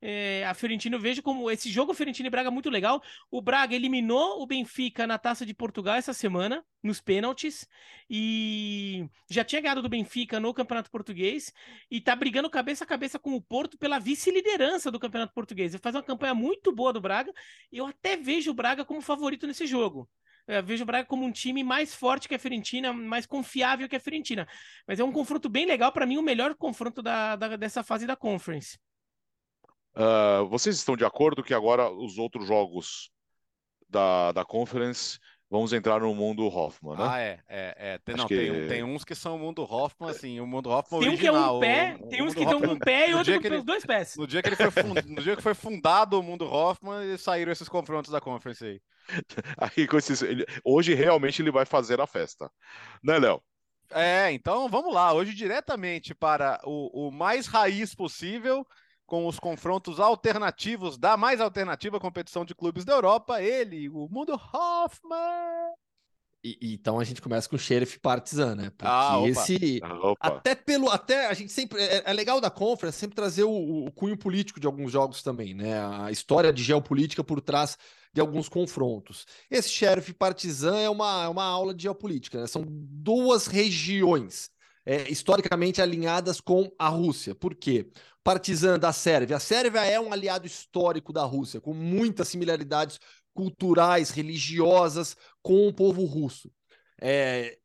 É, 0.01 0.45
a 0.45 0.53
Fiorentina 0.55 0.97
eu 0.97 1.01
vejo 1.01 1.23
como 1.23 1.51
esse 1.51 1.71
jogo 1.71 1.95
Fiorentina 1.95 2.27
e 2.27 2.31
Braga 2.31 2.51
muito 2.51 2.69
legal. 2.69 3.03
O 3.31 3.41
Braga 3.41 3.75
eliminou 3.75 4.43
o 4.43 4.47
Benfica 4.47 5.07
na 5.07 5.19
Taça 5.19 5.47
de 5.47 5.55
Portugal 5.55 5.95
essa 5.95 6.13
semana, 6.13 6.65
nos 6.83 7.01
pênaltis, 7.01 7.67
e 8.11 9.07
já 9.31 9.45
tinha 9.45 9.61
ganhado 9.61 9.81
do 9.83 9.89
Benfica 9.89 10.39
no 10.39 10.53
Campeonato 10.53 10.91
Português 10.91 11.53
e 11.91 12.01
tá 12.01 12.15
brigando 12.15 12.51
cabeça 12.51 12.85
a 12.85 12.87
cabeça 12.87 13.19
com 13.19 13.35
o 13.35 13.41
Porto 13.43 13.79
pela 13.79 13.99
vice-liderança 13.99 14.91
do 14.91 14.99
Campeonato 15.01 15.33
Português. 15.33 15.73
Ele 15.73 15.83
faz 15.83 15.95
uma 15.95 16.03
campanha 16.03 16.35
muito 16.35 16.73
boa 16.73 16.93
do 16.93 17.01
Braga. 17.01 17.33
e 17.71 17.79
Eu 17.79 17.87
até 17.87 18.17
vejo 18.17 18.51
o 18.51 18.55
Braga 18.55 18.85
como 18.85 19.01
favorito 19.01 19.47
nesse 19.47 19.67
jogo. 19.67 20.09
Eu 20.47 20.63
vejo 20.63 20.83
o 20.83 20.87
Braga 20.87 21.07
como 21.07 21.25
um 21.25 21.31
time 21.33 21.63
mais 21.63 21.95
forte 21.95 22.29
que 22.29 22.35
a 22.35 22.39
Fiorentina, 22.39 22.93
mais 22.93 23.27
confiável 23.27 23.89
que 23.89 23.97
a 23.97 24.01
Fiorentina. 24.01 24.47
Mas 24.87 24.99
é 24.99 25.05
um 25.05 25.13
confronto 25.13 25.49
bem 25.49 25.65
legal, 25.67 25.93
para 25.93 26.05
mim, 26.05 26.17
o 26.19 26.23
melhor 26.23 26.55
confronto 26.57 27.01
da, 27.01 27.37
da- 27.37 27.57
dessa 27.57 27.83
fase 27.85 28.07
da 28.07 28.17
Conference. 28.17 28.77
Ah, 29.95 30.43
vocês 30.49 30.77
estão 30.77 30.97
de 30.97 31.05
acordo 31.05 31.43
que 31.43 31.55
agora 31.55 31.91
os 31.91 32.19
outros 32.19 32.47
jogos 32.47 33.11
da, 33.89 34.33
da 34.33 34.45
Conference 34.45 35.19
vamos 35.51 35.75
entrar 35.75 36.01
no 36.01 36.15
mundo 36.15 36.47
Hoffman, 36.47 36.97
né? 36.97 37.05
Ah, 37.07 37.21
é, 37.21 37.41
é, 37.47 37.75
é. 37.77 37.99
Tem, 37.99 38.17
não, 38.17 38.27
que- 38.27 38.35
tem, 38.35 38.69
tem 38.69 38.83
uns 38.83 39.05
que 39.05 39.15
são 39.15 39.37
o 39.37 39.39
mundo 39.39 39.63
Hoffman, 39.71 40.09
assim, 40.09 40.41
o 40.41 40.47
mundo 40.47 40.71
Hoffman 40.71 41.01
Tem 41.01 41.11
um 41.11 41.17
que 41.19 41.27
é 41.27 41.31
original. 41.31 41.57
um 41.59 41.61
pé, 41.61 41.97
o- 42.01 42.07
o 42.07 42.09
tem 42.09 42.23
uns 42.23 42.33
que 42.35 42.41
estão 42.43 42.59
com 42.59 42.69
um 42.69 42.79
pé 42.79 43.09
e 43.09 43.11
no 43.11 43.19
outro 43.19 43.33
dia 43.33 43.41
com 43.41 43.55
ele- 43.57 43.63
dois 43.63 43.85
pés. 43.85 44.17
No 44.17 44.27
dia, 44.27 44.43
que 44.43 44.49
ele 44.49 44.57
foi 44.57 44.71
fun- 44.71 44.95
no 44.95 45.23
dia 45.23 45.37
que 45.37 45.43
foi 45.43 45.53
fundado 45.53 46.19
o 46.19 46.23
mundo 46.23 46.47
Hoffman, 46.47 47.05
e 47.05 47.19
saíram 47.19 47.53
esses 47.53 47.69
confrontos 47.69 48.11
da 48.11 48.19
Conference 48.21 48.65
aí. 48.65 48.81
Aí, 49.59 49.87
com 49.87 49.99
esses, 49.99 50.23
ele- 50.23 50.47
hoje 50.65 50.95
realmente 50.95 51.43
ele 51.43 51.51
vai 51.51 51.67
fazer 51.67 52.01
a 52.01 52.07
festa, 52.07 52.51
né, 53.03 53.19
Léo? 53.19 53.43
É, 53.91 54.33
então 54.33 54.71
vamos 54.71 54.95
lá. 54.95 55.13
Hoje, 55.13 55.35
diretamente 55.35 56.15
para 56.15 56.59
o, 56.65 57.09
o 57.09 57.11
mais 57.11 57.47
raiz 57.47 57.95
possível, 57.95 58.67
com 59.13 59.27
os 59.27 59.39
confrontos 59.39 60.01
alternativos 60.01 60.97
da 60.97 61.19
mais 61.19 61.39
alternativa 61.39 62.01
competição 62.01 62.47
de 62.47 62.55
clubes 62.55 62.83
da 62.83 62.95
Europa, 62.95 63.43
ele, 63.43 63.87
o 63.91 64.09
mundo 64.11 64.33
Hoffman. 64.33 65.75
E, 66.43 66.57
então 66.73 66.99
a 66.99 67.05
gente 67.05 67.21
começa 67.21 67.47
com 67.47 67.57
o 67.57 67.59
Sheriff 67.59 67.99
Partizan, 67.99 68.55
né? 68.55 68.71
Porque 68.71 68.87
Ah, 68.91 69.19
opa. 69.19 69.29
esse. 69.29 69.81
Opa. 70.01 70.17
Até 70.29 70.55
pelo. 70.55 70.89
Até 70.89 71.27
a 71.27 71.35
gente 71.35 71.53
sempre. 71.53 71.79
É, 71.83 72.05
é 72.07 72.13
legal 72.15 72.41
da 72.41 72.49
Conference 72.49 72.99
sempre 72.99 73.15
trazer 73.15 73.45
o, 73.45 73.85
o 73.85 73.93
cunho 73.93 74.17
político 74.17 74.59
de 74.59 74.67
alguns 74.67 74.91
jogos 74.91 75.23
também, 75.23 75.53
né? 75.53 75.79
A 75.85 76.11
história 76.11 76.51
de 76.51 76.63
geopolítica 76.65 77.23
por 77.23 77.43
trás 77.43 77.77
de 78.15 78.21
alguns 78.23 78.49
confrontos. 78.49 79.27
Esse 79.51 79.69
Sheriff 79.69 80.15
Partizan 80.15 80.79
é 80.79 80.89
uma, 80.89 81.25
é 81.25 81.29
uma 81.29 81.45
aula 81.45 81.75
de 81.75 81.83
geopolítica, 81.83 82.41
né? 82.41 82.47
São 82.47 82.65
duas 82.67 83.47
regiões. 83.47 84.51
É, 84.85 85.11
historicamente 85.11 85.81
alinhadas 85.81 86.41
com 86.41 86.71
a 86.79 86.89
Rússia. 86.89 87.35
Por 87.35 87.55
quê? 87.55 87.91
Partizan 88.23 88.79
da 88.79 88.93
Sérvia. 88.93 89.37
A 89.37 89.41
Sérvia 89.41 89.85
é 89.85 89.99
um 90.01 90.13
aliado 90.13 90.47
histórico 90.47 91.13
da 91.13 91.23
Rússia, 91.23 91.61
com 91.61 91.75
muitas 91.75 92.29
similaridades 92.29 92.99
culturais, 93.35 94.11
religiosas 94.11 95.17
com 95.43 95.67
o 95.67 95.73
povo 95.73 96.05
russo. 96.05 96.51
É, 97.01 97.59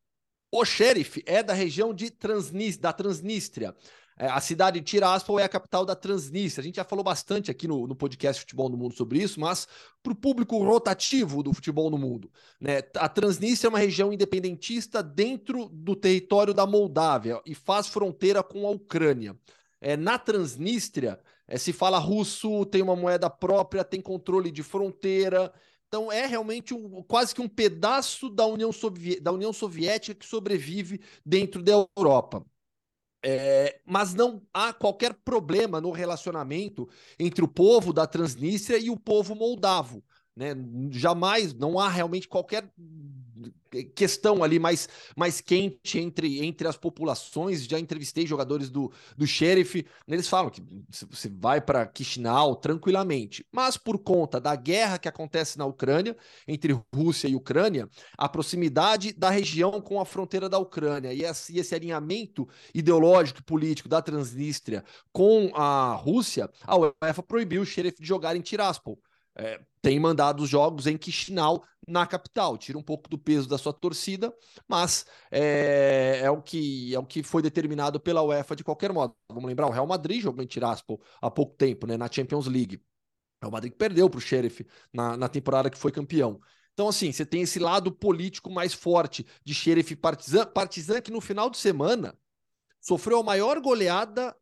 o 0.50 0.64
Sheriff 0.64 1.22
é 1.26 1.42
da 1.42 1.52
região 1.52 1.92
de 1.92 2.10
da 2.80 2.92
Transnistria. 2.92 3.74
É, 4.18 4.26
a 4.26 4.40
cidade 4.40 4.80
de 4.80 4.84
Tiraspol 4.84 5.38
é 5.38 5.44
a 5.44 5.48
capital 5.48 5.86
da 5.86 5.94
Transnistria. 5.94 6.60
A 6.60 6.64
gente 6.64 6.76
já 6.76 6.84
falou 6.84 7.04
bastante 7.04 7.52
aqui 7.52 7.68
no, 7.68 7.86
no 7.86 7.94
podcast 7.94 8.40
Futebol 8.40 8.68
no 8.68 8.76
Mundo 8.76 8.94
sobre 8.94 9.22
isso, 9.22 9.38
mas 9.38 9.68
para 10.02 10.12
o 10.12 10.16
público 10.16 10.58
rotativo 10.58 11.40
do 11.40 11.54
futebol 11.54 11.88
no 11.88 11.96
mundo. 11.96 12.28
Né? 12.60 12.78
A 12.96 13.08
Transnistria 13.08 13.68
é 13.68 13.70
uma 13.70 13.78
região 13.78 14.12
independentista 14.12 15.02
dentro 15.04 15.68
do 15.68 15.94
território 15.94 16.52
da 16.52 16.66
Moldávia 16.66 17.40
e 17.46 17.54
faz 17.54 17.86
fronteira 17.86 18.42
com 18.42 18.66
a 18.66 18.70
Ucrânia. 18.70 19.38
É, 19.80 19.96
na 19.96 20.18
Transnistria, 20.18 21.20
é, 21.46 21.56
se 21.56 21.72
fala 21.72 21.98
russo, 21.98 22.66
tem 22.66 22.82
uma 22.82 22.96
moeda 22.96 23.30
própria, 23.30 23.84
tem 23.84 24.00
controle 24.00 24.50
de 24.50 24.64
fronteira. 24.64 25.52
Então 25.86 26.10
é 26.10 26.26
realmente 26.26 26.74
um, 26.74 27.04
quase 27.04 27.32
que 27.32 27.40
um 27.40 27.48
pedaço 27.48 28.28
da 28.28 28.44
União, 28.46 28.72
Sovi 28.72 29.20
da 29.20 29.30
União 29.30 29.52
Soviética 29.52 30.18
que 30.18 30.26
sobrevive 30.26 31.00
dentro 31.24 31.62
da 31.62 31.86
Europa. 31.96 32.44
É, 33.24 33.80
mas 33.84 34.14
não 34.14 34.42
há 34.54 34.72
qualquer 34.72 35.12
problema 35.12 35.80
no 35.80 35.90
relacionamento 35.90 36.88
entre 37.18 37.44
o 37.44 37.48
povo 37.48 37.92
da 37.92 38.06
Transnistria 38.06 38.78
e 38.78 38.90
o 38.90 38.96
povo 38.96 39.34
moldavo. 39.34 40.04
Né? 40.36 40.54
Jamais, 40.90 41.52
não 41.52 41.80
há 41.80 41.88
realmente 41.88 42.28
qualquer 42.28 42.72
questão 43.94 44.42
ali 44.42 44.58
mais, 44.58 44.88
mais 45.16 45.40
quente 45.40 45.98
entre, 45.98 46.44
entre 46.44 46.66
as 46.66 46.76
populações. 46.76 47.64
Já 47.64 47.78
entrevistei 47.78 48.26
jogadores 48.26 48.70
do, 48.70 48.92
do 49.16 49.26
Sheriff, 49.26 49.84
eles 50.06 50.28
falam 50.28 50.50
que 50.50 50.62
você 51.10 51.28
vai 51.28 51.60
para 51.60 51.90
Chisinau 51.94 52.56
tranquilamente, 52.56 53.44
mas 53.52 53.76
por 53.76 53.98
conta 53.98 54.40
da 54.40 54.54
guerra 54.56 54.98
que 54.98 55.08
acontece 55.08 55.58
na 55.58 55.66
Ucrânia, 55.66 56.16
entre 56.46 56.78
Rússia 56.94 57.28
e 57.28 57.34
Ucrânia, 57.34 57.88
a 58.16 58.28
proximidade 58.28 59.12
da 59.12 59.30
região 59.30 59.80
com 59.80 60.00
a 60.00 60.04
fronteira 60.04 60.48
da 60.48 60.58
Ucrânia 60.58 61.12
e 61.12 61.22
esse, 61.22 61.58
esse 61.58 61.74
alinhamento 61.74 62.48
ideológico 62.74 63.40
e 63.40 63.44
político 63.44 63.88
da 63.88 64.00
Transnistria 64.00 64.84
com 65.12 65.50
a 65.54 65.94
Rússia, 65.94 66.50
a 66.62 66.76
UEFA 66.76 67.22
proibiu 67.22 67.62
o 67.62 67.66
Sheriff 67.66 68.00
de 68.00 68.06
jogar 68.06 68.36
em 68.36 68.40
Tiraspol. 68.40 68.98
É, 69.38 69.60
tem 69.80 70.00
mandado 70.00 70.42
os 70.42 70.50
jogos 70.50 70.86
em 70.86 70.98
Chisinau, 71.00 71.64
na 71.86 72.06
capital. 72.06 72.58
Tira 72.58 72.76
um 72.76 72.82
pouco 72.82 73.08
do 73.08 73.16
peso 73.16 73.48
da 73.48 73.56
sua 73.56 73.72
torcida, 73.72 74.34
mas 74.66 75.06
é, 75.30 76.20
é, 76.24 76.30
o 76.30 76.42
que 76.42 76.94
é 76.94 76.98
o 76.98 77.06
que 77.06 77.22
foi 77.22 77.40
determinado 77.40 78.00
pela 78.00 78.22
UEFA 78.22 78.56
de 78.56 78.64
qualquer 78.64 78.92
modo. 78.92 79.14
Vamos 79.28 79.48
lembrar, 79.48 79.68
o 79.68 79.70
Real 79.70 79.86
Madrid 79.86 80.20
jogou 80.20 80.42
em 80.42 80.46
Tiraspol 80.46 81.00
há 81.22 81.30
pouco 81.30 81.54
tempo, 81.56 81.86
né, 81.86 81.96
na 81.96 82.10
Champions 82.10 82.46
League. 82.46 82.82
O 83.44 83.50
Madrid 83.50 83.72
perdeu 83.72 84.10
para 84.10 84.18
o 84.18 84.20
Sheriff 84.20 84.66
na, 84.92 85.16
na 85.16 85.28
temporada 85.28 85.70
que 85.70 85.78
foi 85.78 85.92
campeão. 85.92 86.40
Então, 86.74 86.88
assim, 86.88 87.10
você 87.12 87.24
tem 87.24 87.42
esse 87.42 87.58
lado 87.58 87.90
político 87.92 88.50
mais 88.50 88.74
forte 88.74 89.26
de 89.44 89.54
Sheriff 89.54 89.94
Partizan, 89.96 90.46
Partizan 90.46 91.00
que 91.00 91.10
no 91.10 91.20
final 91.20 91.48
de 91.48 91.58
semana 91.58 92.16
sofreu 92.80 93.20
a 93.20 93.22
maior 93.22 93.60
goleada 93.60 94.34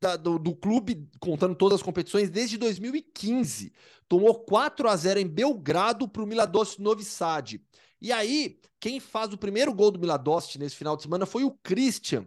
da, 0.00 0.16
do, 0.16 0.38
do, 0.38 0.54
clube, 0.56 1.08
contando 1.20 1.54
todas 1.54 1.80
as 1.80 1.82
competições, 1.82 2.30
desde 2.30 2.56
2015. 2.56 3.72
Tomou 4.08 4.40
4 4.44 4.88
a 4.88 4.96
0 4.96 5.20
em 5.20 5.26
Belgrado 5.26 6.08
para 6.08 6.22
o 6.22 6.26
Miladost 6.26 6.80
Novi 6.80 7.04
Sad. 7.04 7.62
E 8.00 8.10
aí, 8.10 8.58
quem 8.80 8.98
faz 8.98 9.32
o 9.32 9.38
primeiro 9.38 9.74
gol 9.74 9.90
do 9.90 10.00
Miladost 10.00 10.58
nesse 10.58 10.74
final 10.74 10.96
de 10.96 11.02
semana 11.02 11.26
foi 11.26 11.44
o 11.44 11.50
Christian. 11.62 12.26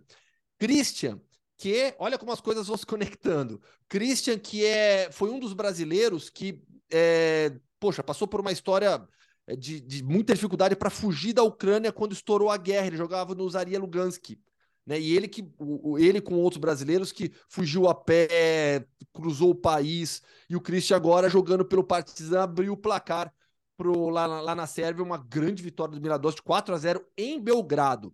Christian, 0.60 1.20
que 1.58 1.96
olha 1.98 2.18
como 2.18 2.32
as 2.32 2.40
coisas 2.40 2.68
vão 2.68 2.78
se 2.78 2.86
conectando. 2.86 3.60
Christian, 3.90 4.38
que 4.38 4.64
é, 4.64 5.12
foi 5.12 5.32
um 5.32 5.40
dos 5.40 5.54
brasileiros 5.54 6.30
que, 6.30 6.62
é, 6.92 7.58
poxa, 7.80 8.04
passou 8.04 8.28
por 8.28 8.40
uma 8.40 8.52
história 8.52 9.06
é, 9.48 9.56
de, 9.56 9.82
de 9.82 10.04
muita 10.04 10.36
dificuldade 10.36 10.76
para 10.76 10.92
fugir 10.92 11.34
da 11.34 11.42
Ucrânia 11.42 11.92
quando 11.92 12.14
estourou 12.14 12.52
a 12.52 12.58
guerra. 12.58 12.88
Ele 12.88 12.98
jogava 12.98 13.34
no 13.34 13.50
Zaria 13.50 13.80
Lugansk. 13.80 14.38
Né? 14.86 15.00
E 15.00 15.16
ele 15.16 15.28
que 15.28 15.50
ele 15.98 16.20
com 16.20 16.36
outros 16.36 16.60
brasileiros 16.60 17.12
que 17.12 17.32
fugiu 17.48 17.88
a 17.88 17.96
pé, 17.96 18.86
cruzou 19.14 19.52
o 19.52 19.56
país, 19.56 20.22
e 20.50 20.56
o 20.56 20.62
Christian 20.62 20.98
agora 20.98 21.30
jogando 21.30 21.64
pelo 21.66 21.84
Partizan 21.84 22.44
abriu 22.44 22.74
o 22.74 22.78
placar 22.78 23.34
pro, 23.78 24.10
lá, 24.10 24.26
lá 24.26 24.56
na 24.56 24.68
Sérvia, 24.68 25.04
uma 25.04 25.18
grande 25.18 25.64
vitória 25.64 25.96
do 25.96 26.02
Mirador 26.02 26.34
de 26.34 26.42
4 26.42 26.76
a 26.76 26.78
0 26.78 27.06
em 27.18 27.40
Belgrado. 27.40 28.14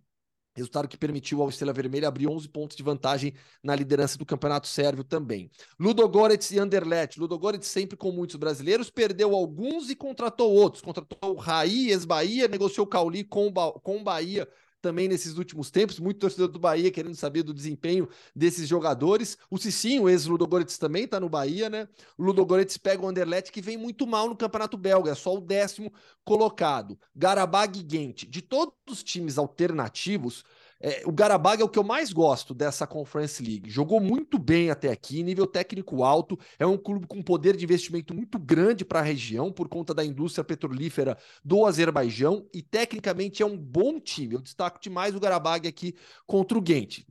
Resultado 0.52 0.88
que 0.88 0.96
permitiu 0.96 1.40
ao 1.40 1.48
Estrela 1.48 1.72
Vermelha 1.72 2.08
abrir 2.08 2.26
11 2.26 2.48
pontos 2.48 2.76
de 2.76 2.82
vantagem 2.82 3.32
na 3.62 3.74
liderança 3.74 4.18
do 4.18 4.26
Campeonato 4.26 4.66
Sérvio 4.66 5.04
também. 5.04 5.48
Ludogorets 5.78 6.50
e 6.50 6.58
Anderlecht. 6.58 7.20
Ludogorets 7.20 7.68
sempre 7.68 7.96
com 7.96 8.10
muitos 8.10 8.34
brasileiros, 8.34 8.90
perdeu 8.90 9.34
alguns 9.34 9.90
e 9.90 9.94
contratou 9.94 10.52
outros. 10.52 10.82
Contratou 10.82 11.18
o 11.22 11.38
Raí, 11.38 11.90
ex-Bahia, 11.90 12.48
negociou 12.48 12.84
o 12.84 12.90
Cauli 12.90 13.22
com 13.22 13.46
o 13.48 14.02
Bahia 14.02 14.46
também 14.80 15.08
nesses 15.08 15.36
últimos 15.36 15.70
tempos, 15.70 15.98
muito 15.98 16.18
torcedor 16.18 16.48
do 16.48 16.58
Bahia 16.58 16.90
querendo 16.90 17.14
saber 17.14 17.42
do 17.42 17.54
desempenho 17.54 18.08
desses 18.34 18.68
jogadores. 18.68 19.36
O 19.50 19.58
Cicinho, 19.58 20.08
ex-Ludogorets, 20.08 20.78
também 20.78 21.04
está 21.04 21.20
no 21.20 21.28
Bahia, 21.28 21.68
né? 21.68 21.88
O 22.16 22.24
Ludogorets 22.24 22.76
pega 22.76 23.02
o 23.02 23.08
Anderlecht, 23.08 23.52
que 23.52 23.60
vem 23.60 23.76
muito 23.76 24.06
mal 24.06 24.28
no 24.28 24.36
Campeonato 24.36 24.76
Belga, 24.76 25.10
é 25.10 25.14
só 25.14 25.34
o 25.34 25.40
décimo 25.40 25.92
colocado. 26.24 26.98
Garabag 27.14 27.78
e 27.78 27.86
Gent. 27.88 28.24
De 28.28 28.42
todos 28.42 28.74
os 28.88 29.02
times 29.02 29.38
alternativos, 29.38 30.44
é, 30.82 31.02
o 31.04 31.12
Garabag 31.12 31.60
é 31.60 31.64
o 31.64 31.68
que 31.68 31.78
eu 31.78 31.84
mais 31.84 32.10
gosto 32.10 32.54
dessa 32.54 32.86
Conference 32.86 33.42
League. 33.42 33.68
Jogou 33.68 34.00
muito 34.00 34.38
bem 34.38 34.70
até 34.70 34.90
aqui, 34.90 35.22
nível 35.22 35.46
técnico 35.46 36.02
alto. 36.02 36.38
É 36.58 36.64
um 36.64 36.78
clube 36.78 37.06
com 37.06 37.22
poder 37.22 37.54
de 37.54 37.64
investimento 37.64 38.14
muito 38.14 38.38
grande 38.38 38.82
para 38.82 39.00
a 39.00 39.02
região, 39.02 39.52
por 39.52 39.68
conta 39.68 39.92
da 39.92 40.02
indústria 40.02 40.42
petrolífera 40.42 41.18
do 41.44 41.66
Azerbaijão. 41.66 42.48
E 42.54 42.62
tecnicamente 42.62 43.42
é 43.42 43.46
um 43.46 43.58
bom 43.58 44.00
time. 44.00 44.34
Eu 44.34 44.40
destaco 44.40 44.80
demais 44.80 45.14
o 45.14 45.20
Garabag 45.20 45.68
aqui 45.68 45.94
contra 46.26 46.58
o 46.58 46.64
Gent. 46.66 47.04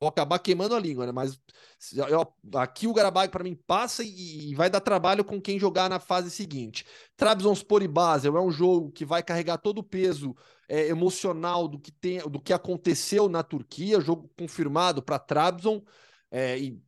Vou 0.00 0.08
acabar 0.08 0.38
queimando 0.38 0.74
a 0.74 0.80
língua, 0.80 1.04
né? 1.04 1.12
Mas 1.12 1.38
eu, 1.94 2.34
aqui 2.54 2.86
o 2.86 2.94
Garabag 2.94 3.30
para 3.30 3.44
mim 3.44 3.54
passa 3.54 4.02
e, 4.02 4.50
e, 4.50 4.54
vai 4.54 4.70
dar 4.70 4.80
trabalho 4.80 5.24
com 5.24 5.40
quem 5.40 5.58
jogar 5.58 5.90
na 5.90 6.00
fase 6.00 6.30
seguinte. 6.30 6.86
Trabzonspor 7.16 7.82
e 7.82 7.88
Basel 7.88 8.36
é 8.36 8.40
um 8.40 8.50
jogo 8.50 8.90
que 8.90 9.04
vai 9.04 9.22
carregar 9.22 9.58
todo 9.58 9.78
o 9.78 9.84
peso 9.84 10.34
é, 10.72 10.88
emocional 10.88 11.68
do 11.68 11.78
que, 11.78 11.92
tem, 11.92 12.18
do 12.20 12.40
que 12.40 12.50
aconteceu 12.50 13.28
na 13.28 13.42
Turquia, 13.42 14.00
jogo 14.00 14.30
confirmado 14.38 15.02
para 15.02 15.18
Trabzon, 15.18 15.82
é, 16.30 16.58
e 16.58 16.82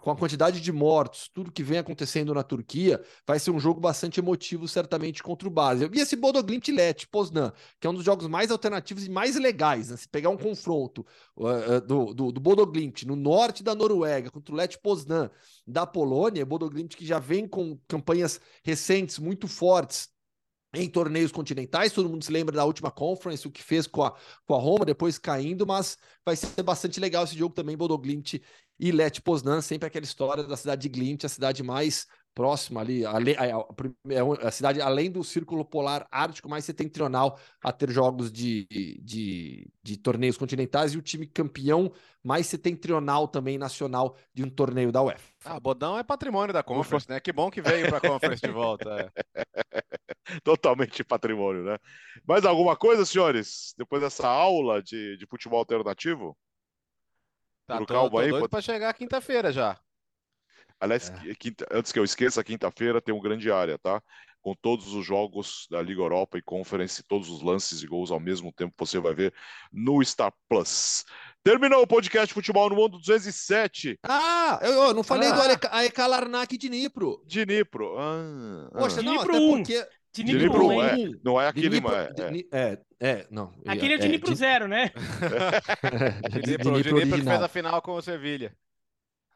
com 0.00 0.10
a 0.10 0.16
quantidade 0.16 0.62
de 0.62 0.72
mortos, 0.72 1.28
tudo 1.28 1.52
que 1.52 1.62
vem 1.62 1.78
acontecendo 1.78 2.32
na 2.32 2.42
Turquia, 2.42 3.00
vai 3.26 3.38
ser 3.38 3.50
um 3.50 3.60
jogo 3.60 3.80
bastante 3.80 4.18
emotivo, 4.18 4.66
certamente, 4.66 5.22
contra 5.22 5.46
o 5.46 5.50
Basel. 5.50 5.90
E 5.92 6.00
esse 6.00 6.16
Bodoglint 6.16 6.68
Let, 6.68 7.06
Poznan, 7.06 7.52
que 7.78 7.86
é 7.86 7.90
um 7.90 7.94
dos 7.94 8.04
jogos 8.04 8.26
mais 8.26 8.50
alternativos 8.50 9.06
e 9.06 9.10
mais 9.10 9.36
legais, 9.36 9.90
né? 9.90 9.96
Se 9.96 10.08
pegar 10.08 10.30
um 10.30 10.36
confronto 10.36 11.06
uh, 11.36 11.80
do, 11.86 12.14
do, 12.14 12.32
do 12.32 12.40
Bodoglint 12.40 13.04
no 13.04 13.14
norte 13.14 13.62
da 13.62 13.76
Noruega 13.76 14.30
contra 14.30 14.52
o 14.52 14.56
Let 14.56 14.76
Poznan 14.78 15.30
da 15.64 15.86
Polônia, 15.86 16.44
Bodoglint 16.44 16.96
que 16.96 17.06
já 17.06 17.20
vem 17.20 17.46
com 17.46 17.78
campanhas 17.86 18.40
recentes 18.64 19.20
muito 19.20 19.46
fortes 19.46 20.11
em 20.74 20.88
torneios 20.88 21.32
continentais. 21.32 21.92
Todo 21.92 22.08
mundo 22.08 22.24
se 22.24 22.32
lembra 22.32 22.56
da 22.56 22.64
última 22.64 22.90
conference, 22.90 23.46
o 23.46 23.50
que 23.50 23.62
fez 23.62 23.86
com 23.86 24.02
a, 24.02 24.16
com 24.46 24.54
a 24.54 24.58
Roma, 24.58 24.84
depois 24.84 25.18
caindo, 25.18 25.66
mas 25.66 25.98
vai 26.24 26.34
ser 26.36 26.62
bastante 26.62 26.98
legal 26.98 27.24
esse 27.24 27.36
jogo 27.36 27.54
também, 27.54 27.76
Bodoglint 27.76 28.40
e 28.78 28.90
Let 28.90 29.20
Poznan, 29.20 29.60
sempre 29.60 29.86
aquela 29.86 30.04
história 30.04 30.42
da 30.44 30.56
cidade 30.56 30.82
de 30.82 30.88
Glint, 30.88 31.24
a 31.24 31.28
cidade 31.28 31.62
mais 31.62 32.06
próxima 32.34 32.80
ali, 32.80 33.04
a, 33.04 33.10
a, 33.10 33.16
a, 33.16 34.48
a, 34.48 34.50
cidade 34.50 34.80
além 34.80 35.10
do 35.10 35.22
círculo 35.22 35.64
polar 35.64 36.06
ártico 36.10 36.48
mais 36.48 36.64
setentrional 36.64 37.38
a 37.62 37.70
ter 37.72 37.90
jogos 37.90 38.32
de, 38.32 38.66
de, 39.02 39.70
de 39.82 39.96
torneios 39.98 40.36
continentais 40.36 40.94
e 40.94 40.98
o 40.98 41.02
time 41.02 41.26
campeão 41.26 41.92
mais 42.22 42.46
setentrional 42.46 43.28
também 43.28 43.58
nacional 43.58 44.16
de 44.32 44.44
um 44.44 44.50
torneio 44.50 44.90
da 44.90 45.02
UEFA. 45.02 45.32
Ah, 45.44 45.60
Bodão 45.60 45.98
é 45.98 46.02
patrimônio 46.02 46.52
da 46.52 46.62
Conference, 46.62 47.08
né? 47.08 47.20
Que 47.20 47.32
bom 47.32 47.50
que 47.50 47.60
veio 47.60 47.88
para 47.88 47.98
a 47.98 48.00
Conference 48.00 48.40
de 48.40 48.52
volta. 48.52 49.12
É. 49.34 49.44
Totalmente 50.44 51.02
patrimônio, 51.04 51.64
né? 51.64 51.78
Mais 52.26 52.44
alguma 52.44 52.76
coisa, 52.76 53.04
senhores? 53.04 53.74
Depois 53.76 54.00
dessa 54.00 54.28
aula 54.28 54.82
de, 54.82 55.16
de 55.16 55.26
futebol 55.26 55.58
alternativo? 55.58 56.36
Tá, 57.66 57.78
tô, 57.78 57.86
calma 57.86 58.10
tô 58.10 58.18
aí, 58.18 58.30
doido 58.30 58.48
pode... 58.48 58.64
chegar 58.64 58.92
quinta-feira 58.94 59.52
já. 59.52 59.78
Aliás, 60.82 61.12
é. 61.24 61.34
quinta, 61.36 61.64
antes 61.70 61.92
que 61.92 61.98
eu 61.98 62.02
esqueça, 62.02 62.42
quinta-feira 62.42 63.00
tem 63.00 63.14
um 63.14 63.20
grande 63.20 63.52
área, 63.52 63.78
tá? 63.78 64.02
Com 64.40 64.52
todos 64.52 64.92
os 64.94 65.06
jogos 65.06 65.68
da 65.70 65.80
Liga 65.80 66.00
Europa 66.00 66.36
e 66.36 66.42
Conference, 66.42 67.04
todos 67.04 67.30
os 67.30 67.40
lances 67.40 67.84
e 67.84 67.86
gols 67.86 68.10
ao 68.10 68.18
mesmo 68.18 68.52
tempo, 68.52 68.74
você 68.76 68.98
vai 68.98 69.14
ver 69.14 69.32
no 69.72 70.04
Star 70.04 70.32
Plus. 70.48 71.04
Terminou 71.44 71.82
o 71.82 71.86
podcast 71.86 72.34
Futebol 72.34 72.68
no 72.68 72.74
Mundo 72.74 72.98
207. 72.98 73.96
Ah, 74.02 74.58
eu, 74.60 74.72
eu 74.72 74.94
não 74.94 75.04
falei 75.04 75.28
ah. 75.28 75.56
do 75.56 75.68
Aeka 75.70 76.04
Larnak 76.04 76.58
de 76.58 76.68
Nipro. 76.68 77.22
De 77.24 77.46
Nipro. 77.46 77.96
Ah, 77.96 78.68
Poxa, 78.72 78.98
ah. 78.98 79.02
não, 79.04 79.14
Dnipro 79.18 79.36
até 79.36 79.48
porque... 79.50 79.88
De 80.12 80.24
Dnipro, 80.24 80.68
Dnipro 80.68 80.82
é, 80.82 81.20
não 81.24 81.40
é 81.40 81.48
aquele, 81.48 81.70
Dnipro, 81.70 81.94
é, 81.94 82.12
é, 82.52 82.78
é, 83.00 83.26
não. 83.30 83.50
Aquele 83.66 83.94
é, 83.94 83.98
de 83.98 84.08
Dnipro 84.08 84.32
é, 84.32 84.34
zero, 84.34 84.68
né? 84.68 84.90
Dnipro, 86.42 86.72
Dnipro, 86.72 87.00
Dnipro 87.00 87.18
que 87.18 87.24
fez 87.24 87.42
a 87.42 87.48
final 87.48 87.80
com 87.80 87.92
o 87.92 88.02
Sevilha. 88.02 88.54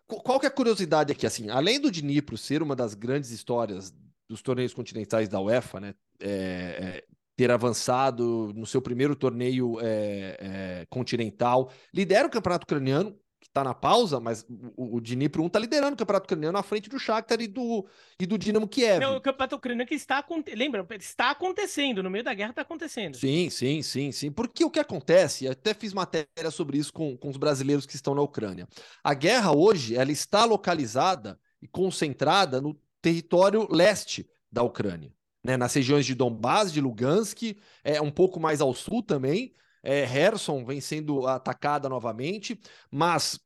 Qual 0.06 0.38
que 0.38 0.46
é 0.46 0.48
a 0.48 0.52
curiosidade 0.52 1.12
aqui, 1.12 1.26
assim, 1.26 1.50
além 1.50 1.80
do 1.80 1.90
Dnipro 1.90 2.38
ser 2.38 2.62
uma 2.62 2.76
das 2.76 2.94
grandes 2.94 3.30
histórias 3.30 3.92
dos 4.28 4.40
torneios 4.40 4.72
continentais 4.72 5.28
da 5.28 5.40
UEFA, 5.40 5.80
né, 5.80 5.94
é, 6.20 6.28
é, 6.28 7.04
ter 7.36 7.50
avançado 7.50 8.52
no 8.54 8.66
seu 8.66 8.80
primeiro 8.80 9.16
torneio 9.16 9.78
é, 9.80 10.36
é 10.40 10.86
continental, 10.88 11.70
lidera 11.92 12.26
o 12.26 12.30
campeonato 12.30 12.64
ucraniano, 12.64 13.18
tá 13.56 13.64
na 13.64 13.72
pausa, 13.72 14.20
mas 14.20 14.44
o, 14.76 14.96
o 14.96 15.00
Dnipro 15.00 15.42
1 15.42 15.48
tá 15.48 15.58
liderando 15.58 15.94
o 15.94 15.96
campeonato 15.96 16.26
ucraniano 16.26 16.58
à 16.58 16.62
frente 16.62 16.90
do 16.90 16.98
Shakhtar 16.98 17.40
e 17.40 17.46
do, 17.46 17.86
e 18.20 18.26
do 18.26 18.36
Dinamo 18.36 18.68
Kiev. 18.68 19.00
Não, 19.00 19.16
o 19.16 19.20
campeonato 19.20 19.56
ucraniano 19.56 19.88
que 19.88 19.94
está 19.94 20.22
lembra, 20.54 20.86
está 21.00 21.30
acontecendo, 21.30 22.02
no 22.02 22.10
meio 22.10 22.22
da 22.22 22.34
guerra 22.34 22.50
está 22.50 22.60
acontecendo. 22.60 23.16
Sim, 23.16 23.48
sim, 23.48 23.80
sim, 23.80 24.12
sim. 24.12 24.30
Porque 24.30 24.62
o 24.62 24.70
que 24.70 24.78
acontece, 24.78 25.48
até 25.48 25.72
fiz 25.72 25.94
matéria 25.94 26.50
sobre 26.50 26.76
isso 26.76 26.92
com, 26.92 27.16
com 27.16 27.30
os 27.30 27.38
brasileiros 27.38 27.86
que 27.86 27.94
estão 27.94 28.14
na 28.14 28.20
Ucrânia. 28.20 28.68
A 29.02 29.14
guerra 29.14 29.52
hoje, 29.56 29.96
ela 29.96 30.12
está 30.12 30.44
localizada 30.44 31.40
e 31.62 31.66
concentrada 31.66 32.60
no 32.60 32.78
território 33.00 33.66
leste 33.70 34.28
da 34.52 34.62
Ucrânia, 34.62 35.10
né, 35.42 35.56
nas 35.56 35.72
regiões 35.72 36.04
de 36.04 36.14
Donbás, 36.14 36.70
de 36.70 36.80
Lugansk, 36.82 37.56
é 37.82 38.02
um 38.02 38.10
pouco 38.10 38.38
mais 38.38 38.60
ao 38.60 38.74
sul 38.74 39.02
também, 39.02 39.54
é, 39.82 40.00
Herson 40.00 40.64
vem 40.64 40.80
sendo 40.80 41.28
atacada 41.28 41.88
novamente, 41.88 42.60
mas 42.90 43.38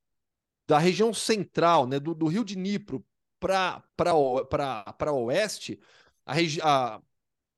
da 0.71 0.79
região 0.79 1.13
central, 1.13 1.85
né, 1.85 1.99
do, 1.99 2.15
do 2.15 2.29
Rio 2.29 2.45
de 2.45 2.55
Dnipro 2.55 3.05
para 3.41 3.83
oeste, 5.13 5.81
a, 6.25 6.37
a, 6.63 7.01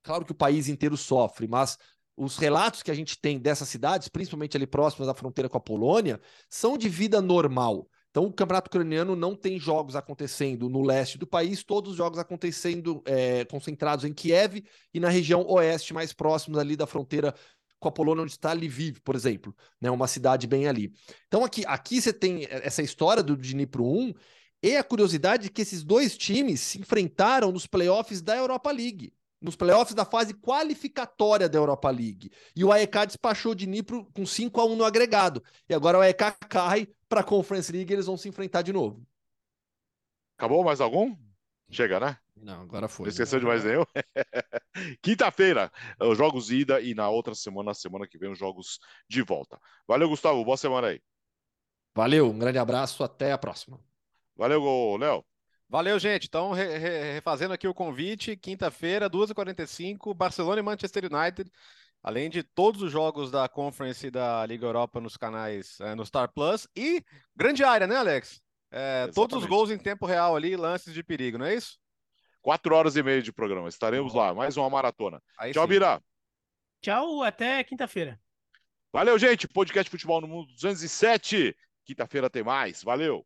claro 0.02 0.24
que 0.24 0.32
o 0.32 0.34
país 0.34 0.66
inteiro 0.66 0.96
sofre, 0.96 1.46
mas 1.46 1.76
os 2.16 2.38
relatos 2.38 2.82
que 2.82 2.90
a 2.90 2.94
gente 2.94 3.20
tem 3.20 3.38
dessas 3.38 3.68
cidades, 3.68 4.08
principalmente 4.08 4.56
ali 4.56 4.66
próximas 4.66 5.08
da 5.08 5.14
fronteira 5.14 5.46
com 5.46 5.58
a 5.58 5.60
Polônia, 5.60 6.18
são 6.48 6.78
de 6.78 6.88
vida 6.88 7.20
normal. 7.20 7.86
Então, 8.10 8.24
o 8.24 8.32
campeonato 8.32 8.68
ucraniano 8.68 9.14
não 9.14 9.36
tem 9.36 9.58
jogos 9.58 9.94
acontecendo 9.94 10.70
no 10.70 10.80
leste 10.80 11.18
do 11.18 11.26
país, 11.26 11.62
todos 11.62 11.92
os 11.92 11.96
jogos 11.98 12.18
acontecendo 12.18 13.02
é, 13.04 13.44
concentrados 13.44 14.06
em 14.06 14.12
Kiev 14.14 14.64
e 14.94 15.00
na 15.00 15.10
região 15.10 15.44
oeste, 15.48 15.92
mais 15.92 16.14
próximos 16.14 16.58
ali 16.58 16.76
da 16.76 16.86
fronteira 16.86 17.34
com 17.82 17.88
a 17.88 17.92
Polônia, 17.92 18.22
onde 18.22 18.32
está 18.32 18.52
Lviv, 18.52 19.00
por 19.00 19.16
exemplo, 19.16 19.54
né, 19.80 19.90
uma 19.90 20.06
cidade 20.06 20.46
bem 20.46 20.68
ali. 20.68 20.94
Então 21.26 21.44
aqui, 21.44 21.64
aqui 21.66 22.00
você 22.00 22.12
tem 22.12 22.46
essa 22.48 22.80
história 22.80 23.22
do 23.22 23.36
Dnipro 23.36 23.84
1 23.84 24.14
E 24.62 24.76
a 24.76 24.84
curiosidade 24.84 25.48
é 25.48 25.50
que 25.50 25.60
esses 25.60 25.82
dois 25.82 26.16
times 26.16 26.60
se 26.60 26.78
enfrentaram 26.80 27.50
nos 27.50 27.66
playoffs 27.66 28.22
da 28.22 28.36
Europa 28.36 28.70
League, 28.70 29.12
nos 29.40 29.56
playoffs 29.56 29.94
da 29.94 30.04
fase 30.04 30.32
qualificatória 30.34 31.48
da 31.48 31.58
Europa 31.58 31.90
League. 31.90 32.30
E 32.54 32.64
o 32.64 32.70
AEK 32.70 33.06
despachou 33.08 33.52
o 33.52 33.54
Dnipro 33.56 34.06
com 34.14 34.24
5 34.24 34.60
a 34.60 34.64
1 34.64 34.76
no 34.76 34.84
agregado. 34.84 35.42
E 35.68 35.74
agora 35.74 35.98
o 35.98 36.00
AEK 36.00 36.36
cai 36.48 36.86
para 37.08 37.20
a 37.20 37.24
Conference 37.24 37.72
League 37.72 37.92
e 37.92 37.94
eles 37.94 38.06
vão 38.06 38.16
se 38.16 38.28
enfrentar 38.28 38.62
de 38.62 38.72
novo. 38.72 39.04
Acabou 40.38 40.62
mais 40.62 40.80
algum? 40.80 41.16
Chega, 41.72 41.98
né? 41.98 42.18
Não, 42.36 42.60
agora 42.60 42.86
foi. 42.86 43.04
Não 43.04 43.10
esqueceu 43.10 43.40
de 43.40 43.46
mais 43.46 43.64
nenhum? 43.64 43.84
Quinta-feira, 45.02 45.72
os 45.98 46.18
jogos 46.18 46.46
de 46.46 46.56
ida 46.56 46.80
e 46.82 46.94
na 46.94 47.08
outra 47.08 47.34
semana, 47.34 47.72
semana 47.72 48.06
que 48.06 48.18
vem, 48.18 48.30
os 48.30 48.38
jogos 48.38 48.78
de 49.08 49.22
volta. 49.22 49.58
Valeu, 49.88 50.08
Gustavo. 50.08 50.44
Boa 50.44 50.58
semana 50.58 50.88
aí. 50.88 51.00
Valeu, 51.94 52.28
um 52.28 52.38
grande 52.38 52.58
abraço, 52.58 53.02
até 53.02 53.32
a 53.32 53.38
próxima. 53.38 53.80
Valeu, 54.36 54.96
Léo. 54.98 55.24
Valeu, 55.66 55.98
gente. 55.98 56.26
Então, 56.26 56.52
re 56.52 56.76
re 56.76 57.14
refazendo 57.14 57.54
aqui 57.54 57.66
o 57.66 57.72
convite, 57.72 58.36
quinta-feira, 58.36 59.08
2h45, 59.08 60.14
Barcelona 60.14 60.60
e 60.60 60.62
Manchester 60.62 61.08
United, 61.10 61.50
além 62.02 62.28
de 62.28 62.42
todos 62.42 62.82
os 62.82 62.92
jogos 62.92 63.30
da 63.30 63.48
Conference 63.48 64.06
e 64.06 64.10
da 64.10 64.44
Liga 64.44 64.66
Europa 64.66 65.00
nos 65.00 65.16
canais, 65.16 65.80
é, 65.80 65.94
no 65.94 66.04
Star 66.04 66.30
Plus, 66.34 66.68
e 66.76 67.02
grande 67.34 67.64
área, 67.64 67.86
né, 67.86 67.96
Alex? 67.96 68.42
É, 68.72 69.06
todos 69.08 69.42
os 69.42 69.46
gols 69.46 69.70
em 69.70 69.76
tempo 69.76 70.06
real 70.06 70.34
ali, 70.34 70.56
lances 70.56 70.94
de 70.94 71.04
perigo, 71.04 71.36
não 71.36 71.44
é 71.44 71.54
isso? 71.54 71.78
Quatro 72.40 72.74
horas 72.74 72.96
e 72.96 73.02
meia 73.02 73.22
de 73.22 73.32
programa. 73.32 73.68
Estaremos 73.68 74.14
lá. 74.14 74.34
Mais 74.34 74.56
uma 74.56 74.68
maratona. 74.68 75.22
Aí 75.38 75.52
Tchau, 75.52 75.64
sim. 75.64 75.68
Bira. 75.68 76.02
Tchau, 76.80 77.22
até 77.22 77.62
quinta-feira. 77.62 78.18
Valeu, 78.92 79.18
gente. 79.18 79.46
Podcast 79.46 79.90
Futebol 79.90 80.20
no 80.20 80.26
Mundo 80.26 80.48
207. 80.52 81.54
Quinta-feira 81.84 82.30
tem 82.30 82.42
mais. 82.42 82.82
Valeu. 82.82 83.24